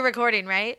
You're 0.00 0.06
recording, 0.06 0.46
right? 0.46 0.78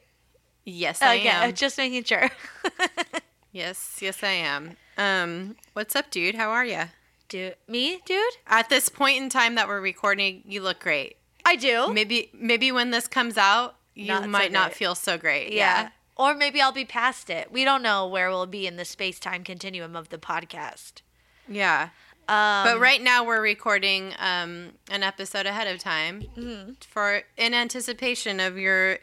Yes, 0.65 0.99
I 0.99 1.13
yeah. 1.13 1.43
am. 1.43 1.54
Just 1.54 1.77
making 1.77 2.05
sure. 2.05 2.31
Yes, 3.51 3.99
yes, 4.01 4.23
I 4.23 4.31
am. 4.31 4.77
Um, 4.97 5.57
what's 5.73 5.95
up, 5.95 6.09
dude? 6.09 6.33
How 6.33 6.49
are 6.49 6.65
you? 6.65 6.86
dude, 7.29 7.55
me, 7.68 7.99
dude? 8.04 8.23
At 8.47 8.69
this 8.69 8.89
point 8.89 9.21
in 9.21 9.29
time 9.29 9.54
that 9.55 9.68
we're 9.68 9.79
recording, 9.79 10.41
you 10.47 10.63
look 10.63 10.79
great. 10.79 11.18
I 11.45 11.55
do. 11.55 11.93
Maybe, 11.93 12.31
maybe 12.33 12.71
when 12.71 12.89
this 12.89 13.07
comes 13.07 13.37
out, 13.37 13.75
you 13.93 14.07
Not 14.07 14.23
so 14.23 14.29
might 14.29 14.51
not 14.51 14.69
great. 14.69 14.77
feel 14.77 14.96
so 14.96 15.19
great. 15.19 15.54
yeah. 15.54 15.89
Or 16.15 16.33
maybe 16.33 16.60
I'll 16.60 16.71
be 16.71 16.83
past 16.85 17.29
it. 17.29 17.51
We 17.51 17.63
don't 17.63 17.83
know 17.83 18.07
where 18.07 18.32
we'll 18.32 18.47
be 18.47 18.65
in 18.65 18.77
the 18.77 18.85
space 18.85 19.19
time 19.19 19.43
continuum 19.43 19.96
of 19.96 20.10
the 20.10 20.18
podcast. 20.18 21.01
yeah. 21.47 21.89
Um, 22.31 22.63
But 22.63 22.79
right 22.79 23.01
now 23.01 23.25
we're 23.25 23.41
recording 23.41 24.13
um, 24.19 24.71
an 24.89 25.03
episode 25.03 25.45
ahead 25.45 25.67
of 25.67 25.79
time 25.79 26.21
Mm-hmm. 26.37 26.71
for 26.89 27.23
in 27.37 27.54
anticipation 27.54 28.39
of 28.39 28.57
your 28.57 28.99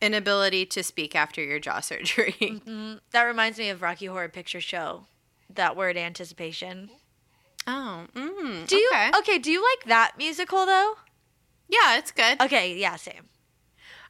inability 0.00 0.66
to 0.66 0.82
speak 0.82 1.14
after 1.16 1.42
your 1.42 1.58
jaw 1.58 1.80
surgery. 1.80 2.36
Mm-hmm. 2.40 2.94
that 3.10 3.22
reminds 3.24 3.58
me 3.58 3.68
of 3.70 3.82
Rocky 3.82 4.06
Horror 4.06 4.28
Picture 4.28 4.60
Show. 4.60 5.06
That 5.52 5.76
word 5.76 5.96
anticipation. 5.96 6.90
Oh, 7.66 8.06
mm, 8.14 8.66
Do 8.66 8.76
you 8.76 8.90
okay. 8.92 9.10
okay? 9.18 9.38
Do 9.38 9.50
you 9.50 9.62
like 9.62 9.88
that 9.88 10.12
musical 10.18 10.64
though? 10.66 10.94
Yeah, 11.68 11.96
it's 11.98 12.10
good. 12.10 12.40
Okay, 12.40 12.76
yeah, 12.76 12.96
same. 12.96 13.28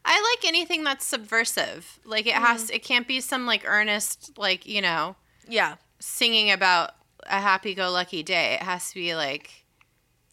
I 0.04 0.20
like 0.20 0.48
anything 0.48 0.82
that's 0.84 1.04
subversive. 1.04 2.00
Like 2.04 2.26
it 2.26 2.34
Mm-hmm. 2.34 2.44
has, 2.44 2.70
it 2.70 2.82
can't 2.82 3.06
be 3.06 3.20
some 3.20 3.46
like 3.46 3.62
earnest, 3.66 4.36
like 4.38 4.66
you 4.66 4.80
know, 4.82 5.16
Yeah, 5.48 5.76
singing 6.00 6.50
about 6.50 6.92
a 7.26 7.40
happy-go-lucky 7.40 8.22
day. 8.22 8.54
It 8.54 8.62
has 8.62 8.88
to 8.90 8.94
be 8.94 9.14
like, 9.14 9.50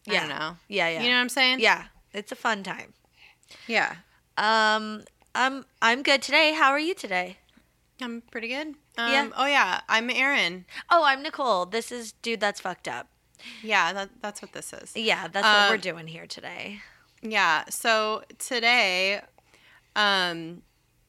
I 0.08 0.12
yeah, 0.12 0.20
don't 0.20 0.28
know. 0.30 0.56
yeah, 0.68 0.88
yeah, 0.88 1.02
You 1.02 1.08
know 1.10 1.16
what 1.16 1.20
I'm 1.22 1.28
saying? 1.28 1.60
yeah. 1.60 1.84
It's 2.12 2.32
a 2.32 2.36
fun 2.36 2.62
time. 2.62 2.94
Yeah. 3.66 3.96
Um, 4.36 5.04
I'm 5.34 5.64
I'm 5.80 6.02
good 6.02 6.22
today. 6.22 6.52
How 6.54 6.70
are 6.70 6.78
you 6.80 6.94
today? 6.94 7.36
I'm 8.02 8.22
pretty 8.32 8.48
good. 8.48 8.68
Um, 8.98 9.12
Yeah. 9.12 9.28
Oh 9.36 9.46
yeah, 9.46 9.80
I'm 9.88 10.10
Erin. 10.10 10.64
Oh, 10.90 11.04
I'm 11.04 11.22
Nicole. 11.22 11.66
This 11.66 11.92
is 11.92 12.12
dude. 12.22 12.40
That's 12.40 12.60
fucked 12.60 12.88
up. 12.88 13.06
Yeah, 13.62 13.92
that, 13.92 14.10
that's 14.22 14.42
what 14.42 14.52
this 14.52 14.72
is. 14.72 14.96
Yeah, 14.96 15.28
that's 15.28 15.44
what 15.46 15.66
Uh, 15.66 15.68
we're 15.70 15.76
doing 15.78 16.06
here 16.08 16.26
today. 16.26 16.80
Yeah. 17.22 17.64
So 17.70 18.22
today, 18.38 19.20
um, 19.94 20.62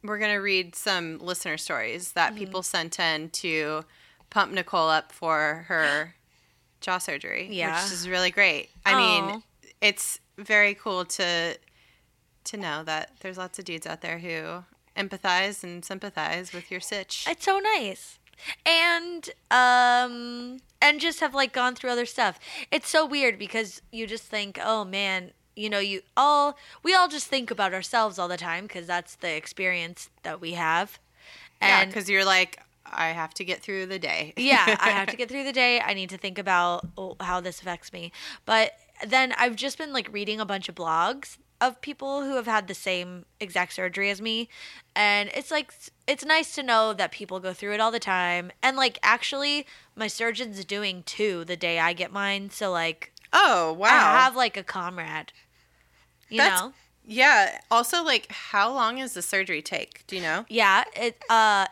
we're 0.04 0.20
gonna 0.20 0.42
read 0.42 0.76
some 0.76 1.18
listener 1.20 1.58
stories 1.58 2.12
that 2.14 2.32
Mm-hmm. 2.32 2.40
people 2.40 2.64
sent 2.64 3.00
in 3.00 3.30
to 3.32 3.84
pump 4.32 4.52
Nicole 4.52 4.90
up 4.90 5.12
for 5.12 5.66
her 5.68 6.16
jaw 6.80 6.98
surgery. 6.98 7.48
Yeah. 7.52 7.84
Which 7.84 7.94
is 7.94 8.10
really 8.10 8.32
great. 8.32 8.70
I 8.84 8.94
Aw. 8.94 8.98
mean, 8.98 9.44
it's 9.80 10.20
very 10.38 10.74
cool 10.74 11.06
to 11.06 11.58
to 12.44 12.58
know 12.58 12.82
that 12.84 13.12
there's 13.20 13.38
lots 13.38 13.60
of 13.60 13.66
dudes 13.66 13.86
out 13.86 14.02
there 14.02 14.18
who 14.18 14.64
empathize 14.98 15.64
and 15.64 15.86
sympathize 15.86 16.52
with 16.54 16.72
your 16.72 16.80
sitch. 16.80 17.26
It's 17.30 17.46
so 17.46 17.60
nice. 17.60 18.18
And 18.66 19.30
um 19.52 20.58
and 20.82 21.00
just 21.00 21.20
have 21.20 21.36
like 21.36 21.54
gone 21.54 21.76
through 21.76 21.92
other 21.92 22.08
stuff. 22.08 22.40
It's 22.72 22.90
so 22.90 23.06
weird 23.06 23.38
because 23.38 23.84
you 23.92 24.08
just 24.08 24.24
think, 24.24 24.58
"Oh 24.64 24.84
man, 24.84 25.32
you 25.56 25.70
know, 25.70 25.78
you 25.78 26.02
all 26.18 26.58
we 26.82 26.96
all 26.96 27.08
just 27.08 27.28
think 27.28 27.52
about 27.52 27.74
ourselves 27.74 28.18
all 28.18 28.28
the 28.28 28.38
time 28.38 28.64
because 28.66 28.88
that's 28.88 29.16
the 29.16 29.36
experience 29.36 30.10
that 30.24 30.42
we 30.42 30.54
have." 30.54 30.98
yeah, 31.62 31.82
And 31.82 31.92
because 31.92 32.10
you're 32.10 32.26
like, 32.26 32.60
I 32.86 33.10
have 33.10 33.34
to 33.36 33.46
get 33.46 33.62
through 33.62 33.86
the 33.88 34.00
day. 34.00 34.34
yeah, 34.38 34.78
I 34.80 34.90
have 34.90 35.10
to 35.10 35.18
get 35.18 35.30
through 35.30 35.44
the 35.44 35.54
day. 35.54 35.80
I 35.80 35.94
need 35.94 36.10
to 36.10 36.18
think 36.18 36.38
about 36.38 36.88
oh, 36.98 37.16
how 37.20 37.40
this 37.40 37.62
affects 37.62 37.94
me. 37.94 38.12
But 38.46 38.74
then 39.06 39.34
I've 39.38 39.56
just 39.56 39.78
been 39.78 39.94
like 39.94 40.12
reading 40.12 40.40
a 40.40 40.46
bunch 40.46 40.70
of 40.70 40.76
blogs 40.76 41.38
of 41.60 41.80
people 41.82 42.24
who 42.24 42.36
have 42.36 42.48
had 42.48 42.68
the 42.68 42.74
same 42.74 43.26
exact 43.40 43.74
surgery 43.74 44.10
as 44.10 44.20
me. 44.20 44.50
And 44.96 45.30
it's 45.36 45.52
like, 45.52 45.72
it's 46.08 46.26
nice 46.26 46.56
to 46.56 46.64
know 46.64 46.92
that 46.94 47.12
people 47.12 47.40
go 47.40 47.54
through 47.54 47.74
it 47.74 47.80
all 47.80 47.92
the 47.92 48.00
time. 48.00 48.52
And 48.64 48.76
like, 48.76 48.98
actually, 49.04 49.68
my 49.96 50.08
surgeon's 50.08 50.66
doing 50.66 51.04
two 51.04 51.46
the 51.46 51.56
day 51.56 51.78
I 51.80 51.94
get 51.94 52.12
mine. 52.12 52.50
So 52.50 52.72
like, 52.72 53.12
Oh 53.34 53.74
wow. 53.74 53.88
I 53.90 54.24
have 54.24 54.36
like 54.36 54.58
a 54.58 54.64
comrade. 54.64 55.32
You 56.30 56.38
That's- 56.38 56.62
know? 56.62 56.74
Yeah. 57.06 57.60
Also, 57.70 58.04
like, 58.04 58.32
how 58.32 58.72
long 58.72 58.98
does 58.98 59.14
the 59.14 59.22
surgery 59.22 59.62
take? 59.62 60.06
Do 60.08 60.16
you 60.16 60.22
know? 60.22 60.46
Yeah, 60.50 60.84
it 60.96 61.24
uh 61.30 61.66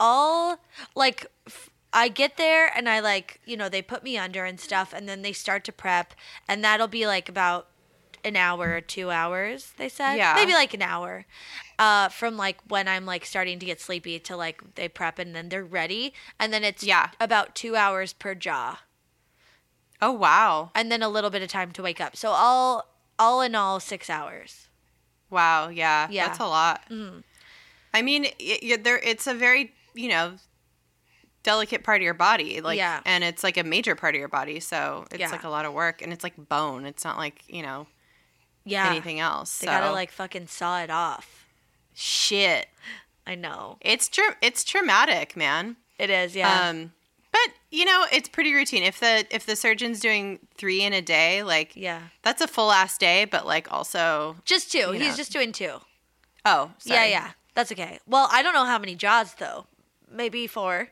all 0.00 0.58
like 0.94 1.26
f- 1.46 1.70
I 1.92 2.08
get 2.08 2.36
there 2.36 2.70
and 2.76 2.88
I 2.88 3.00
like, 3.00 3.40
you 3.44 3.56
know, 3.56 3.68
they 3.68 3.82
put 3.82 4.02
me 4.04 4.16
under 4.16 4.44
and 4.44 4.60
stuff 4.60 4.92
and 4.92 5.08
then 5.08 5.22
they 5.22 5.32
start 5.32 5.64
to 5.64 5.72
prep 5.72 6.14
and 6.46 6.62
that'll 6.62 6.86
be 6.88 7.06
like 7.06 7.28
about 7.28 7.68
an 8.24 8.36
hour 8.36 8.70
or 8.74 8.80
2 8.80 9.10
hours, 9.10 9.72
they 9.78 9.88
said. 9.88 10.16
Yeah. 10.16 10.34
Maybe 10.34 10.52
like 10.52 10.74
an 10.74 10.82
hour. 10.82 11.26
Uh 11.78 12.08
from 12.08 12.36
like 12.36 12.58
when 12.68 12.86
I'm 12.88 13.04
like 13.06 13.24
starting 13.26 13.58
to 13.58 13.66
get 13.66 13.80
sleepy 13.80 14.18
to 14.20 14.36
like 14.36 14.74
they 14.76 14.88
prep 14.88 15.18
and 15.18 15.34
then 15.34 15.48
they're 15.48 15.64
ready 15.64 16.14
and 16.38 16.52
then 16.52 16.62
it's 16.64 16.84
Yeah. 16.84 17.10
about 17.20 17.54
2 17.56 17.74
hours 17.76 18.12
per 18.12 18.34
jaw 18.34 18.78
Oh 20.00 20.12
wow. 20.12 20.70
and 20.74 20.90
then 20.92 21.02
a 21.02 21.08
little 21.08 21.30
bit 21.30 21.42
of 21.42 21.48
time 21.48 21.72
to 21.72 21.82
wake 21.82 22.00
up. 22.00 22.14
So 22.16 22.30
all 22.30 22.94
all 23.18 23.40
in 23.40 23.54
all 23.56 23.80
6 23.80 24.08
hours. 24.08 24.67
Wow. 25.30 25.68
Yeah. 25.68 26.08
Yeah. 26.10 26.26
That's 26.26 26.38
a 26.40 26.46
lot. 26.46 26.82
Mm-hmm. 26.90 27.20
I 27.94 28.02
mean, 28.02 28.26
it, 28.38 28.84
there. 28.84 28.98
It's 28.98 29.26
a 29.26 29.34
very 29.34 29.72
you 29.94 30.08
know 30.08 30.34
delicate 31.42 31.82
part 31.84 31.98
of 32.00 32.02
your 32.04 32.14
body. 32.14 32.60
Like, 32.60 32.76
Yeah. 32.78 33.00
And 33.06 33.24
it's 33.24 33.42
like 33.44 33.56
a 33.56 33.64
major 33.64 33.94
part 33.94 34.14
of 34.14 34.18
your 34.18 34.28
body, 34.28 34.60
so 34.60 35.06
it's 35.10 35.20
Yeah. 35.20 35.30
like 35.30 35.44
a 35.44 35.48
lot 35.48 35.64
of 35.64 35.72
work, 35.72 36.02
and 36.02 36.12
it's 36.12 36.24
like 36.24 36.34
bone. 36.48 36.84
It's 36.84 37.04
not 37.04 37.16
like 37.16 37.42
you 37.48 37.62
know 37.62 37.86
Yeah. 38.64 38.90
anything 38.90 39.20
else. 39.20 39.58
They 39.58 39.66
so. 39.66 39.72
got 39.72 39.86
to 39.86 39.92
like 39.92 40.10
fucking 40.10 40.46
saw 40.48 40.80
it 40.80 40.90
off. 40.90 41.46
shit. 41.94 42.68
I 43.26 43.34
know. 43.34 43.76
It's 43.80 44.08
true. 44.08 44.30
It's 44.40 44.62
traumatic, 44.64 45.36
man. 45.36 45.76
It 45.98 46.08
is, 46.10 46.34
yeah. 46.36 46.68
Um, 46.68 46.92
but 47.46 47.54
you 47.70 47.84
know, 47.84 48.06
it's 48.12 48.28
pretty 48.28 48.54
routine. 48.54 48.82
If 48.82 49.00
the 49.00 49.26
if 49.30 49.46
the 49.46 49.56
surgeon's 49.56 50.00
doing 50.00 50.38
three 50.56 50.82
in 50.82 50.92
a 50.92 51.02
day, 51.02 51.42
like 51.42 51.76
yeah. 51.76 52.00
that's 52.22 52.40
a 52.40 52.48
full 52.48 52.72
ass 52.72 52.98
day. 52.98 53.24
But 53.24 53.46
like 53.46 53.70
also, 53.72 54.36
Just 54.44 54.72
two. 54.72 54.92
He's 54.92 55.10
know. 55.10 55.16
just 55.16 55.32
doing 55.32 55.52
two. 55.52 55.74
oh, 56.44 56.72
sorry. 56.78 57.00
Yeah, 57.00 57.04
yeah. 57.06 57.30
That's 57.54 57.72
okay. 57.72 57.98
Well, 58.06 58.28
I 58.30 58.42
don't 58.42 58.54
know 58.54 58.64
how 58.64 58.78
many 58.78 58.94
jaws 58.94 59.34
though. 59.34 59.66
Maybe 60.10 60.46
four. 60.46 60.90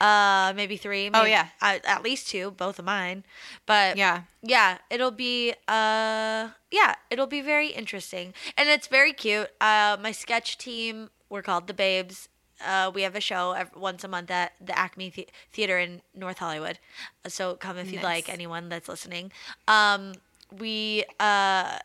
Uh, 0.00 0.52
maybe 0.54 0.76
three. 0.76 1.10
Oh, 1.12 1.24
yeah. 1.24 1.48
uh, 1.60 1.78
at 1.84 2.04
least 2.04 2.28
two, 2.28 2.52
both 2.52 2.78
of 2.78 2.84
mine. 2.84 3.24
But 3.66 3.96
yeah. 3.96 4.22
yeah, 4.42 4.78
it'll 4.90 5.10
be 5.10 5.54
uh, 5.66 6.50
yeah, 6.70 6.94
it'll 7.10 7.26
be 7.26 7.40
very 7.40 7.68
interesting, 7.68 8.32
and 8.56 8.68
it's 8.68 8.86
very 8.86 9.12
cute. 9.12 9.48
Uh, 9.60 9.96
my 10.00 10.12
sketch 10.12 10.56
team, 10.56 11.10
we're 11.28 11.42
called 11.42 11.66
the 11.66 11.74
Babes. 11.74 12.28
Uh, 12.64 12.90
we 12.92 13.02
have 13.02 13.14
a 13.14 13.20
show 13.20 13.52
ev 13.52 13.70
once 13.76 14.02
a 14.04 14.08
month 14.08 14.30
at 14.30 14.52
the 14.60 14.76
Acme 14.76 15.10
the- 15.10 15.28
Theater 15.52 15.78
in 15.78 16.02
North 16.14 16.38
Hollywood. 16.38 16.78
Uh, 17.24 17.28
So 17.28 17.54
come 17.54 17.78
if 17.78 17.90
you'd 17.92 18.02
like, 18.02 18.28
anyone 18.28 18.68
that's 18.68 18.88
listening. 18.88 19.32
Um, 19.68 20.14
we 20.56 21.04
uh, 21.20 21.78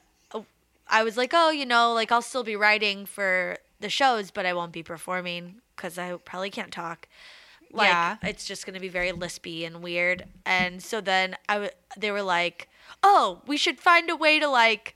I 0.89 1.03
was 1.03 1.16
like, 1.17 1.31
oh, 1.33 1.50
you 1.50 1.66
know, 1.66 1.94
like 1.94 2.12
I'll 2.12 2.22
still 2.22 2.44
be 2.44 2.56
writing 2.56 3.06
for 3.06 3.57
the 3.79 3.89
shows, 3.89 4.31
but 4.31 4.45
I 4.45 4.53
won't 4.53 4.72
be 4.72 4.83
performing 4.83 5.56
because 5.75 5.97
I 5.97 6.13
probably 6.25 6.50
can't 6.50 6.72
talk. 6.72 7.07
Like 7.72 7.88
Yeah. 7.89 8.17
it's 8.22 8.45
just 8.45 8.66
gonna 8.66 8.79
be 8.79 8.89
very 8.89 9.12
lispy 9.12 9.66
and 9.66 9.81
weird. 9.81 10.25
And 10.45 10.83
so 10.83 11.01
then 11.01 11.35
I 11.50 11.53
w- 11.56 11.72
they 11.97 12.12
were 12.12 12.22
like, 12.22 12.67
oh, 13.01 13.41
we 13.47 13.57
should 13.57 13.79
find 13.79 14.09
a 14.09 14.16
way 14.16 14.39
to 14.39 14.47
like 14.47 14.95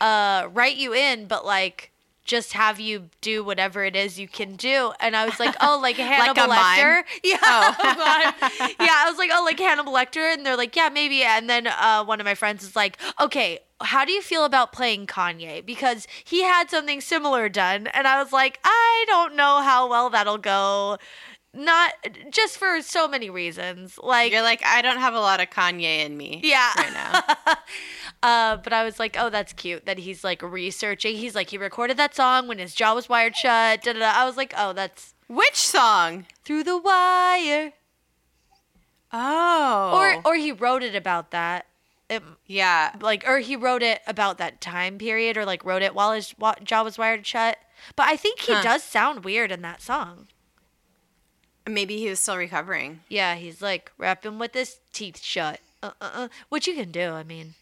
uh 0.00 0.48
write 0.52 0.76
you 0.76 0.92
in, 0.92 1.26
but 1.26 1.46
like 1.46 1.91
just 2.24 2.52
have 2.52 2.78
you 2.78 3.10
do 3.20 3.42
whatever 3.42 3.84
it 3.84 3.96
is 3.96 4.18
you 4.18 4.28
can 4.28 4.54
do. 4.56 4.92
And 5.00 5.16
I 5.16 5.24
was 5.24 5.40
like, 5.40 5.54
oh, 5.60 5.78
like 5.82 5.96
Hannibal 6.10 6.44
a 6.44 6.48
mime? 6.48 6.78
Lecter. 6.78 7.02
Yeah. 7.24 7.38
Oh. 7.42 7.74
Yeah. 8.80 8.94
I 8.96 9.06
was 9.08 9.18
like, 9.18 9.30
oh, 9.32 9.42
like 9.44 9.58
Hannibal 9.58 9.92
Lecter. 9.92 10.32
And 10.32 10.46
they're 10.46 10.56
like, 10.56 10.76
yeah, 10.76 10.88
maybe. 10.88 11.22
And 11.22 11.50
then 11.50 11.66
uh, 11.66 12.04
one 12.04 12.20
of 12.20 12.24
my 12.24 12.34
friends 12.34 12.62
is 12.62 12.76
like, 12.76 12.98
okay, 13.20 13.58
how 13.80 14.04
do 14.04 14.12
you 14.12 14.22
feel 14.22 14.44
about 14.44 14.72
playing 14.72 15.06
Kanye? 15.08 15.64
Because 15.66 16.06
he 16.24 16.42
had 16.42 16.70
something 16.70 17.00
similar 17.00 17.48
done. 17.48 17.88
And 17.88 18.06
I 18.06 18.22
was 18.22 18.32
like, 18.32 18.60
I 18.62 19.04
don't 19.08 19.34
know 19.34 19.60
how 19.62 19.88
well 19.90 20.08
that'll 20.10 20.38
go. 20.38 20.98
Not 21.54 21.92
just 22.30 22.56
for 22.56 22.80
so 22.80 23.06
many 23.06 23.28
reasons. 23.28 23.98
Like, 24.02 24.32
You're 24.32 24.40
like, 24.42 24.62
I 24.64 24.80
don't 24.80 25.00
have 25.00 25.12
a 25.14 25.20
lot 25.20 25.38
of 25.40 25.50
Kanye 25.50 25.98
in 26.06 26.16
me. 26.16 26.40
yeah. 26.44 26.70
Right 26.78 26.92
now. 26.94 27.54
Uh, 28.22 28.56
but 28.56 28.72
I 28.72 28.84
was 28.84 28.98
like, 28.98 29.16
oh, 29.18 29.30
that's 29.30 29.52
cute 29.52 29.84
that 29.86 29.98
he's 29.98 30.22
like 30.24 30.42
researching. 30.42 31.16
He's 31.16 31.34
like, 31.34 31.50
he 31.50 31.58
recorded 31.58 31.96
that 31.96 32.14
song 32.14 32.46
when 32.48 32.58
his 32.58 32.74
jaw 32.74 32.94
was 32.94 33.08
wired 33.08 33.36
shut. 33.36 33.82
Da, 33.82 33.92
da, 33.92 33.98
da. 33.98 34.12
I 34.14 34.24
was 34.24 34.36
like, 34.36 34.54
oh, 34.56 34.72
that's 34.72 35.14
Which 35.28 35.56
song? 35.56 36.26
through 36.44 36.64
the 36.64 36.78
wire. 36.78 37.72
Oh. 39.12 39.92
Or 40.24 40.32
or 40.32 40.36
he 40.36 40.52
wrote 40.52 40.82
it 40.82 40.94
about 40.94 41.30
that. 41.32 41.66
It, 42.08 42.22
yeah. 42.46 42.94
like 43.00 43.24
or 43.26 43.38
he 43.38 43.56
wrote 43.56 43.82
it 43.82 44.00
about 44.06 44.38
that 44.38 44.60
time 44.60 44.98
period 44.98 45.36
or 45.36 45.44
like 45.44 45.64
wrote 45.64 45.82
it 45.82 45.94
while 45.94 46.12
his 46.12 46.34
wa- 46.38 46.54
jaw 46.62 46.82
was 46.82 46.98
wired 46.98 47.26
shut. 47.26 47.58
But 47.96 48.06
I 48.08 48.16
think 48.16 48.40
he 48.40 48.52
Huh. 48.52 48.62
does 48.62 48.82
sound 48.82 49.24
weird 49.24 49.50
in 49.50 49.62
that 49.62 49.82
song. 49.82 50.28
Maybe 51.66 51.98
he 51.98 52.08
was 52.08 52.20
still 52.20 52.36
recovering. 52.36 53.00
Yeah, 53.08 53.34
he's 53.36 53.62
like 53.62 53.92
rapping 53.98 54.38
with 54.38 54.54
his 54.54 54.78
teeth 54.92 55.22
shut. 55.22 55.60
Uh, 55.82 55.90
uh, 56.00 56.10
uh, 56.14 56.28
which 56.48 56.66
you 56.66 56.74
can 56.74 56.90
do. 56.90 57.10
I 57.12 57.22
mean, 57.24 57.54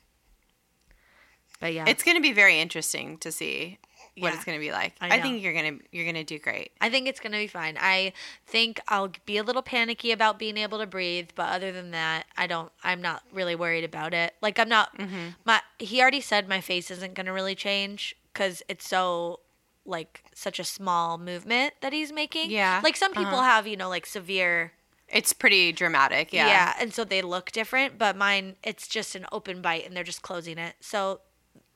But 1.60 1.74
yeah, 1.74 1.84
It's 1.86 2.02
going 2.02 2.16
to 2.16 2.22
be 2.22 2.32
very 2.32 2.58
interesting 2.58 3.18
to 3.18 3.30
see 3.30 3.78
what 4.16 4.28
Yeah. 4.28 4.34
it's 4.34 4.44
going 4.44 4.58
to 4.58 4.60
be 4.60 4.72
like. 4.72 4.94
I 5.00 5.16
I, 5.16 5.20
think 5.20 5.42
you're 5.42 5.52
going 5.52 5.78
to 5.78 5.84
you're 5.92 6.04
going 6.04 6.16
to 6.16 6.24
do 6.24 6.38
great. 6.38 6.72
I 6.80 6.90
think 6.90 7.06
it's 7.06 7.20
gonna 7.20 7.38
be 7.38 7.46
fine. 7.46 7.76
I 7.78 8.12
think 8.46 8.80
I'll 8.88 9.12
be 9.26 9.36
a 9.36 9.42
little 9.42 9.62
panicky 9.62 10.10
about 10.10 10.38
being 10.38 10.56
able 10.56 10.78
to 10.78 10.86
breathe, 10.86 11.28
but 11.34 11.48
other 11.50 11.70
than 11.70 11.90
that, 11.92 12.24
I 12.36 12.46
don't. 12.46 12.72
I'm 12.82 13.00
not 13.00 13.22
really 13.32 13.54
worried 13.54 13.84
about 13.84 14.14
it. 14.14 14.34
Like 14.40 14.58
I'm 14.58 14.68
not. 14.68 14.96
Mm-hmm. 14.98 15.28
My 15.44 15.60
he 15.78 16.00
already 16.00 16.20
said 16.20 16.48
my 16.48 16.60
face 16.60 16.90
isn't 16.90 17.14
gonna 17.14 17.32
really 17.32 17.54
change 17.54 18.16
because 18.32 18.62
it's 18.68 18.88
so 18.88 19.40
like 19.86 20.24
such 20.34 20.58
a 20.58 20.64
small 20.64 21.18
movement 21.18 21.74
that 21.80 21.92
he's 21.92 22.12
making. 22.12 22.50
Yeah, 22.50 22.80
Like 22.82 22.96
some 22.96 23.12
people 23.12 23.34
uh-huh. 23.34 23.42
have, 23.42 23.66
you 23.66 23.76
know, 23.76 23.88
like 23.88 24.06
severe. 24.06 24.72
It's 25.08 25.32
pretty 25.32 25.72
dramatic. 25.72 26.32
Yeah. 26.32 26.46
Yeah. 26.46 26.74
and 26.80 26.94
so 26.94 27.04
they 27.04 27.22
look 27.22 27.50
different, 27.50 27.98
but 27.98 28.16
mine 28.16 28.56
it's 28.62 28.86
just 28.86 29.14
an 29.14 29.26
open 29.32 29.60
bite 29.60 29.86
and 29.86 29.96
they're 29.96 30.04
just 30.04 30.22
closing 30.22 30.58
it. 30.58 30.76
So 30.80 31.20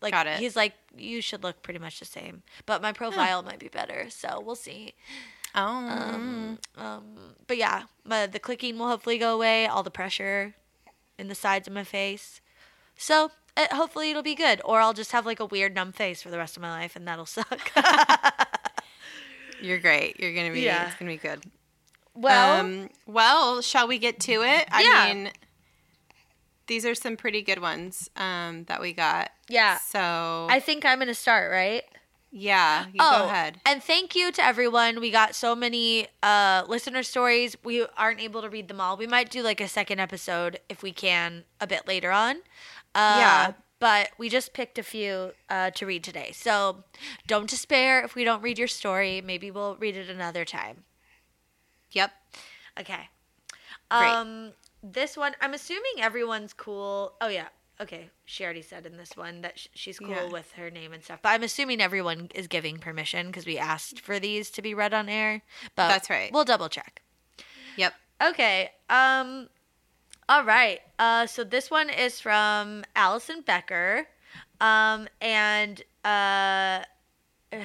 like 0.04 0.12
Got 0.12 0.28
it. 0.28 0.38
he's 0.38 0.54
like 0.54 0.74
you 0.96 1.20
should 1.20 1.42
look 1.42 1.62
pretty 1.64 1.80
much 1.80 1.98
the 1.98 2.04
same, 2.04 2.44
but 2.66 2.80
my 2.80 2.92
profile 2.92 3.42
might 3.42 3.58
be 3.58 3.66
better. 3.68 4.06
So 4.10 4.40
we'll 4.44 4.54
see. 4.54 4.94
Oh. 5.56 6.56
Um, 6.76 7.08
but 7.48 7.56
yeah, 7.56 7.84
my, 8.04 8.26
the 8.26 8.38
clicking 8.38 8.78
will 8.78 8.88
hopefully 8.88 9.18
go 9.18 9.34
away. 9.34 9.66
All 9.66 9.82
the 9.82 9.90
pressure 9.90 10.54
in 11.18 11.26
the 11.28 11.34
sides 11.34 11.66
of 11.66 11.74
my 11.74 11.84
face. 11.84 12.40
So 12.96 13.30
it, 13.56 13.72
hopefully 13.72 14.10
it'll 14.10 14.22
be 14.22 14.34
good, 14.34 14.60
or 14.64 14.80
I'll 14.80 14.92
just 14.94 15.12
have 15.12 15.26
like 15.26 15.40
a 15.40 15.46
weird 15.46 15.74
numb 15.74 15.92
face 15.92 16.22
for 16.22 16.30
the 16.30 16.38
rest 16.38 16.56
of 16.56 16.62
my 16.62 16.70
life, 16.70 16.94
and 16.96 17.06
that'll 17.08 17.26
suck. 17.26 17.70
you're 19.60 19.78
great. 19.78 20.18
You're 20.20 20.32
going 20.34 20.46
to 20.48 20.52
be 20.52 20.60
Yeah. 20.62 20.88
it's 20.88 20.98
to 20.98 21.04
be 21.04 21.16
good. 21.16 21.44
well, 22.14 22.60
um 22.60 22.88
well, 23.06 23.60
shall 23.62 23.88
we 23.88 23.98
get 23.98 24.20
to 24.20 24.42
it? 24.42 24.66
I 24.70 24.82
Yeah. 24.82 25.14
mean 25.14 25.30
these 26.66 26.84
are 26.86 26.94
some 26.94 27.16
pretty 27.16 27.42
good 27.42 27.60
ones 27.60 28.08
um 28.16 28.64
that 28.64 28.80
we 28.80 28.92
got. 28.92 29.30
yeah, 29.48 29.78
So 29.78 30.46
I 30.50 30.60
think 30.60 30.84
I'm 30.84 30.98
gonna 30.98 31.14
start 31.14 31.50
right. 31.50 31.84
yeah, 32.30 32.86
you 32.86 32.98
oh, 33.00 33.18
go 33.20 33.24
ahead. 33.30 33.60
and 33.66 33.82
thank 33.82 34.14
you 34.16 34.32
to 34.32 34.44
everyone. 34.44 35.00
We 35.00 35.10
got 35.10 35.34
so 35.34 35.54
many 35.54 36.08
uh, 36.22 36.64
listener 36.66 37.02
stories. 37.02 37.56
We 37.62 37.86
aren't 37.96 38.20
able 38.20 38.42
to 38.42 38.48
read 38.50 38.68
them 38.68 38.80
all. 38.80 38.96
We 38.96 39.06
might 39.06 39.30
do 39.30 39.42
like 39.42 39.60
a 39.60 39.68
second 39.68 40.00
episode 40.00 40.58
if 40.68 40.82
we 40.82 40.92
can 40.92 41.44
a 41.60 41.66
bit 41.66 41.86
later 41.86 42.10
on. 42.10 42.36
Uh, 42.94 43.16
Yeah. 43.18 43.52
But 43.80 44.10
we 44.16 44.30
just 44.30 44.54
picked 44.54 44.78
a 44.78 44.82
few 44.82 45.32
uh, 45.50 45.70
to 45.72 45.84
read 45.84 46.02
today. 46.04 46.30
So 46.32 46.84
don't 47.26 47.50
despair 47.50 48.02
if 48.02 48.14
we 48.14 48.24
don't 48.24 48.40
read 48.40 48.58
your 48.58 48.68
story. 48.68 49.20
Maybe 49.20 49.50
we'll 49.50 49.76
read 49.76 49.94
it 49.96 50.08
another 50.08 50.44
time. 50.46 50.84
Yep. 51.92 52.10
Okay. 52.80 53.08
Great. 53.90 54.10
Um, 54.10 54.52
this 54.84 55.16
one, 55.16 55.34
I'm 55.40 55.54
assuming 55.54 55.94
everyone's 56.00 56.52
cool. 56.52 57.14
Oh 57.20 57.28
yeah. 57.28 57.48
Okay. 57.80 58.10
She 58.24 58.44
already 58.44 58.62
said 58.62 58.86
in 58.86 58.96
this 58.96 59.16
one 59.16 59.40
that 59.40 59.58
sh- 59.58 59.66
she's 59.74 59.98
cool 59.98 60.10
Yeah. 60.10 60.28
with 60.28 60.52
her 60.52 60.70
name 60.70 60.92
and 60.92 61.02
stuff. 61.02 61.18
But 61.22 61.30
I'm 61.30 61.42
assuming 61.42 61.80
everyone 61.80 62.30
is 62.34 62.46
giving 62.46 62.78
permission 62.78 63.26
because 63.26 63.46
we 63.46 63.58
asked 63.58 63.98
for 63.98 64.20
these 64.20 64.50
to 64.50 64.62
be 64.62 64.74
read 64.74 64.94
on 64.94 65.08
air. 65.08 65.42
But 65.74 65.88
That's 65.88 66.08
right. 66.08 66.30
We'll 66.32 66.44
double 66.44 66.68
check. 66.68 67.02
Yep. 67.76 67.94
Okay. 68.22 68.70
Um. 68.88 69.48
All 70.28 70.44
right. 70.44 70.80
Uh. 70.98 71.26
So 71.26 71.42
this 71.42 71.70
one 71.70 71.90
is 71.90 72.20
from 72.20 72.84
Allison 72.94 73.40
Becker. 73.40 74.06
Um. 74.60 75.08
And 75.20 75.82
uh. 76.04 76.84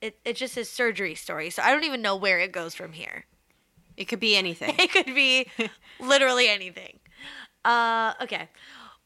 It, 0.00 0.18
it 0.24 0.34
just 0.34 0.54
says 0.54 0.68
surgery 0.68 1.14
story, 1.14 1.48
so 1.50 1.62
I 1.62 1.70
don't 1.70 1.84
even 1.84 2.02
know 2.02 2.16
where 2.16 2.40
it 2.40 2.50
goes 2.50 2.74
from 2.74 2.92
here. 2.92 3.24
It 3.96 4.06
could 4.06 4.20
be 4.20 4.36
anything. 4.36 4.74
It 4.78 4.90
could 4.90 5.06
be 5.06 5.48
literally 6.00 6.48
anything. 6.48 6.98
Uh, 7.64 8.14
okay. 8.20 8.48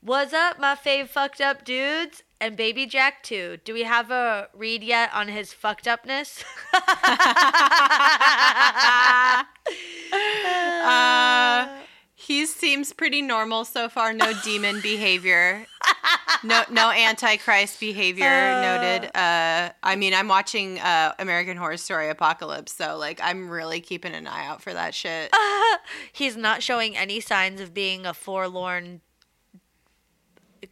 What's 0.01 0.33
up, 0.33 0.59
my 0.59 0.75
fave 0.75 1.09
fucked 1.09 1.41
up 1.41 1.65
dudes? 1.65 2.23
And 2.41 2.57
Baby 2.57 2.87
Jack 2.87 3.23
too. 3.23 3.59
Do 3.65 3.73
we 3.73 3.83
have 3.85 4.11
a 4.11 4.49
read 4.55 4.83
yet 4.83 5.11
on 5.13 5.29
his 5.29 5.53
fucked 5.53 5.89
upness? 5.89 6.45
uh 10.85 11.67
he 12.19 12.47
seems 12.47 12.93
pretty 12.93 13.23
normal 13.23 13.65
so 13.65 13.89
far. 13.89 14.13
No 14.13 14.33
demon 14.43 14.81
behavior. 14.81 15.67
No 16.43 16.65
no 16.71 16.91
antichrist 16.91 17.81
behavior 17.81 18.27
Uh. 18.27 18.61
noted. 18.63 19.11
Uh 19.17 19.71
I 19.83 19.97
mean 19.97 20.13
I'm 20.15 20.29
watching 20.29 20.79
uh 20.79 21.13
American 21.19 21.57
Horror 21.57 21.77
Story 21.79 22.09
Apocalypse, 22.09 22.73
so 22.73 22.97
like 22.97 23.21
I'm 23.23 23.49
really 23.49 23.81
keeping 23.81 24.13
an 24.15 24.27
eye 24.27 24.47
out 24.47 24.63
for 24.63 24.73
that 24.73 24.95
shit. 24.95 25.35
He's 26.13 26.37
not 26.37 26.63
showing 26.63 26.97
any 26.97 27.21
signs 27.21 27.61
of 27.61 27.73
being 27.75 28.05
a 28.07 28.15
forlorn 28.15 29.01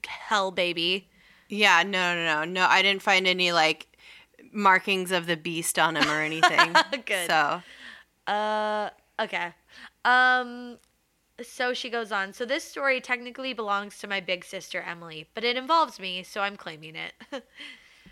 hell 0.06 0.50
baby. 0.50 1.08
Yeah, 1.48 1.82
no, 1.82 2.14
no, 2.14 2.25
no, 2.25 2.44
no. 2.44 2.66
I 2.69 2.82
didn't 2.82 3.02
find 3.02 3.26
any 3.26 3.52
like 3.52 3.86
markings 4.52 5.10
of 5.12 5.26
the 5.26 5.36
beast 5.36 5.78
on 5.78 5.96
him 5.96 6.08
or 6.10 6.20
anything. 6.20 6.75
Good. 7.06 7.26
So, 7.28 7.62
Uh, 8.26 8.90
okay. 9.20 9.52
Um, 10.04 10.78
so 11.42 11.75
she 11.75 11.90
goes 11.90 12.12
on. 12.12 12.32
So 12.32 12.44
this 12.44 12.64
story 12.64 13.00
technically 13.00 13.52
belongs 13.52 13.98
to 13.98 14.06
my 14.06 14.20
big 14.20 14.44
sister 14.44 14.81
Emily, 14.81 15.28
but 15.34 15.44
it 15.44 15.56
involves 15.56 15.98
me, 15.98 16.22
so 16.22 16.42
I'm 16.42 16.56
claiming 16.56 16.96
it. 16.96 17.12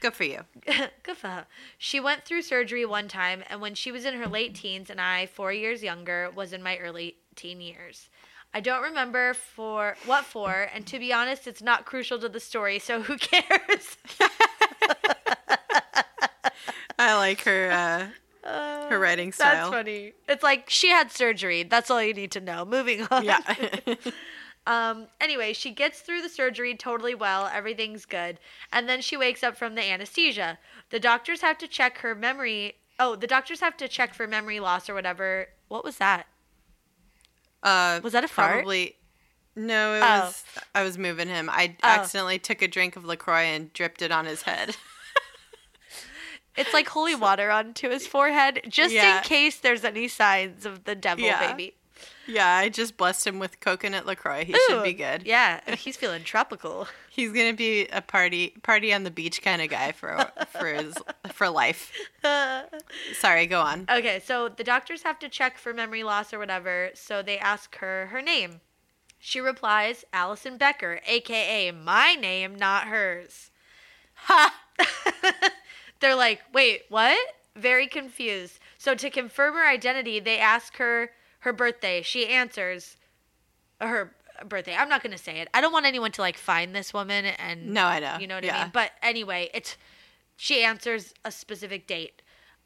good 0.00 0.14
for 0.14 0.24
you. 0.24 0.40
Good 1.02 1.16
for 1.16 1.28
her. 1.28 1.46
She 1.78 2.00
went 2.00 2.24
through 2.24 2.42
surgery 2.42 2.84
one 2.84 3.06
time, 3.06 3.44
and 3.48 3.60
when 3.60 3.74
she 3.74 3.92
was 3.92 4.04
in 4.04 4.14
her 4.14 4.26
late 4.26 4.54
teens, 4.54 4.90
and 4.90 5.00
I, 5.00 5.26
four 5.26 5.52
years 5.52 5.82
younger, 5.82 6.28
was 6.34 6.52
in 6.52 6.62
my 6.62 6.76
early 6.78 7.16
teen 7.36 7.60
years. 7.60 8.08
I 8.52 8.60
don't 8.60 8.82
remember 8.82 9.32
for 9.32 9.96
what 10.04 10.24
for, 10.24 10.69
and 10.74 10.86
to 10.88 10.98
be 10.98 11.12
honest, 11.12 11.46
it's 11.46 11.62
not 11.62 11.86
crucial 11.86 12.19
to 12.19 12.28
the 12.28 12.40
story, 12.40 12.78
so 12.78 13.00
who 13.00 13.16
cares? 13.19 13.96
I 16.98 17.16
like 17.16 17.42
her 17.42 17.70
uh 17.70 18.06
her 18.44 18.99
writing 18.99 19.33
style. 19.33 19.71
That's 19.71 19.71
funny. 19.71 20.12
It's 20.29 20.43
like 20.43 20.69
she 20.69 20.89
had 20.89 21.11
surgery. 21.11 21.62
That's 21.62 21.91
all 21.91 22.03
you 22.03 22.15
need 22.15 22.33
to 22.33 22.41
know. 22.41 22.65
Moving 22.65 23.06
on. 23.11 23.25
Yeah. 23.25 23.41
Um, 24.65 25.09
anyway, 25.21 25.55
she 25.55 25.73
gets 25.73 25.99
through 26.03 26.23
the 26.23 26.29
surgery 26.29 26.77
totally 26.77 27.17
well. 27.17 27.50
Everything's 27.53 28.05
good. 28.05 28.39
And 28.73 28.89
then 28.89 29.00
she 29.00 29.17
wakes 29.17 29.43
up 29.43 29.56
from 29.56 29.75
the 29.75 29.83
anesthesia. 29.83 30.56
The 30.91 31.00
doctors 31.00 31.41
have 31.41 31.59
to 31.59 31.67
check 31.67 31.99
her 31.99 32.15
memory. 32.15 32.77
Oh, 32.96 33.17
the 33.17 33.27
doctors 33.27 33.58
have 33.58 33.77
to 33.79 33.89
check 33.89 34.15
for 34.15 34.29
memory 34.29 34.61
loss 34.61 34.89
or 34.89 34.94
whatever. 34.94 35.49
What 35.67 35.82
was 35.84 35.96
that? 35.99 36.27
uh 37.65 37.99
Was 38.05 38.13
that 38.13 38.22
a 38.22 38.29
fart? 38.29 38.53
Probably 38.58 38.94
No, 39.56 39.94
it 39.94 40.03
Oh. 40.05 40.20
was 40.27 40.44
I 40.77 40.84
was 40.84 40.96
moving 40.96 41.27
him. 41.27 41.51
I 41.51 41.75
Oh. 41.82 41.89
accidentally 41.89 42.39
took 42.39 42.63
a 42.63 42.69
drink 42.69 42.94
of 42.94 43.05
LaCroix 43.05 43.43
and 43.43 43.72
dripped 43.72 44.01
it 44.01 44.13
on 44.13 44.27
his 44.27 44.43
head. 44.43 44.77
It's 46.56 46.73
like 46.73 46.89
holy 46.89 47.15
water 47.15 47.51
onto 47.51 47.89
his 47.89 48.06
forehead, 48.06 48.61
just 48.69 48.93
Yeah. 48.94 49.19
in 49.19 49.23
case 49.25 49.59
there's 49.59 49.85
any 49.85 50.09
signs 50.09 50.67
of 50.67 50.85
the 50.85 50.94
devil 50.94 51.25
Yeah. 51.25 51.51
baby. 51.53 51.75
yeah, 52.27 52.56
I 52.56 52.69
just 52.69 52.97
blessed 52.97 53.27
him 53.27 53.39
with 53.39 53.61
coconut 53.61 54.06
LaCroix. 54.06 54.44
He 54.44 54.55
should 54.69 54.82
be 54.82 54.93
good. 54.93 55.23
Yeah, 55.25 55.61
he's 55.77 55.97
feeling 55.97 56.25
tropical. 56.25 56.89
He's 57.09 57.32
gonna 57.32 57.53
be 57.53 57.87
a 57.89 58.01
party 58.03 58.55
party 58.63 58.93
on 58.93 59.05
the 59.05 59.11
beach 59.11 59.41
kind 59.43 59.63
of 59.63 59.69
guy 59.71 59.93
for 59.93 60.31
for 60.59 60.67
his 60.67 60.94
for 61.32 61.49
life. 61.49 61.93
Sorry, 63.15 63.47
go 63.47 63.61
on. 63.61 63.87
Okay, 63.91 64.21
so 64.25 64.49
the 64.49 64.65
doctors 64.65 65.03
have 65.05 65.19
to 65.21 65.29
check 65.29 65.59
for 65.59 65.73
memory 65.73 66.03
loss 66.03 66.32
or 66.32 66.39
whatever, 66.39 66.91
so 66.94 67.23
they 67.23 67.39
ask 67.39 67.77
her 67.77 68.06
her 68.06 68.21
name. 68.23 68.61
She 69.19 69.41
replies, 69.41 70.05
Allison 70.13 70.56
Becker, 70.59 71.01
aka 71.06 71.71
my 71.71 72.15
name, 72.15 72.56
not 72.56 72.89
hers. 72.89 73.51
Ha! 74.27 74.55
They're 76.03 76.17
like, 76.17 76.43
wait, 76.53 76.82
what? 76.89 77.19
Very 77.56 77.87
confused. 77.87 78.59
So 78.77 78.94
to 78.94 79.09
confirm 79.09 79.55
her 79.55 79.67
identity, 79.67 80.21
they 80.21 80.39
ask 80.39 80.77
her 80.77 81.11
her 81.41 81.53
birthday. 81.53 82.03
She 82.03 82.27
answers 82.29 82.97
her 83.81 84.15
birthday. 84.47 84.75
I'm 84.75 84.89
not 84.89 85.03
going 85.03 85.17
to 85.17 85.23
say 85.23 85.41
it. 85.41 85.49
I 85.55 85.61
don't 85.61 85.73
want 85.73 85.87
anyone 85.87 86.13
to 86.13 86.21
like 86.21 86.37
find 86.37 86.75
this 86.75 86.93
woman 86.93 87.25
and 87.25 87.69
No, 87.73 87.87
I 87.87 88.01
know. 88.01 88.17
You 88.21 88.27
know 88.27 88.35
what 88.35 88.51
I 88.51 88.63
mean? 88.63 88.71
But 88.73 88.91
anyway, 89.03 89.49
it's 89.55 89.77
she 90.37 90.65
answers 90.65 91.15
a 91.25 91.31
specific 91.31 91.87
date, 91.87 92.21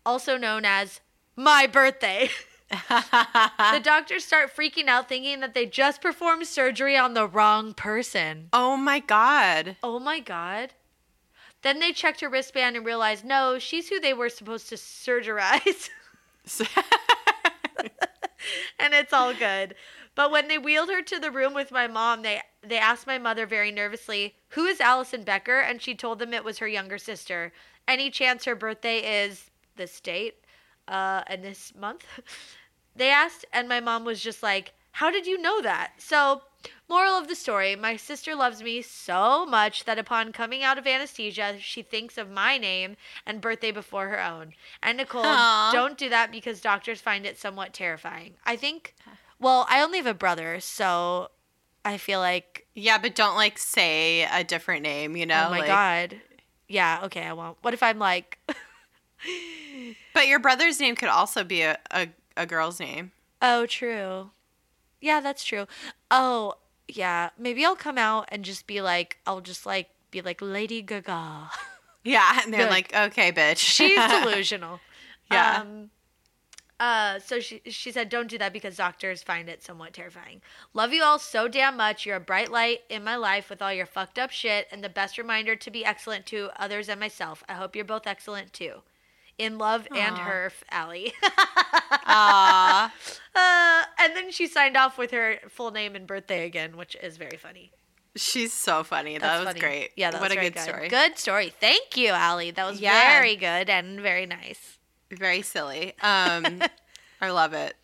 also 0.05 0.37
known 0.37 0.65
as 0.65 1.01
my 1.37 1.67
birthday. 1.67 2.31
the 2.89 3.81
doctors 3.83 4.25
start 4.25 4.55
freaking 4.55 4.89
out 4.89 5.09
thinking 5.09 5.41
that 5.41 5.55
they 5.55 5.67
just 5.67 6.01
performed 6.01 6.47
surgery 6.47 6.97
on 6.97 7.15
the 7.15 7.27
wrong 7.29 7.75
person. 7.75 8.49
oh 8.53 8.77
my 8.77 8.99
god. 8.99 9.77
Oh 9.83 9.99
my 9.99 10.21
god. 10.21 10.73
Then 11.67 11.81
they 11.81 11.91
checked 11.91 12.21
her 12.21 12.29
wristband 12.29 12.77
and 12.77 12.87
realized 12.87 13.25
no, 13.25 13.59
she's 13.59 13.89
who 13.89 13.99
they 13.99 14.15
were 14.15 14.29
supposed 14.29 14.69
to 14.69 14.77
surgerize. 14.77 15.91
and 18.79 18.95
it's 18.95 19.13
all 19.13 19.35
good. 19.35 19.75
But 20.15 20.31
when 20.31 20.47
they 20.47 20.59
wheeled 20.59 20.91
her 20.91 21.03
to 21.03 21.19
the 21.19 21.33
room 21.33 21.55
with 21.55 21.73
my 21.73 21.89
mom, 21.89 22.23
they 22.23 22.41
they 22.63 22.79
asked 22.79 23.09
my 23.09 23.19
mother 23.19 23.47
very 23.47 23.73
nervously, 23.73 24.37
"Who 24.51 24.67
is 24.67 24.81
Allison 24.81 25.25
Becker?" 25.25 25.59
and 25.59 25.83
she 25.83 25.97
told 25.97 26.21
them 26.21 26.33
it 26.33 26.45
was 26.45 26.59
her 26.59 26.69
younger 26.69 26.99
sister. 26.99 27.53
Any 27.89 28.13
chance 28.13 28.45
her 28.45 28.55
birthday 28.55 29.25
is 29.25 29.51
this 29.75 30.01
date 30.01 30.37
uh 30.87 31.25
and 31.27 31.43
this 31.43 31.75
month? 31.75 32.07
They 32.95 33.11
asked 33.11 33.45
and 33.53 33.69
my 33.69 33.81
mom 33.81 34.05
was 34.05 34.23
just 34.23 34.41
like, 34.41 34.73
"How 34.97 35.11
did 35.11 35.27
you 35.27 35.39
know 35.41 35.61
that?" 35.63 35.93
So, 35.99 36.43
Moral 36.89 37.15
of 37.15 37.29
the 37.29 37.35
story 37.35 37.75
My 37.77 37.97
sister 37.97 38.35
loves 38.35 38.63
me 38.63 38.83
so 38.83 39.45
much 39.47 39.85
that 39.85 39.99
upon 39.99 40.33
coming 40.33 40.63
out 40.63 40.79
of 40.79 40.87
anesthesia, 40.87 41.57
she 41.61 41.83
thinks 41.83 42.17
of 42.17 42.31
my 42.31 42.59
name 42.59 42.97
and 43.25 43.41
birthday 43.41 43.73
before 43.73 44.09
her 44.09 44.23
own. 44.23 44.53
And 44.83 44.99
Nicole, 44.99 45.23
Aw. 45.25 45.71
don't 45.73 45.99
do 45.99 46.09
that 46.09 46.31
because 46.31 46.61
doctors 46.61 47.01
find 47.01 47.27
it 47.27 47.39
somewhat 47.39 47.73
terrifying. 47.73 48.35
I 48.45 48.57
think, 48.57 48.95
well, 49.39 49.67
I 49.69 49.83
only 49.83 49.99
have 49.99 50.07
a 50.07 50.15
brother, 50.15 50.61
so 50.61 51.31
I 51.85 51.99
feel 51.99 52.21
like, 52.21 52.67
Yeah, 52.75 52.99
but 52.99 53.15
don't 53.15 53.37
like 53.37 53.59
say 53.59 54.23
a 54.23 54.45
different 54.45 54.83
name, 54.83 55.17
you 55.17 55.27
know? 55.27 55.47
oh 55.49 55.51
my 55.51 55.59
like, 55.59 55.69
God. 55.69 56.21
Yeah, 56.69 57.01
okay, 57.05 57.23
I 57.23 57.33
won't. 57.33 57.59
What 57.63 57.75
if 57.75 57.83
I'm 57.83 57.99
like, 57.99 58.39
But 60.15 60.29
your 60.29 60.39
brother's 60.39 60.81
name 60.81 60.95
could 60.97 61.09
also 61.09 61.43
be 61.45 61.63
a, 61.63 61.79
a, 61.91 62.09
a 62.37 62.47
girl's 62.47 62.81
name. 62.81 63.13
oh, 63.43 63.67
true. 63.67 64.31
Yeah, 65.07 65.21
that's 65.21 65.45
true. 65.45 65.67
Oh, 66.11 66.55
yeah. 66.89 67.31
Maybe 67.39 67.65
I'll 67.65 67.77
come 67.77 67.97
out 67.97 68.29
and 68.33 68.45
just 68.45 68.67
be 68.67 68.81
like, 68.81 69.19
I'll 69.25 69.41
just 69.41 69.65
like 69.65 69.89
be 70.11 70.21
like 70.21 70.43
Lady 70.43 70.83
Gaga. 70.83 71.51
Yeah, 72.03 72.39
and 72.41 72.55
they're 72.55 72.67
Good. 72.67 72.71
like, 72.71 72.95
okay, 72.95 73.33
bitch. 73.33 73.57
She's 73.57 73.99
delusional. 74.09 74.79
Yeah. 75.29 75.63
Um, 75.63 75.91
uh, 76.79 77.19
so 77.19 77.41
she 77.41 77.61
she 77.67 77.91
said, 77.91 78.09
"Don't 78.09 78.29
do 78.31 78.39
that 78.39 78.53
because 78.53 78.77
doctors 78.77 79.25
find 79.25 79.49
it 79.49 79.65
somewhat 79.65 79.93
terrifying." 79.93 80.41
Love 80.73 80.93
you 80.93 81.03
all 81.03 81.19
so 81.19 81.49
damn 81.49 81.77
much. 81.77 82.07
You're 82.07 82.15
a 82.15 82.21
bright 82.21 82.49
light 82.49 82.83
in 82.89 83.03
my 83.03 83.17
life 83.17 83.51
with 83.51 83.61
all 83.61 83.73
your 83.73 83.87
fucked 83.87 84.21
up 84.21 84.31
shit, 84.31 84.69
and 84.71 84.85
the 84.85 84.89
best 84.89 85.19
reminder 85.19 85.57
to 85.57 85.69
be 85.69 85.85
excellent 85.85 86.27
to 86.27 86.51
others 86.57 86.89
and 86.89 87.01
myself. 87.01 87.43
I 87.49 87.55
hope 87.55 87.75
you're 87.75 87.85
both 87.85 88.07
excellent 88.07 88.53
too. 88.53 88.83
In 89.39 89.59
love 89.59 89.87
and 89.95 90.17
Aw. 90.17 90.19
herf, 90.29 90.53
Allie. 90.71 91.13
Aw. 92.07 92.93
uh, 93.35 93.85
and 94.03 94.17
then 94.17 94.31
she 94.31 94.47
signed 94.47 94.77
off 94.77 94.97
with 94.99 95.11
her 95.11 95.37
full 95.49 95.71
name 95.71 95.95
and 95.95 96.07
birthday 96.07 96.47
again, 96.47 96.77
which 96.77 96.97
is 97.03 97.17
very 97.17 97.37
funny. 97.37 97.71
She's 98.15 98.53
so 98.53 98.83
funny. 98.83 99.19
That's 99.19 99.25
that 99.25 99.39
was 99.41 99.47
funny. 99.49 99.61
great. 99.61 99.91
Yeah, 99.97 100.11
that 100.11 100.21
what 100.21 100.31
was 100.31 100.37
a 100.37 100.41
very 100.41 100.51
good, 100.51 100.63
story. 100.63 100.89
Good 100.89 101.19
story. 101.19 101.53
Thank 101.61 101.97
you, 101.99 102.11
Allie. 102.11 102.51
That 102.51 102.67
was 102.67 102.81
Yeah. 102.81 103.19
very 103.19 103.37
good 103.37 103.69
and 103.69 104.01
very 104.01 104.25
nice. 104.25 104.79
Very 105.11 105.43
silly. 105.43 105.91
Um, 106.01 106.63
I 107.21 107.31
love 107.31 107.53
it. 107.53 107.75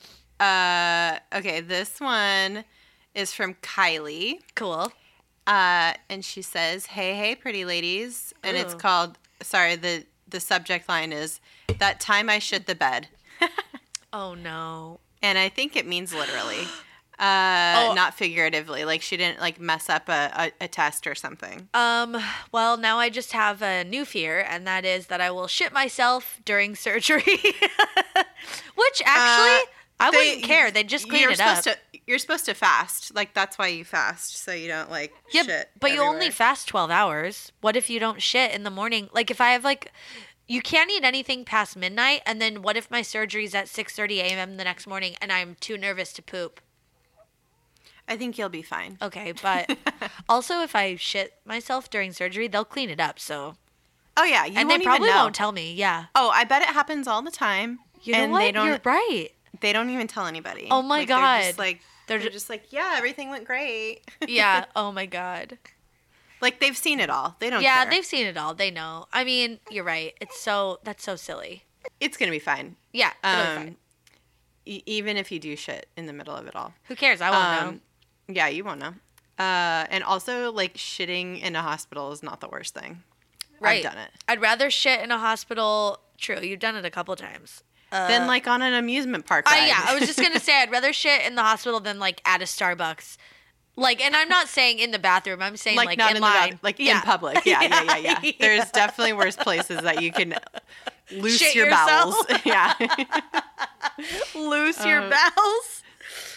Uh, 0.41 1.19
okay, 1.35 1.61
this 1.61 2.01
one 2.01 2.65
is 3.15 3.33
from 3.35 3.55
Kylie. 3.57 4.39
Cool. 4.55 4.91
Uh, 5.47 5.93
and 6.09 6.25
she 6.25 6.41
says, 6.41 6.87
"Hey, 6.87 7.15
hey, 7.15 7.35
pretty 7.35 7.65
ladies," 7.65 8.33
and 8.43 8.57
it's 8.57 8.75
called. 8.75 9.19
Sorry, 9.43 9.77
the 9.77 10.05
the 10.33 10.41
subject 10.41 10.89
line 10.89 11.13
is 11.13 11.41
that 11.79 12.01
time 12.01 12.29
I 12.29 12.39
shit 12.41 12.67
the 12.67 12.75
bed, 12.75 13.07
Oh 14.13 14.35
no. 14.35 14.99
and 15.23 15.39
I 15.39 15.49
think 15.49 15.77
it 15.77 15.87
means 15.87 16.13
literally, 16.13 16.61
uh, 17.19 17.89
Oh. 17.91 17.93
not 17.95 18.15
figuratively. 18.15 18.85
Like 18.85 19.01
she 19.01 19.17
didn't 19.17 19.41
like 19.41 19.59
mess 19.61 19.89
up 19.89 20.09
a, 20.09 20.31
a, 20.61 20.65
a 20.65 20.69
test 20.69 21.07
or 21.07 21.15
something. 21.15 21.69
Um, 21.73 22.17
well, 22.51 22.77
now 22.77 22.99
I 22.99 23.09
just 23.09 23.33
have 23.33 23.63
a 23.63 23.85
new 23.85 24.05
fear, 24.05 24.41
and 24.47 24.67
that 24.67 24.85
is 24.85 25.07
that 25.07 25.21
I 25.21 25.31
will 25.31 25.47
shit 25.47 25.73
myself 25.73 26.41
during 26.45 26.75
surgery. 26.75 27.23
Which 28.75 29.03
actually, 29.05 29.71
I 30.01 30.11
They- 30.11 30.17
wouldn't 30.17 30.45
care. 30.45 30.71
They 30.71 30.83
just 30.85 31.09
clean 31.09 31.31
it 31.31 31.41
up. 31.41 31.63
To, 31.65 31.77
you're 32.07 32.19
supposed 32.19 32.45
to 32.47 32.55
fast. 32.55 33.15
Like 33.15 33.35
that's 33.35 33.59
why 33.59 33.69
you 33.69 33.85
fast, 33.85 34.37
so 34.43 34.53
you 34.53 34.69
don't 34.69 34.91
like 34.91 35.13
yeah, 35.33 35.43
shit. 35.43 35.71
but 35.79 35.93
you 35.93 36.01
only 36.03 36.31
fast 36.31 36.69
12 36.69 36.91
hours. 36.91 37.53
What 37.61 37.77
if 37.77 37.89
you 37.91 38.01
don't 38.01 38.21
shit 38.23 38.53
in 38.53 38.65
the 38.65 38.71
morning? 38.71 39.09
Like 39.13 39.31
if 39.31 39.41
I 39.41 39.51
have 39.53 39.65
like 39.65 39.93
you 40.49 40.61
can't 40.61 40.91
eat 40.91 41.05
anything 41.05 41.45
past 41.45 41.77
midnight 41.77 42.21
and 42.27 42.41
then 42.43 42.61
what 42.63 42.77
if 42.77 42.91
my 42.91 43.03
surgery's 43.03 43.55
at 43.55 43.67
6:30 43.67 44.19
a.m. 44.19 44.57
the 44.57 44.65
next 44.65 44.87
morning 44.87 45.15
and 45.21 45.33
I'm 45.33 45.57
too 45.61 45.79
nervous 45.79 46.13
to 46.15 46.23
poop? 46.23 46.61
I 48.09 48.17
think 48.17 48.37
you'll 48.37 48.49
be 48.49 48.63
fine. 48.63 48.99
Okay, 49.01 49.33
but 49.41 49.77
also 50.29 50.61
if 50.63 50.75
I 50.75 50.97
shit 50.97 51.35
myself 51.45 51.89
during 51.89 52.13
surgery, 52.13 52.49
they'll 52.49 52.65
clean 52.65 52.91
it 52.91 53.01
up. 53.01 53.19
So 53.21 53.55
Oh 54.17 54.25
yeah, 54.25 54.45
you 54.45 54.59
and 54.59 54.69
they 54.69 54.79
probably 54.79 55.09
won't 55.09 55.35
tell 55.35 55.53
me. 55.53 55.73
Yeah. 55.75 56.07
Oh, 56.15 56.31
I 56.31 56.45
bet 56.45 56.63
it 56.63 56.69
happens 56.69 57.07
all 57.07 57.23
the 57.23 57.31
time. 57.31 57.79
You 58.03 58.13
know 58.13 58.19
and 58.19 58.33
what? 58.33 58.41
they 58.41 58.53
don't 58.53 58.67
You're 58.67 58.81
right. 58.85 59.29
they 59.61 59.73
don't 59.73 59.89
even 59.91 60.09
tell 60.09 60.27
anybody. 60.27 60.67
Oh 60.71 60.83
my 60.83 60.99
Like, 60.99 61.09
God. 61.09 61.43
just 61.45 61.59
like 61.59 61.81
They're 62.13 62.19
they're, 62.21 62.29
ju- 62.29 62.33
just 62.35 62.51
like, 62.51 62.73
yeah, 62.73 62.95
everything 62.97 63.31
went 63.31 63.45
great. 63.47 64.01
Yeah. 64.29 64.65
Oh 64.77 64.93
my 64.93 65.07
god. 65.07 65.59
like 66.41 66.61
they've 66.61 66.77
seen 66.77 67.01
it 67.01 67.11
all. 67.11 67.37
They 67.39 67.51
don't. 67.51 67.63
Yeah, 67.63 67.83
care. 67.83 67.91
they've 67.91 68.05
seen 68.05 68.27
it 68.27 68.37
all. 68.37 68.55
They 68.55 68.71
know. 68.71 69.07
I 69.13 69.25
mean, 69.25 69.59
you're 69.71 69.85
right. 69.85 70.15
It's 70.21 70.41
so 70.41 70.79
that's 70.85 71.03
so 71.05 71.17
silly. 71.17 71.65
It's 72.01 72.17
gonna 72.17 72.31
be 72.33 72.39
fine. 72.39 72.77
Yeah. 72.93 73.13
it'll 73.25 73.37
be 73.45 73.49
Um, 73.51 73.57
fine. 73.57 73.77
e- 74.67 74.83
even 74.87 75.17
if 75.17 75.31
you 75.33 75.39
do 75.39 75.57
shit 75.57 75.89
in 75.97 76.07
the 76.07 76.13
middle 76.13 76.35
of 76.35 76.47
it 76.47 76.55
all. 76.57 76.75
Who 76.85 76.97
cares? 76.97 77.21
I 77.21 77.31
won't 77.31 77.61
know. 77.63 77.69
Um, 77.69 77.81
Yeah, 78.29 78.49
you 78.49 78.65
won't 78.65 78.81
know. 78.81 78.95
Uh, 79.39 79.87
and 79.91 80.05
also, 80.05 80.53
like 80.53 80.75
shitting 80.75 81.41
in 81.43 81.57
a 81.57 81.63
hospital 81.63 82.13
is 82.13 82.23
not 82.23 82.41
the 82.41 82.49
worst 82.49 82.75
thing. 82.75 83.03
Right. 83.61 83.85
I've 83.85 83.93
done 83.93 83.99
it. 84.03 84.11
I'd 84.29 84.41
rather 84.41 84.71
shit 84.71 85.01
in 85.01 85.11
a 85.11 85.19
hospital. 85.19 86.01
True, 86.19 86.39
you've 86.41 86.61
done 86.61 86.77
it 86.77 86.85
a 86.85 86.91
couple 86.91 87.15
times. 87.17 87.63
Uh, 87.93 88.09
Then, 88.09 88.27
like 88.27 88.49
on 88.49 88.63
an 88.63 88.75
amusement 88.75 89.27
park. 89.27 89.47
Ride. 89.47 89.67
yeah, 89.67 89.85
I 89.87 89.95
was 89.95 90.07
just 90.07 90.19
gonna 90.19 90.41
say 90.41 90.61
I'd 90.61 90.71
rather 90.79 90.93
shit 90.93 91.27
in 91.27 91.35
the 91.35 91.43
hospital 91.43 91.79
than 91.79 91.99
like 91.99 92.21
at 92.25 92.41
a 92.41 92.45
Starbucks. 92.47 93.19
Like, 93.75 94.03
and 94.03 94.15
I'm 94.15 94.29
not 94.29 94.49
saying 94.49 94.81
in 94.81 94.91
the 94.91 94.99
bathroom. 94.99 95.41
I'm 95.41 95.57
saying 95.57 95.77
like, 95.79 95.87
like, 95.87 95.99
not 95.99 96.11
in, 96.11 96.17
in, 96.17 96.23
line, 96.23 96.33
the 96.33 96.55
bath- 96.57 96.63
like 96.65 96.79
Yeah. 96.79 96.97
in 96.97 97.03
public. 97.03 97.45
Yeah, 97.47 97.63
yeah, 97.63 97.83
yeah, 97.83 97.97
yeah. 97.97 98.19
Yeah. 98.23 98.33
There's 98.39 98.71
definitely 98.71 99.15
worse 99.15 99.37
places 99.37 99.81
that 99.81 100.03
you 100.03 100.13
can 100.13 100.35
loose 101.11 101.39
Shit 101.39 101.55
your 101.55 101.67
yourself. 101.67 102.27
bowels. 102.29 102.41
yeah. 102.45 102.75
Loose 104.35 104.85
your 104.85 105.03
Uh, 105.03 105.11
bowels. 105.11 105.83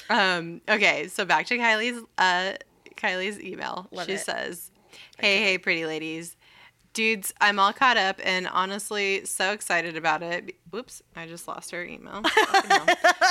Um, 0.09 0.61
okay, 0.69 1.07
so 1.07 1.25
back 1.25 1.45
to 1.47 1.57
Kylie's 1.57 2.01
uh, 2.17 2.53
Kylie's 2.95 3.39
email. 3.41 3.87
Love 3.91 4.05
she 4.07 4.13
it. 4.13 4.19
says, 4.19 4.71
"Hey, 5.17 5.41
hey, 5.41 5.57
pretty 5.57 5.85
ladies, 5.85 6.35
dudes, 6.95 7.33
I'm 7.39 7.59
all 7.59 7.73
caught 7.73 7.97
up 7.97 8.19
and 8.23 8.47
honestly 8.47 9.23
so 9.25 9.51
excited 9.51 9.95
about 9.95 10.23
it. 10.23 10.55
Whoops, 10.71 11.03
I 11.15 11.27
just 11.27 11.47
lost 11.47 11.69
her 11.71 11.83
email. 11.85 12.23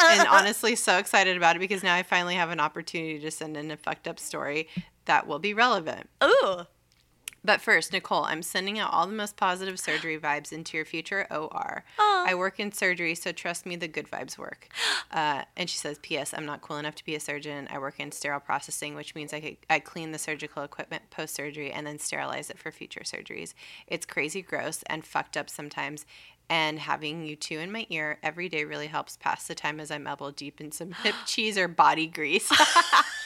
And 0.06 0.28
honestly, 0.28 0.76
so 0.76 0.98
excited 0.98 1.36
about 1.36 1.56
it 1.56 1.58
because 1.60 1.82
now 1.82 1.94
I 1.94 2.02
finally 2.02 2.34
have 2.34 2.50
an 2.50 2.60
opportunity 2.60 3.18
to 3.18 3.30
send 3.30 3.56
in 3.56 3.70
a 3.70 3.76
fucked 3.76 4.06
up 4.06 4.20
story 4.20 4.68
that 5.06 5.26
will 5.26 5.38
be 5.38 5.54
relevant. 5.54 6.08
Ooh. 6.22 6.66
But 7.44 7.60
first, 7.60 7.92
Nicole, 7.92 8.24
I'm 8.24 8.42
sending 8.42 8.78
out 8.78 8.92
all 8.92 9.06
the 9.06 9.12
most 9.12 9.36
positive 9.36 9.78
surgery 9.78 10.18
vibes 10.18 10.50
into 10.50 10.78
your 10.78 10.86
future 10.86 11.26
OR. 11.30 11.84
Aw. 11.98 12.24
I 12.26 12.34
work 12.34 12.58
in 12.58 12.72
surgery, 12.72 13.14
so 13.14 13.32
trust 13.32 13.66
me, 13.66 13.76
the 13.76 13.86
good 13.86 14.10
vibes 14.10 14.38
work. 14.38 14.68
Uh, 15.12 15.44
and 15.56 15.70
she 15.70 15.78
says, 15.78 15.96
P.S. 16.02 16.34
I'm 16.36 16.44
not 16.44 16.60
cool 16.60 16.76
enough 16.76 16.96
to 16.96 17.04
be 17.04 17.14
a 17.14 17.20
surgeon. 17.20 17.68
I 17.70 17.78
work 17.78 18.00
in 18.00 18.10
sterile 18.10 18.40
processing, 18.40 18.96
which 18.96 19.14
means 19.14 19.32
I, 19.32 19.40
could, 19.40 19.56
I 19.70 19.78
clean 19.78 20.10
the 20.10 20.18
surgical 20.18 20.64
equipment 20.64 21.08
post 21.10 21.36
surgery 21.36 21.70
and 21.70 21.86
then 21.86 22.00
sterilize 22.00 22.50
it 22.50 22.58
for 22.58 22.72
future 22.72 23.02
surgeries. 23.02 23.54
It's 23.86 24.06
crazy 24.06 24.42
gross 24.42 24.82
and 24.86 25.04
fucked 25.04 25.36
up 25.36 25.48
sometimes. 25.48 26.04
And 26.48 26.80
having 26.80 27.24
you 27.24 27.36
two 27.36 27.60
in 27.60 27.70
my 27.70 27.86
ear 27.90 28.18
every 28.24 28.48
day 28.48 28.64
really 28.64 28.88
helps 28.88 29.16
pass 29.16 29.46
the 29.46 29.54
time 29.54 29.78
as 29.78 29.92
I'm 29.92 30.08
elbow 30.08 30.32
deep 30.32 30.60
in 30.60 30.72
some 30.72 30.90
hip 30.90 31.14
cheese 31.26 31.56
or 31.56 31.68
body 31.68 32.08
grease. 32.08 32.50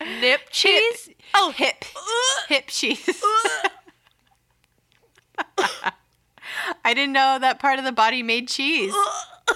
Nip 0.00 0.40
cheese. 0.50 1.10
Oh, 1.34 1.52
hip. 1.56 1.84
Uh, 1.96 2.46
hip 2.48 2.64
cheese. 2.68 3.22
Uh. 3.22 3.68
I 6.84 6.94
didn't 6.94 7.12
know 7.12 7.38
that 7.40 7.58
part 7.58 7.78
of 7.78 7.84
the 7.84 7.92
body 7.92 8.22
made 8.22 8.48
cheese. 8.48 8.94
Uh. 8.96 9.54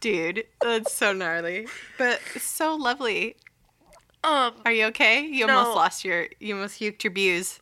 Dude, 0.00 0.44
that's 0.62 0.92
so 0.92 1.12
gnarly. 1.12 1.66
But 1.98 2.20
so 2.38 2.74
lovely. 2.76 3.36
Um, 4.22 4.54
Are 4.64 4.72
you 4.72 4.86
okay? 4.86 5.20
You 5.24 5.46
No. 5.46 5.58
almost 5.58 5.76
lost 5.76 6.04
your 6.04 6.26
you 6.40 6.54
almost 6.54 6.80
uked 6.80 7.02
your 7.04 7.12
views. 7.12 7.60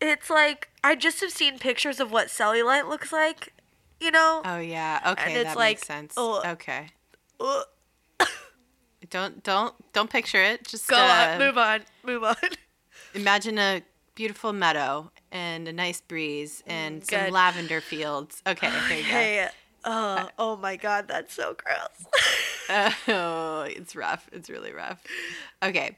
it's 0.00 0.30
like 0.30 0.68
I 0.82 0.94
just 0.94 1.20
have 1.20 1.30
seen 1.32 1.58
pictures 1.58 2.00
of 2.00 2.10
what 2.12 2.28
cellulite 2.28 2.88
looks 2.88 3.12
like. 3.12 3.52
You 4.00 4.10
know. 4.10 4.42
Oh 4.44 4.58
yeah. 4.58 5.00
Okay, 5.12 5.34
it's 5.34 5.44
that 5.50 5.56
like, 5.56 5.76
makes 5.78 5.86
sense. 5.86 6.14
oh. 6.16 6.42
Okay. 6.46 6.88
Don't 9.14 9.44
don't 9.44 9.72
don't 9.92 10.10
picture 10.10 10.42
it. 10.42 10.66
Just 10.66 10.88
Go 10.88 10.96
uh, 10.96 11.28
on. 11.30 11.38
Move 11.38 11.56
on. 11.56 11.80
Move 12.02 12.24
on. 12.24 12.34
imagine 13.14 13.58
a 13.58 13.80
beautiful 14.16 14.52
meadow 14.52 15.08
and 15.30 15.68
a 15.68 15.72
nice 15.72 16.00
breeze 16.00 16.64
and 16.66 17.06
some 17.06 17.30
lavender 17.30 17.80
fields. 17.80 18.42
Okay, 18.44 18.68
there 18.88 18.98
you 18.98 19.04
go. 19.04 19.08
Hey. 19.08 19.48
Oh, 19.84 20.28
oh 20.36 20.56
my 20.56 20.74
God, 20.74 21.06
that's 21.06 21.32
so 21.32 21.54
gross. 21.54 22.92
Oh, 23.06 23.66
it's 23.68 23.94
rough. 23.94 24.28
It's 24.32 24.50
really 24.50 24.72
rough. 24.72 25.00
Okay. 25.62 25.94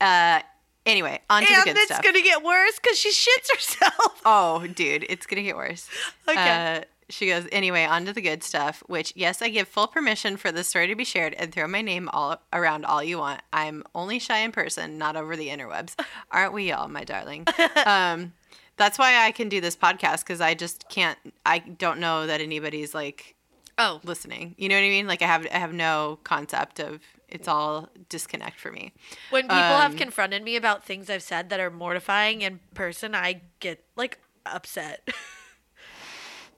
Uh 0.00 0.40
anyway, 0.86 1.20
on 1.28 1.42
to 1.42 1.48
the 1.48 1.54
and 1.54 1.64
good 1.64 1.76
it's 1.76 1.86
stuff. 1.86 2.02
gonna 2.02 2.22
get 2.22 2.42
worse 2.42 2.78
because 2.80 2.98
she 2.98 3.10
shits 3.10 3.52
herself. 3.52 4.22
Oh, 4.24 4.66
dude, 4.66 5.04
it's 5.10 5.26
gonna 5.26 5.42
get 5.42 5.56
worse. 5.56 5.86
Okay. 6.28 6.78
Uh, 6.78 6.84
she 7.08 7.26
goes, 7.26 7.46
anyway, 7.52 7.84
on 7.84 8.04
to 8.06 8.12
the 8.12 8.20
good 8.22 8.42
stuff, 8.42 8.82
which, 8.86 9.12
yes, 9.16 9.42
I 9.42 9.48
give 9.48 9.68
full 9.68 9.86
permission 9.86 10.36
for 10.36 10.50
the 10.52 10.64
story 10.64 10.86
to 10.88 10.94
be 10.94 11.04
shared 11.04 11.34
and 11.34 11.52
throw 11.52 11.66
my 11.66 11.82
name 11.82 12.08
all 12.12 12.40
around 12.52 12.84
all 12.84 13.02
you 13.02 13.18
want. 13.18 13.42
I'm 13.52 13.84
only 13.94 14.18
shy 14.18 14.38
in 14.38 14.52
person, 14.52 14.98
not 14.98 15.16
over 15.16 15.36
the 15.36 15.48
interwebs. 15.48 15.94
Aren't 16.30 16.52
we 16.52 16.72
all, 16.72 16.88
my 16.88 17.04
darling? 17.04 17.46
um, 17.86 18.32
that's 18.76 18.98
why 18.98 19.24
I 19.24 19.32
can 19.32 19.48
do 19.48 19.60
this 19.60 19.76
podcast 19.76 20.20
because 20.20 20.40
I 20.40 20.54
just 20.54 20.88
can't, 20.88 21.18
I 21.46 21.58
don't 21.60 22.00
know 22.00 22.26
that 22.26 22.40
anybody's 22.40 22.94
like 22.94 23.34
Oh. 23.76 24.00
listening. 24.04 24.54
You 24.56 24.68
know 24.68 24.76
what 24.76 24.84
I 24.84 24.88
mean? 24.88 25.08
Like 25.08 25.20
I 25.20 25.26
have 25.26 25.46
I 25.52 25.58
have 25.58 25.72
no 25.72 26.20
concept 26.22 26.78
of 26.78 27.00
it's 27.28 27.48
all 27.48 27.88
disconnect 28.08 28.60
for 28.60 28.70
me. 28.70 28.92
When 29.30 29.44
people 29.48 29.58
have 29.58 29.90
Um, 29.92 29.98
confronted 29.98 30.44
me 30.44 30.54
about 30.54 30.84
things 30.84 31.10
I've 31.10 31.24
said 31.24 31.50
that 31.50 31.58
are 31.58 31.70
mortifying 31.72 32.42
in 32.42 32.60
person, 32.74 33.16
I 33.16 33.40
get 33.58 33.84
like 33.96 34.20
upset. 34.46 35.08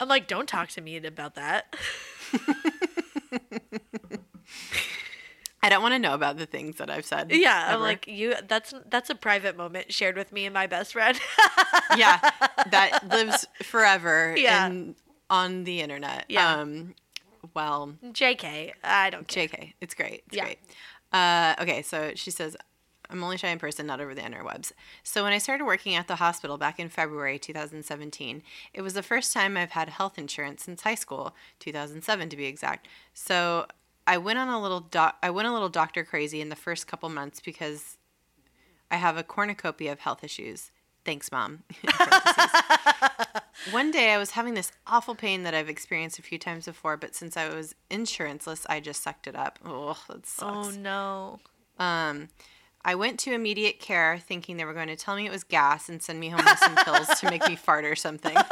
I'm 0.00 0.08
like, 0.08 0.26
don't 0.26 0.48
talk 0.48 0.68
to 0.70 0.80
me 0.80 0.96
about 0.96 1.34
that. 1.36 1.74
I 5.62 5.68
don't 5.68 5.82
want 5.82 5.94
to 5.94 5.98
know 5.98 6.14
about 6.14 6.36
the 6.36 6.46
things 6.46 6.76
that 6.76 6.90
I've 6.90 7.04
said. 7.04 7.32
Yeah, 7.32 7.74
I'm 7.74 7.80
like, 7.80 8.06
you. 8.06 8.34
That's 8.46 8.72
that's 8.88 9.10
a 9.10 9.14
private 9.16 9.56
moment 9.56 9.92
shared 9.92 10.16
with 10.16 10.30
me 10.32 10.44
and 10.44 10.54
my 10.54 10.66
best 10.68 10.92
friend. 10.92 11.18
yeah, 11.96 12.18
that 12.70 13.00
lives 13.10 13.46
forever 13.64 14.34
Yeah. 14.36 14.66
in, 14.68 14.94
on 15.28 15.64
the 15.64 15.80
internet. 15.80 16.26
Yeah. 16.28 16.60
Um, 16.60 16.94
well, 17.54 17.94
Jk, 18.04 18.72
I 18.84 19.10
don't 19.10 19.26
care. 19.26 19.48
JK, 19.48 19.72
it's 19.80 19.94
great. 19.94 20.22
It's 20.28 20.36
Yeah. 20.36 20.44
great. 20.44 20.58
Uh, 21.12 21.54
okay, 21.60 21.82
so 21.82 22.12
she 22.14 22.30
says, 22.30 22.56
I'm 23.10 23.22
only 23.22 23.36
shy 23.36 23.48
in 23.48 23.58
person, 23.58 23.86
not 23.86 24.00
over 24.00 24.14
the 24.14 24.22
interwebs. 24.22 24.72
So 25.02 25.25
when 25.25 25.32
I 25.32 25.38
started 25.38 25.64
working 25.64 25.94
at 25.94 26.08
the 26.08 26.16
hospital 26.16 26.58
back 26.58 26.78
in 26.78 26.88
February 26.88 27.38
2017, 27.38 28.42
it 28.72 28.82
was 28.82 28.94
the 28.94 29.02
first 29.02 29.32
time 29.32 29.56
I've 29.56 29.70
had 29.72 29.88
health 29.88 30.18
insurance 30.18 30.64
since 30.64 30.82
high 30.82 30.94
school, 30.94 31.34
2007 31.60 32.28
to 32.28 32.36
be 32.36 32.46
exact. 32.46 32.88
So 33.14 33.66
I 34.06 34.18
went 34.18 34.38
on 34.38 34.48
a 34.48 34.60
little 34.60 34.80
doc- 34.80 35.18
I 35.22 35.30
went 35.30 35.48
a 35.48 35.52
little 35.52 35.68
doctor 35.68 36.04
crazy 36.04 36.40
in 36.40 36.48
the 36.48 36.56
first 36.56 36.86
couple 36.86 37.08
months 37.08 37.40
because 37.40 37.96
I 38.90 38.96
have 38.96 39.16
a 39.16 39.22
cornucopia 39.22 39.92
of 39.92 40.00
health 40.00 40.22
issues. 40.22 40.70
Thanks, 41.04 41.30
mom. 41.30 41.62
One 43.70 43.90
day 43.90 44.12
I 44.12 44.18
was 44.18 44.32
having 44.32 44.54
this 44.54 44.72
awful 44.86 45.14
pain 45.14 45.42
that 45.42 45.54
I've 45.54 45.68
experienced 45.68 46.18
a 46.18 46.22
few 46.22 46.38
times 46.38 46.66
before, 46.66 46.96
but 46.96 47.14
since 47.14 47.36
I 47.36 47.48
was 47.48 47.75
insuranceless, 47.90 48.66
I 48.68 48.80
just 48.80 49.02
sucked 49.02 49.26
it 49.26 49.34
up. 49.34 49.58
Oh, 49.64 49.98
that 50.08 50.26
sucks. 50.26 50.68
Oh 50.68 50.70
no. 50.70 51.40
Um, 51.78 52.28
I 52.87 52.95
went 52.95 53.19
to 53.21 53.33
immediate 53.35 53.81
care 53.81 54.19
thinking 54.19 54.57
they 54.57 54.64
were 54.64 54.73
going 54.73 54.87
to 54.87 54.97
tell 54.97 55.16
me 55.16 55.26
it 55.26 55.33
was 55.33 55.43
gas 55.45 55.88
and 55.88 56.00
send 56.00 56.21
me 56.21 56.28
home 56.28 56.45
with 56.45 56.59
some 56.59 56.76
pills 56.76 57.09
to 57.21 57.28
make 57.28 57.47
me 57.49 57.57
fart 57.66 57.85
or 57.85 57.97
something. 57.97 58.37
Uh, 58.37 58.45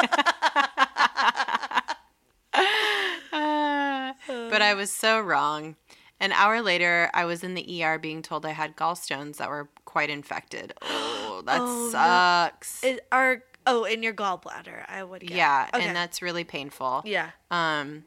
but 4.27 4.63
I 4.63 4.75
was 4.75 4.93
so 4.93 5.21
wrong. 5.21 5.77
An 6.21 6.33
hour 6.33 6.61
later, 6.63 7.11
I 7.15 7.25
was 7.25 7.43
in 7.45 7.55
the 7.55 7.85
ER 7.85 7.99
being 7.99 8.23
told 8.23 8.45
I 8.47 8.51
had 8.51 8.77
gallstones 8.77 9.37
that 9.37 9.49
were 9.49 9.69
quite 9.85 10.11
infected. 10.11 10.75
Oh, 11.37 11.43
that 11.47 11.61
Oh, 11.63 11.67
no. 11.67 11.91
sucks. 11.91 12.85
Is, 12.85 13.01
are 13.11 13.43
oh 13.67 13.83
in 13.85 14.05
your 14.05 14.15
gallbladder? 14.15 14.85
I 14.89 15.03
would. 15.03 15.23
Guess. 15.23 15.31
Yeah, 15.37 15.69
Okay. 15.75 15.85
and 15.85 15.97
that's 15.97 16.23
really 16.23 16.45
painful. 16.45 17.03
yeah. 17.05 17.31
Um, 17.51 18.05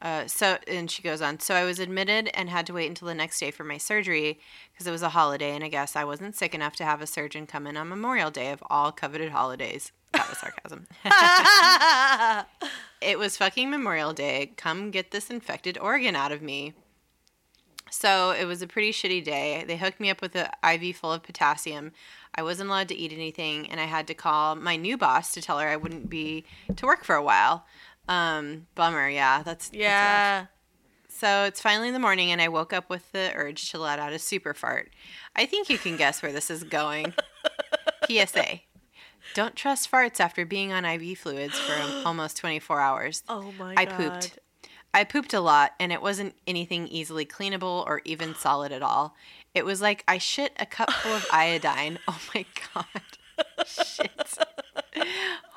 uh, 0.00 0.26
so 0.26 0.58
and 0.68 0.90
she 0.90 1.02
goes 1.02 1.20
on. 1.20 1.40
So 1.40 1.54
I 1.54 1.64
was 1.64 1.78
admitted 1.78 2.30
and 2.34 2.48
had 2.48 2.66
to 2.66 2.72
wait 2.72 2.88
until 2.88 3.08
the 3.08 3.14
next 3.14 3.40
day 3.40 3.50
for 3.50 3.64
my 3.64 3.78
surgery 3.78 4.38
because 4.72 4.86
it 4.86 4.92
was 4.92 5.02
a 5.02 5.08
holiday, 5.10 5.54
and 5.54 5.64
I 5.64 5.68
guess 5.68 5.96
I 5.96 6.04
wasn't 6.04 6.36
sick 6.36 6.54
enough 6.54 6.76
to 6.76 6.84
have 6.84 7.02
a 7.02 7.06
surgeon 7.06 7.46
come 7.46 7.66
in 7.66 7.76
on 7.76 7.88
Memorial 7.88 8.30
Day 8.30 8.52
of 8.52 8.62
all 8.70 8.92
coveted 8.92 9.30
holidays. 9.30 9.92
That 10.12 10.28
was 10.28 10.38
sarcasm. 10.38 10.86
it 13.00 13.18
was 13.18 13.36
fucking 13.36 13.70
Memorial 13.70 14.12
Day. 14.12 14.52
Come 14.56 14.90
get 14.90 15.10
this 15.10 15.30
infected 15.30 15.76
organ 15.78 16.16
out 16.16 16.32
of 16.32 16.42
me. 16.42 16.74
So 17.90 18.30
it 18.30 18.44
was 18.44 18.62
a 18.62 18.66
pretty 18.66 18.92
shitty 18.92 19.24
day. 19.24 19.64
They 19.66 19.76
hooked 19.76 20.00
me 20.00 20.10
up 20.10 20.20
with 20.20 20.36
an 20.36 20.48
IV 20.62 20.96
full 20.96 21.12
of 21.12 21.22
potassium. 21.22 21.92
I 22.34 22.42
wasn't 22.42 22.68
allowed 22.68 22.88
to 22.88 22.96
eat 22.96 23.12
anything, 23.12 23.68
and 23.70 23.80
I 23.80 23.84
had 23.84 24.06
to 24.08 24.14
call 24.14 24.54
my 24.54 24.76
new 24.76 24.96
boss 24.96 25.32
to 25.32 25.42
tell 25.42 25.58
her 25.58 25.68
I 25.68 25.76
wouldn't 25.76 26.10
be 26.10 26.44
to 26.76 26.86
work 26.86 27.04
for 27.04 27.16
a 27.16 27.22
while. 27.22 27.64
Um, 28.08 28.66
bummer, 28.74 29.08
yeah. 29.08 29.42
That's 29.42 29.68
that's 29.68 29.78
yeah. 29.78 30.46
So 31.08 31.44
it's 31.44 31.60
finally 31.60 31.88
in 31.88 31.94
the 31.94 32.00
morning, 32.00 32.30
and 32.30 32.40
I 32.40 32.48
woke 32.48 32.72
up 32.72 32.88
with 32.88 33.10
the 33.12 33.32
urge 33.34 33.70
to 33.70 33.78
let 33.78 33.98
out 33.98 34.12
a 34.12 34.18
super 34.18 34.54
fart. 34.54 34.90
I 35.34 35.46
think 35.46 35.68
you 35.68 35.76
can 35.76 35.96
guess 35.96 36.22
where 36.22 36.32
this 36.32 36.50
is 36.50 36.62
going. 36.64 37.12
PSA: 38.08 38.60
Don't 39.34 39.56
trust 39.56 39.90
farts 39.90 40.20
after 40.20 40.46
being 40.46 40.72
on 40.72 40.84
IV 40.84 41.18
fluids 41.18 41.58
for 41.58 41.74
almost 42.06 42.36
24 42.36 42.80
hours. 42.80 43.22
Oh 43.28 43.52
my 43.58 43.74
I 43.76 43.84
god. 43.84 43.94
I 43.94 43.96
pooped. 43.96 44.38
I 44.94 45.04
pooped 45.04 45.34
a 45.34 45.40
lot, 45.40 45.72
and 45.80 45.92
it 45.92 46.00
wasn't 46.00 46.34
anything 46.46 46.86
easily 46.88 47.26
cleanable 47.26 47.84
or 47.86 48.00
even 48.04 48.34
solid 48.38 48.72
at 48.72 48.82
all. 48.82 49.14
It 49.54 49.64
was 49.64 49.82
like 49.82 50.04
I 50.06 50.18
shit 50.18 50.52
a 50.58 50.66
cup 50.66 50.90
full 50.90 51.16
of 51.16 51.26
iodine. 51.32 51.98
Oh 52.06 52.20
my 52.34 52.44
god. 52.74 52.86
Shit. 53.66 54.38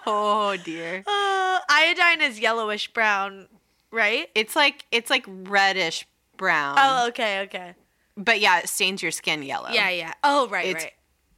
Oh 0.06 0.58
dear. 0.58 1.04
Uh, 1.52 1.60
iodine 1.70 2.22
is 2.22 2.40
yellowish 2.40 2.94
brown, 2.94 3.48
right? 3.92 4.30
It's 4.36 4.56
like 4.56 4.86
it's 4.92 5.10
like 5.10 5.26
reddish 5.28 6.08
brown. 6.38 6.76
oh, 6.80 7.08
okay, 7.10 7.42
okay. 7.42 7.74
But 8.16 8.40
yeah, 8.40 8.60
it 8.60 8.70
stains 8.70 9.02
your 9.04 9.12
skin 9.12 9.44
yellow. 9.44 9.70
Yeah, 9.70 9.90
yeah. 9.90 10.14
Oh, 10.24 10.48
right, 10.48 10.66
It's- 10.66 10.84
right. 10.84 10.94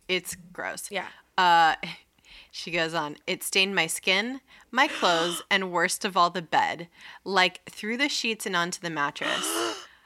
It's 0.08 0.36
gross. 0.54 0.91
Yeah. 0.91 1.08
Uh, 1.38 1.76
she 2.52 2.69
goes 2.71 2.93
on, 2.93 3.17
it 3.26 3.41
stained 3.43 3.73
my 3.73 3.88
skin, 3.88 4.39
my 4.71 4.88
clothes, 4.99 5.41
and 5.49 5.71
worst 5.71 6.06
of 6.06 6.15
all, 6.15 6.30
the 6.30 6.41
bed, 6.43 6.88
like 7.23 7.62
through 7.69 7.97
the 7.97 8.10
sheets 8.10 8.45
and 8.45 8.56
onto 8.56 8.80
the 8.80 8.89
mattress. 8.91 9.49